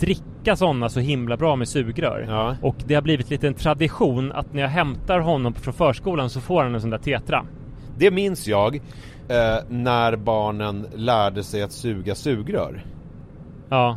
dricka 0.00 0.56
sådana 0.56 0.88
så 0.88 1.00
himla 1.00 1.36
bra 1.36 1.56
med 1.56 1.68
sugrör. 1.68 2.26
Ja. 2.28 2.56
Och 2.62 2.76
det 2.86 2.94
har 2.94 3.02
blivit 3.02 3.30
lite 3.30 3.46
en 3.46 3.54
tradition 3.54 4.32
att 4.32 4.52
när 4.52 4.62
jag 4.62 4.68
hämtar 4.68 5.18
honom 5.18 5.54
från 5.54 5.74
förskolan 5.74 6.30
så 6.30 6.40
får 6.40 6.62
han 6.62 6.74
en 6.74 6.80
sån 6.80 6.90
där 6.90 6.98
tetra. 6.98 7.46
Det 7.98 8.10
minns 8.10 8.46
jag 8.48 8.76
eh, 9.28 9.56
när 9.68 10.16
barnen 10.16 10.86
lärde 10.94 11.42
sig 11.42 11.62
att 11.62 11.72
suga 11.72 12.14
sugrör. 12.14 12.84
Ja. 13.68 13.96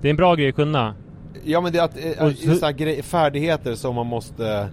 Det 0.00 0.08
är 0.08 0.10
en 0.10 0.16
bra 0.16 0.34
grej 0.34 0.48
att 0.48 0.54
kunna. 0.54 0.94
Ja 1.44 1.60
men 1.60 1.72
det 1.72 1.78
är 1.78 1.84
att, 1.84 1.96
eh, 2.20 2.30
så- 2.34 2.54
så... 2.54 2.70
grej, 2.70 3.02
färdigheter 3.02 3.74
som 3.74 3.94
man 3.94 4.06
måste 4.06 4.68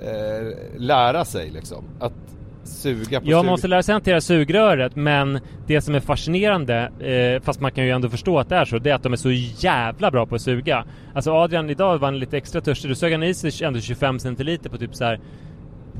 eh, 0.00 0.56
lära 0.76 1.24
sig 1.24 1.50
liksom. 1.50 1.84
Att 2.00 2.12
suga 2.70 3.20
på 3.20 3.26
Ja, 3.30 3.40
sug... 3.40 3.46
måste 3.46 3.68
lära 3.68 3.82
sig 3.82 3.92
hantera 3.92 4.20
sugröret 4.20 4.96
men 4.96 5.40
det 5.66 5.80
som 5.80 5.94
är 5.94 6.00
fascinerande, 6.00 6.90
eh, 7.00 7.42
fast 7.42 7.60
man 7.60 7.72
kan 7.72 7.84
ju 7.84 7.90
ändå 7.90 8.08
förstå 8.08 8.38
att 8.38 8.48
det 8.48 8.56
är 8.56 8.64
så, 8.64 8.78
det 8.78 8.90
är 8.90 8.94
att 8.94 9.02
de 9.02 9.12
är 9.12 9.16
så 9.16 9.30
jävla 9.66 10.10
bra 10.10 10.26
på 10.26 10.34
att 10.34 10.42
suga. 10.42 10.84
Alltså 11.14 11.32
Adrian, 11.32 11.70
idag 11.70 11.98
var 11.98 12.08
han 12.08 12.18
lite 12.18 12.36
extra 12.36 12.60
törstig, 12.60 12.90
då 12.90 12.94
sög 12.94 13.12
han 13.12 13.22
i 13.22 13.34
sig 13.34 13.66
ändå 13.66 13.80
25 13.80 14.18
centiliter 14.18 14.70
på 14.70 14.78
typ 14.78 14.94
så 14.94 15.04
här 15.04 15.20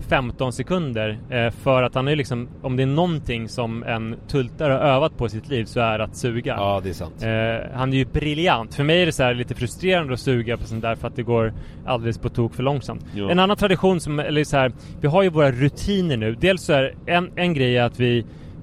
15 0.09 0.53
sekunder. 0.53 1.19
Eh, 1.31 1.51
för 1.51 1.83
att 1.83 1.95
han 1.95 2.09
är 2.09 2.17
liksom, 2.17 2.49
om 2.63 2.77
det 2.77 2.83
är 2.83 2.87
någonting 2.87 3.49
som 3.49 3.83
en 3.83 4.17
tultare 4.29 4.73
har 4.73 4.81
övat 4.81 5.17
på 5.17 5.27
i 5.27 5.29
sitt 5.29 5.49
liv 5.49 5.65
så 5.65 5.81
är 5.81 5.99
det 5.99 6.05
att 6.05 6.17
suga. 6.17 6.55
Ja, 6.57 6.81
det 6.85 6.89
är 6.89 6.93
sant. 6.93 7.23
Eh, 7.23 7.79
han 7.79 7.93
är 7.93 7.97
ju 7.97 8.05
briljant. 8.05 8.75
För 8.75 8.85
mig 8.85 9.03
är 9.03 9.07
det 9.07 9.13
så 9.13 9.23
här 9.23 9.35
lite 9.35 9.55
frustrerande 9.55 10.13
att 10.13 10.21
suga 10.21 10.57
på 10.57 10.65
sånt 10.65 10.83
där 10.83 10.95
för 10.95 11.09
att 11.09 11.17
det 11.17 11.23
går 11.23 11.53
alldeles 11.87 12.19
på 12.19 12.29
tok 12.29 12.55
för 12.55 12.63
långsamt. 12.63 13.07
Ja. 13.15 13.31
En 13.31 13.39
annan 13.39 13.57
tradition 13.57 14.01
som, 14.01 14.19
eller 14.19 14.45
så 14.45 14.57
här, 14.57 14.73
vi 15.01 15.09
har 15.09 15.23
ju 15.23 15.29
våra 15.29 15.51
rutiner 15.51 16.17
nu. 16.17 16.35
Dels 16.35 16.63
så 16.63 16.73
är 16.73 16.95
en, 17.07 17.31
en 17.37 17.55
grej 17.55 17.77
är 17.77 17.85
att 17.85 18.01
vi, 18.01 18.19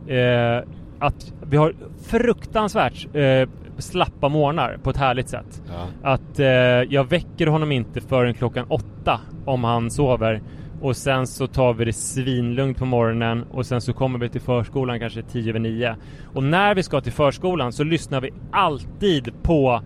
eh, 0.07 0.69
att 0.99 1.33
vi 1.49 1.57
har 1.57 1.73
fruktansvärt 2.07 3.15
eh, 3.15 3.49
slappa 3.77 4.29
morgnar 4.29 4.77
på 4.83 4.89
ett 4.89 4.97
härligt 4.97 5.29
sätt. 5.29 5.63
Ja. 5.67 6.11
Att 6.11 6.39
eh, 6.39 6.47
jag 6.89 7.09
väcker 7.09 7.47
honom 7.47 7.71
inte 7.71 8.01
förrän 8.01 8.33
klockan 8.33 8.65
åtta 8.69 9.19
om 9.45 9.63
han 9.63 9.91
sover. 9.91 10.41
Och 10.81 10.95
sen 10.97 11.27
så 11.27 11.47
tar 11.47 11.73
vi 11.73 11.85
det 11.85 11.93
svinlugnt 11.93 12.77
på 12.77 12.85
morgonen 12.85 13.43
och 13.51 13.65
sen 13.65 13.81
så 13.81 13.93
kommer 13.93 14.19
vi 14.19 14.29
till 14.29 14.41
förskolan 14.41 14.99
kanske 14.99 15.21
tio 15.21 15.49
över 15.49 15.59
nio. 15.59 15.95
Och 16.33 16.43
när 16.43 16.75
vi 16.75 16.83
ska 16.83 17.01
till 17.01 17.11
förskolan 17.11 17.71
så 17.73 17.83
lyssnar 17.83 18.21
vi 18.21 18.29
alltid 18.51 19.43
på 19.43 19.81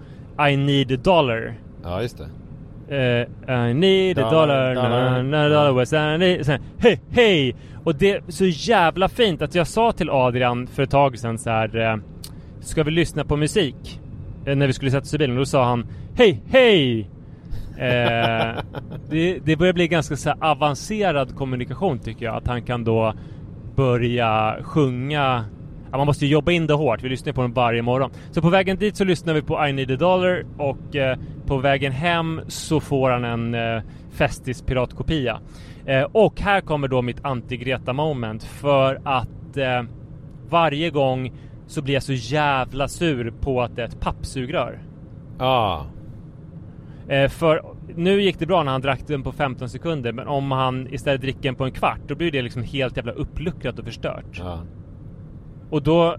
I 0.49 0.57
need 0.57 0.91
a 0.91 0.97
dollar. 1.03 1.53
ja, 1.83 2.01
just 2.01 2.17
det. 2.17 2.27
Eh, 2.89 3.69
I 3.69 3.73
need 3.73 4.19
a 4.19 4.29
dollar, 4.31 4.75
Dollar, 4.75 4.89
dollar. 4.89 5.23
na, 5.23 5.23
na, 5.23 5.43
dollar 5.49 5.71
was 5.71 5.93
I 5.93 6.17
need... 6.17 6.45
Sen, 6.45 6.61
hej, 6.77 7.01
hej! 7.09 7.55
Och 7.83 7.95
det 7.95 8.11
är 8.11 8.21
så 8.27 8.45
jävla 8.45 9.09
fint 9.09 9.41
att 9.41 9.55
jag 9.55 9.67
sa 9.67 9.91
till 9.91 10.09
Adrian 10.09 10.67
för 10.67 10.83
ett 10.83 10.89
tag 10.89 11.19
sedan 11.19 11.37
så 11.37 11.49
här. 11.49 11.75
Eh, 11.91 11.97
ska 12.61 12.83
vi 12.83 12.91
lyssna 12.91 13.23
på 13.23 13.37
musik? 13.37 13.99
Eh, 14.45 14.55
när 14.55 14.67
vi 14.67 14.73
skulle 14.73 14.91
sätta 14.91 15.01
oss 15.03 15.13
i 15.13 15.17
bilen. 15.17 15.35
Då 15.35 15.45
sa 15.45 15.65
han 15.65 15.85
Hej, 16.15 16.41
hej! 16.49 17.09
Eh, 17.81 18.61
det, 19.09 19.39
det 19.45 19.55
börjar 19.55 19.73
bli 19.73 19.87
ganska 19.87 20.15
så 20.15 20.29
här 20.29 20.37
avancerad 20.51 21.35
kommunikation 21.35 21.99
tycker 21.99 22.25
jag. 22.25 22.35
Att 22.35 22.47
han 22.47 22.61
kan 22.61 22.83
då 22.83 23.13
börja 23.75 24.55
sjunga 24.63 25.45
Ja, 25.91 25.97
man 25.97 26.05
måste 26.05 26.25
ju 26.25 26.31
jobba 26.31 26.51
in 26.51 26.67
det 26.67 26.73
hårt. 26.73 27.03
Vi 27.03 27.09
lyssnar 27.09 27.33
på 27.33 27.41
den 27.41 27.53
varje 27.53 27.81
morgon. 27.81 28.11
Så 28.31 28.41
på 28.41 28.49
vägen 28.49 28.77
dit 28.77 28.95
så 28.97 29.03
lyssnar 29.03 29.33
vi 29.33 29.41
på 29.41 29.67
I 29.67 29.73
need 29.73 29.91
a 29.91 29.95
dollar 29.95 30.45
och 30.57 30.95
eh, 30.95 31.17
på 31.45 31.57
vägen 31.57 31.91
hem 31.91 32.41
så 32.47 32.79
får 32.79 33.09
han 33.09 33.23
en 33.23 33.75
eh, 33.75 33.83
Festis 34.11 34.61
piratkopia. 34.61 35.39
Eh, 35.85 36.03
och 36.03 36.41
här 36.41 36.61
kommer 36.61 36.87
då 36.87 37.01
mitt 37.01 37.21
anti-Greta 37.21 37.93
moment 37.93 38.43
för 38.43 39.01
att 39.03 39.57
eh, 39.57 39.83
varje 40.49 40.89
gång 40.89 41.33
så 41.67 41.81
blir 41.81 41.93
jag 41.93 42.03
så 42.03 42.13
jävla 42.13 42.87
sur 42.87 43.33
på 43.41 43.61
att 43.61 43.75
det 43.75 43.81
är 43.81 43.87
ett 43.87 43.99
pappsugrör. 43.99 44.79
Ja, 45.39 45.45
Ah 45.45 45.85
för 47.29 47.61
nu 47.95 48.21
gick 48.21 48.39
det 48.39 48.45
bra 48.45 48.63
när 48.63 48.71
han 48.71 48.81
drack 48.81 49.07
den 49.07 49.23
på 49.23 49.31
15 49.31 49.69
sekunder 49.69 50.11
men 50.11 50.27
om 50.27 50.51
han 50.51 50.93
istället 50.93 51.21
dricker 51.21 51.41
den 51.41 51.55
på 51.55 51.65
en 51.65 51.71
kvart 51.71 51.99
då 52.07 52.15
blir 52.15 52.31
det 52.31 52.41
liksom 52.41 52.63
helt 52.63 52.97
jävla 52.97 53.11
uppluckrat 53.11 53.79
och 53.79 53.85
förstört. 53.85 54.39
ja. 54.39 54.59
Och 55.69 55.83
då 55.83 56.17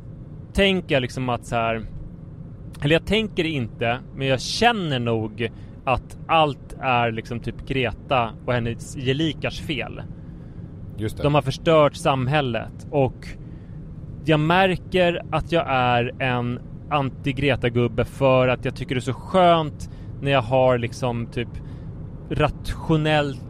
tänker 0.52 0.94
jag 0.94 1.00
liksom 1.00 1.28
att 1.28 1.46
så 1.46 1.56
här. 1.56 1.82
Eller 2.82 2.94
jag 2.94 3.06
tänker 3.06 3.44
inte, 3.44 3.98
men 4.14 4.26
jag 4.26 4.40
känner 4.40 4.98
nog 4.98 5.50
att 5.84 6.18
allt 6.26 6.76
är 6.80 7.12
liksom 7.12 7.40
typ 7.40 7.66
Greta 7.66 8.30
och 8.46 8.52
hennes 8.52 8.96
gelikars 8.96 9.60
fel. 9.60 10.02
Just 10.96 11.16
det. 11.16 11.22
De 11.22 11.34
har 11.34 11.42
förstört 11.42 11.94
samhället 11.94 12.86
och 12.90 13.28
jag 14.24 14.40
märker 14.40 15.22
att 15.30 15.52
jag 15.52 15.64
är 15.68 16.22
en 16.22 16.60
anti-Greta-gubbe 16.90 18.04
för 18.04 18.48
att 18.48 18.64
jag 18.64 18.74
tycker 18.74 18.94
det 18.94 18.98
är 18.98 19.00
så 19.00 19.12
skönt 19.12 19.90
när 20.22 20.30
jag 20.30 20.42
har 20.42 20.78
liksom 20.78 21.26
typ 21.26 21.48
rationellt 22.30 23.40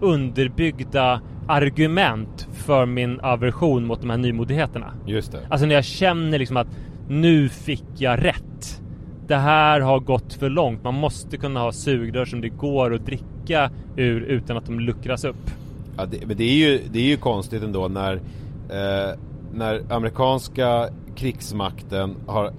underbyggda 0.00 1.20
argument 1.48 2.48
för 2.52 2.86
min 2.86 3.20
aversion 3.20 3.86
mot 3.86 4.00
de 4.00 4.10
här 4.10 4.16
nymodigheterna. 4.16 4.94
Just 5.06 5.32
det. 5.32 5.40
Alltså 5.48 5.66
när 5.66 5.74
jag 5.74 5.84
känner 5.84 6.38
liksom 6.38 6.56
att 6.56 6.66
nu 7.08 7.48
fick 7.48 7.84
jag 7.96 8.24
rätt. 8.24 8.82
Det 9.26 9.36
här 9.36 9.80
har 9.80 10.00
gått 10.00 10.32
för 10.32 10.48
långt. 10.48 10.84
Man 10.84 10.94
måste 10.94 11.36
kunna 11.36 11.60
ha 11.60 11.72
sugrör 11.72 12.24
som 12.24 12.40
det 12.40 12.48
går 12.48 12.94
att 12.94 13.06
dricka 13.06 13.70
ur 13.96 14.20
utan 14.20 14.56
att 14.56 14.66
de 14.66 14.80
luckras 14.80 15.24
upp. 15.24 15.50
Ja, 15.96 16.06
det, 16.06 16.26
men 16.26 16.36
det 16.36 16.44
är, 16.44 16.68
ju, 16.70 16.80
det 16.92 16.98
är 16.98 17.06
ju 17.06 17.16
konstigt 17.16 17.62
ändå 17.62 17.88
när, 17.88 18.14
eh, 18.14 19.18
när 19.54 19.92
amerikanska 19.92 20.88
krigsmakten 21.16 22.16
har 22.26 22.52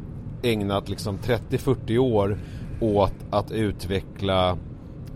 ägnat 0.43 0.89
liksom 0.89 1.17
30-40 1.17 1.97
år 1.97 2.37
åt 2.79 3.13
att 3.29 3.51
utveckla 3.51 4.57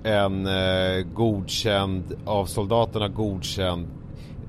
en 0.04 0.46
eh, 0.46 1.06
godkänd, 1.14 2.04
av 2.26 2.46
soldaterna 2.46 3.08
godkänd 3.08 3.88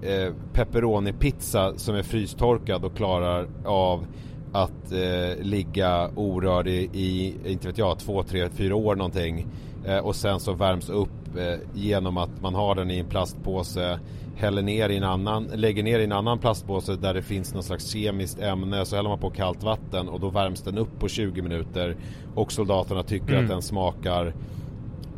eh, 0.02 0.34
pepperoni-pizza 0.52 1.72
som 1.76 1.94
är 1.94 2.02
frystorkad 2.02 2.84
och 2.84 2.96
klarar 2.96 3.46
av 3.64 4.06
att 4.52 4.92
eh, 4.92 5.44
ligga 5.44 6.10
orörd 6.16 6.68
i, 6.68 6.90
i, 6.92 7.34
inte 7.46 7.66
vet 7.68 7.78
jag, 7.78 7.98
två, 7.98 8.22
tre, 8.22 8.48
fyra 8.48 8.76
år 8.76 8.96
någonting. 8.96 9.46
Eh, 9.84 9.98
och 9.98 10.16
sen 10.16 10.40
så 10.40 10.52
värms 10.52 10.90
upp 10.90 11.36
eh, 11.38 11.58
genom 11.74 12.16
att 12.16 12.42
man 12.42 12.54
har 12.54 12.74
den 12.74 12.90
i 12.90 12.98
en 12.98 13.06
plastpåse, 13.06 13.98
häller 14.36 14.62
ner 14.62 14.88
i 14.88 14.96
en 14.96 15.04
annan, 15.04 15.44
lägger 15.54 15.82
ner 15.82 15.98
i 15.98 16.04
en 16.04 16.12
annan 16.12 16.38
plastpåse 16.38 16.96
där 16.96 17.14
det 17.14 17.22
finns 17.22 17.54
någon 17.54 17.62
slags 17.62 17.86
kemiskt 17.92 18.38
ämne, 18.38 18.84
så 18.84 18.96
häller 18.96 19.08
man 19.08 19.18
på 19.18 19.30
kallt 19.30 19.62
vatten 19.62 20.08
och 20.08 20.20
då 20.20 20.30
värms 20.30 20.62
den 20.62 20.78
upp 20.78 20.98
på 20.98 21.08
20 21.08 21.42
minuter 21.42 21.96
och 22.34 22.52
soldaterna 22.52 23.02
tycker 23.02 23.32
Mm. 23.32 23.44
att 23.44 23.50
den 23.50 23.62
smakar 23.62 24.34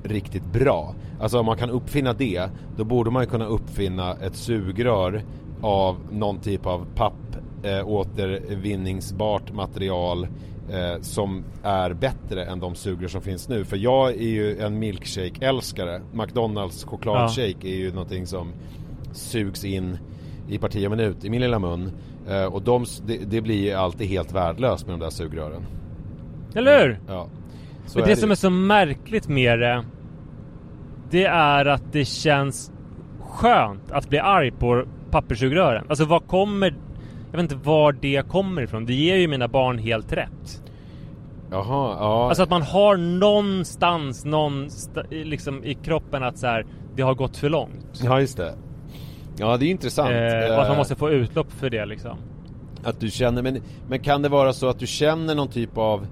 riktigt 0.03 0.53
bra. 0.53 0.95
Alltså 1.21 1.39
om 1.41 1.47
man 1.47 1.57
kan 1.57 1.71
uppfinna 1.71 2.13
det, 2.13 2.49
då 2.77 2.85
borde 2.85 3.11
man 3.11 3.23
ju 3.23 3.29
kunna 3.31 3.47
uppfinna 3.47 4.13
ett 4.15 4.37
sugrör 4.37 5.23
av 5.61 5.97
någon 6.13 6.39
typ 6.41 6.67
av 6.67 6.87
papp, 6.95 7.37
eh, 7.63 7.89
återvinningsbart 7.89 9.53
material 9.53 10.27
eh, 10.71 11.01
som 11.01 11.45
är 11.63 11.93
bättre 11.93 12.45
än 12.45 12.61
de 12.61 12.75
sugrör 12.75 13.09
som 13.09 13.21
finns 13.23 13.49
nu. 13.49 13.65
För 13.65 13.77
jag 13.77 14.11
är 14.11 14.29
ju 14.29 14.59
en 14.61 14.79
milkshake-älskare. 14.79 16.01
McDonalds 16.13 16.85
chokladshake 16.85 17.69
är 17.69 17.77
ju 17.77 17.93
någonting 17.93 18.27
som 18.27 18.53
sugs 19.17 19.65
in 19.65 19.99
i 20.49 20.59
parti 20.59 20.87
och 20.87 20.91
minut 20.91 21.25
i 21.25 21.31
min 21.31 21.41
lilla 21.41 21.59
mun. 21.59 21.93
Eh, 22.29 22.45
och 22.45 22.63
de, 22.63 22.85
det, 23.07 23.17
det 23.17 23.41
blir 23.41 23.65
ju 23.65 23.73
alltid 23.73 24.09
helt 24.09 24.33
värdelöst 24.33 24.87
med 24.87 24.95
de 24.95 25.01
där 25.01 25.11
sugrören. 25.11 25.67
Eller 26.55 26.85
hur? 26.85 27.01
Ja. 27.09 27.29
Så 27.87 27.99
Men 27.99 28.09
det 28.09 28.13
är 28.13 28.17
som 28.17 28.31
är 28.31 28.35
så 28.35 28.51
märkligt 28.51 29.29
med 29.29 29.59
det 29.59 29.85
Det 31.11 31.25
är 31.25 31.67
att 31.67 31.93
det 31.93 32.05
känns 32.05 32.73
skönt 33.21 33.91
att 33.91 34.09
bli 34.09 34.19
arg 34.19 34.51
på 34.51 34.85
papperssugrören. 35.11 35.85
Alltså 35.89 36.05
vad 36.05 36.27
kommer 36.27 36.77
Jag 37.31 37.39
vet 37.39 37.53
inte 37.53 37.69
var 37.69 37.93
det 37.93 38.29
kommer 38.29 38.63
ifrån. 38.63 38.87
Det 38.87 38.95
ger 38.95 39.17
ju 39.17 39.29
mina 39.29 39.49
barn 39.49 39.79
helt 39.79 40.13
rätt. 40.13 40.63
Jaha, 41.51 41.97
ja. 41.99 42.29
Alltså 42.29 42.43
att 42.43 42.51
man 42.51 42.63
har 42.63 42.97
någonstans, 42.97 44.25
någonstans 44.25 45.09
liksom 45.11 45.65
i 45.65 45.75
kroppen 45.75 46.23
att 46.23 46.39
så 46.39 46.47
här, 46.47 46.67
det 46.97 47.03
har 47.03 47.15
gått 47.15 47.37
för 47.37 47.49
långt. 47.49 48.01
Ja, 48.05 48.21
just 48.21 48.37
det. 48.37 48.55
Ja, 49.37 49.57
det 49.57 49.67
är 49.67 49.71
intressant. 49.71 50.11
Eh, 50.11 50.55
och 50.55 50.63
att 50.63 50.69
man 50.69 50.71
Eh, 50.71 50.77
måste 50.77 50.95
få 50.95 51.11
utlopp 51.11 51.53
för 51.53 51.71
det 51.71 51.87
liksom. 51.87 52.19
Att 52.85 53.01
du 53.01 53.11
känner, 53.11 53.43
men, 53.43 53.63
men 53.89 54.01
kan 54.01 54.23
det 54.23 54.29
vara 54.29 54.53
så 54.53 54.69
att 54.69 54.79
du 54.79 54.87
känner 54.87 55.35
någon 55.35 55.49
typ 55.49 55.79
av 55.79 56.07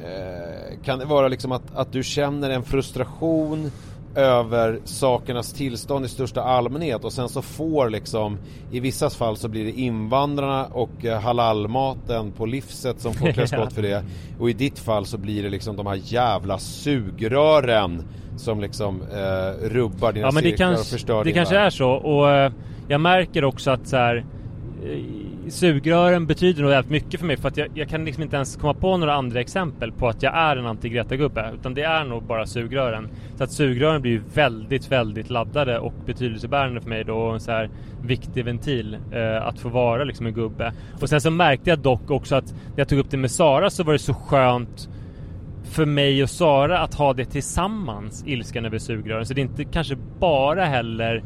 eh, 0.00 0.82
Kan 0.84 0.98
det 0.98 1.04
vara 1.04 1.28
liksom 1.28 1.52
att, 1.52 1.62
att 1.74 1.92
du 1.92 2.02
känner 2.02 2.50
en 2.50 2.62
frustration 2.62 3.70
över 4.14 4.80
sakernas 4.84 5.52
tillstånd 5.52 6.04
i 6.04 6.08
största 6.08 6.42
allmänhet 6.42 7.04
och 7.04 7.12
sen 7.12 7.28
så 7.28 7.42
får 7.42 7.90
liksom 7.90 8.38
I 8.72 8.80
vissa 8.80 9.10
fall 9.10 9.36
så 9.36 9.48
blir 9.48 9.64
det 9.64 9.70
invandrarna 9.70 10.66
och 10.66 11.04
eh, 11.04 11.20
halalmaten 11.20 12.32
på 12.32 12.46
livset 12.46 13.00
som 13.00 13.14
får 13.14 13.32
klä 13.32 13.46
skott 13.46 13.72
för 13.72 13.82
det. 13.82 14.04
Och 14.38 14.50
i 14.50 14.52
ditt 14.52 14.78
fall 14.78 15.06
så 15.06 15.18
blir 15.18 15.42
det 15.42 15.48
liksom 15.48 15.76
de 15.76 15.86
här 15.86 16.00
jävla 16.04 16.58
sugrören 16.58 18.02
Som 18.36 18.60
liksom 18.60 19.02
eh, 19.02 19.68
rubbar 19.68 20.12
dina 20.12 20.26
Ja 20.26 20.32
men 20.32 20.42
det, 20.42 20.48
cirklar 20.48 20.68
och 20.68 20.74
kanske, 20.74 20.92
förstör 20.92 21.18
det 21.18 21.24
din 21.24 21.34
kanske 21.34 21.58
är 21.58 21.70
så. 21.70 21.90
Och 21.90 22.30
eh, 22.30 22.52
jag 22.88 23.00
märker 23.00 23.44
också 23.44 23.70
att 23.70 23.86
så 23.86 23.96
här 23.96 24.24
Eh, 24.84 25.48
sugrören 25.48 26.26
betyder 26.26 26.62
nog 26.62 26.70
jävligt 26.70 26.90
mycket 26.90 27.20
för 27.20 27.26
mig 27.26 27.36
för 27.36 27.48
att 27.48 27.56
jag, 27.56 27.68
jag 27.74 27.88
kan 27.88 28.04
liksom 28.04 28.22
inte 28.22 28.36
ens 28.36 28.56
komma 28.56 28.74
på 28.74 28.96
några 28.96 29.14
andra 29.14 29.40
exempel 29.40 29.92
på 29.92 30.08
att 30.08 30.22
jag 30.22 30.34
är 30.34 30.56
en 30.56 30.66
anti-Greta-gubbe 30.66 31.54
utan 31.54 31.74
det 31.74 31.82
är 31.82 32.04
nog 32.04 32.22
bara 32.22 32.46
sugrören. 32.46 33.08
Så 33.36 33.44
att 33.44 33.52
sugrören 33.52 34.02
blir 34.02 34.12
ju 34.12 34.22
väldigt, 34.34 34.92
väldigt 34.92 35.30
laddade 35.30 35.78
och 35.78 35.94
betydelsebärande 36.06 36.80
för 36.80 36.88
mig 36.88 37.04
då 37.04 37.16
och 37.16 37.34
en 37.34 37.40
så 37.40 37.50
här 37.50 37.70
viktig 38.02 38.44
ventil 38.44 38.96
eh, 39.12 39.46
att 39.46 39.58
få 39.58 39.68
vara 39.68 40.04
liksom 40.04 40.26
en 40.26 40.34
gubbe. 40.34 40.72
Och 41.00 41.08
sen 41.08 41.20
så 41.20 41.30
märkte 41.30 41.70
jag 41.70 41.78
dock 41.78 42.10
också 42.10 42.36
att 42.36 42.52
när 42.52 42.76
jag 42.76 42.88
tog 42.88 42.98
upp 42.98 43.10
det 43.10 43.16
med 43.16 43.30
Sara 43.30 43.70
så 43.70 43.84
var 43.84 43.92
det 43.92 43.98
så 43.98 44.14
skönt 44.14 44.88
för 45.64 45.86
mig 45.86 46.22
och 46.22 46.30
Sara 46.30 46.78
att 46.78 46.94
ha 46.94 47.12
det 47.12 47.24
tillsammans, 47.24 48.24
ilskan 48.26 48.64
över 48.64 48.78
sugrören. 48.78 49.26
Så 49.26 49.34
det 49.34 49.40
är 49.40 49.42
inte 49.42 49.64
kanske 49.64 49.96
bara 50.18 50.64
heller 50.64 51.22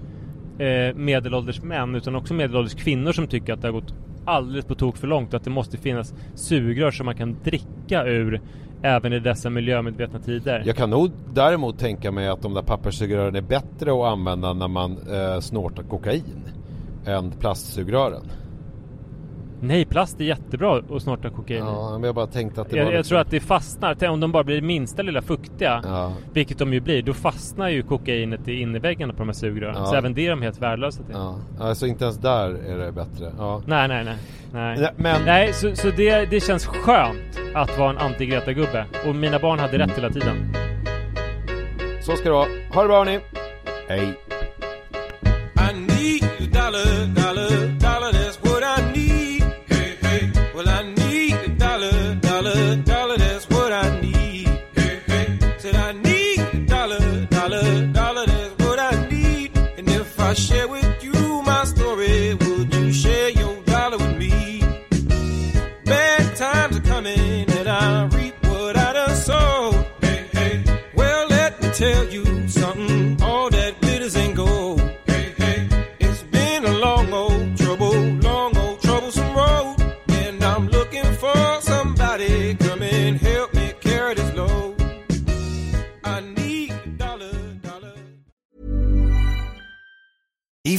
eh, 0.58 0.94
medelålders 0.94 1.62
män 1.62 1.94
utan 1.94 2.16
också 2.16 2.34
medelålders 2.34 2.74
kvinnor 2.74 3.12
som 3.12 3.26
tycker 3.26 3.52
att 3.52 3.62
det 3.62 3.68
har 3.68 3.72
gått 3.72 3.94
alldeles 4.24 4.64
på 4.64 4.74
tok 4.74 4.96
för 4.96 5.06
långt 5.06 5.28
och 5.28 5.34
att 5.34 5.44
det 5.44 5.50
måste 5.50 5.76
finnas 5.76 6.14
sugrör 6.34 6.90
som 6.90 7.06
man 7.06 7.14
kan 7.14 7.36
dricka 7.44 8.04
ur 8.04 8.40
även 8.82 9.12
i 9.12 9.18
dessa 9.18 9.50
miljömedvetna 9.50 10.18
tider. 10.18 10.62
Jag 10.66 10.76
kan 10.76 10.90
nog 10.90 11.10
däremot 11.34 11.78
tänka 11.78 12.12
mig 12.12 12.28
att 12.28 12.42
de 12.42 12.54
där 12.54 12.62
papperssugrören 12.62 13.36
är 13.36 13.40
bättre 13.40 13.90
att 13.90 14.12
använda 14.12 14.52
när 14.52 14.68
man 14.68 14.92
eh, 14.92 15.40
snortar 15.40 15.82
kokain 15.82 16.48
än 17.06 17.30
plastsugrören. 17.30 18.22
Nej, 19.60 19.84
plast 19.84 20.20
är 20.20 20.24
jättebra 20.24 20.82
att 20.96 21.02
snorta 21.02 21.30
kokain 21.30 21.58
Ja, 21.58 21.90
men 21.92 22.02
jag 22.02 22.14
bara 22.14 22.26
tänkte 22.26 22.60
att 22.60 22.70
det 22.70 22.76
jag, 22.76 22.84
var 22.84 22.92
jag 22.92 22.98
liksom... 22.98 23.08
tror 23.08 23.20
att 23.20 23.30
det 23.30 23.40
fastnar, 23.40 24.08
om 24.08 24.20
de 24.20 24.32
bara 24.32 24.44
blir 24.44 24.60
minsta 24.62 25.02
lilla 25.02 25.22
fuktiga 25.22 25.80
Ja. 25.84 26.12
Vilket 26.32 26.58
de 26.58 26.72
ju 26.72 26.80
blir, 26.80 27.02
då 27.02 27.12
fastnar 27.14 27.68
ju 27.68 27.82
kokainet 27.82 28.48
i 28.48 28.60
innerväggarna 28.60 29.12
på 29.12 29.18
de 29.18 29.28
här 29.28 29.34
sugrören 29.34 29.74
Ja. 29.78 29.86
Så 29.86 29.94
även 29.94 30.14
det 30.14 30.26
är 30.26 30.30
de 30.30 30.42
helt 30.42 30.62
värdelösa 30.62 31.02
till 31.02 31.14
Ja, 31.14 31.38
alltså 31.60 31.86
inte 31.86 32.04
ens 32.04 32.18
där 32.18 32.48
är 32.50 32.78
det 32.78 32.92
bättre. 32.92 33.32
Ja. 33.38 33.62
Nej, 33.66 33.88
nej, 33.88 34.04
nej 34.04 34.16
Nej, 34.52 34.78
Nej, 34.80 34.90
men- 34.96 35.24
nej 35.24 35.52
så, 35.52 35.76
så 35.76 35.90
det, 35.96 36.30
det 36.30 36.40
känns 36.40 36.66
skönt 36.66 37.40
att 37.54 37.78
vara 37.78 37.90
en 37.90 37.98
anti-Greta-gubbe 37.98 38.84
Och 39.08 39.14
mina 39.14 39.38
barn 39.38 39.58
hade 39.58 39.78
rätt 39.78 39.96
hela 39.96 40.10
tiden 40.10 40.36
Så 42.02 42.12
ska 42.16 42.24
det 42.28 42.34
vara. 42.34 42.48
Ha 42.74 42.82
det 42.82 42.88
bra 42.88 42.98
hörni! 43.04 43.20
Hej! 43.88 44.14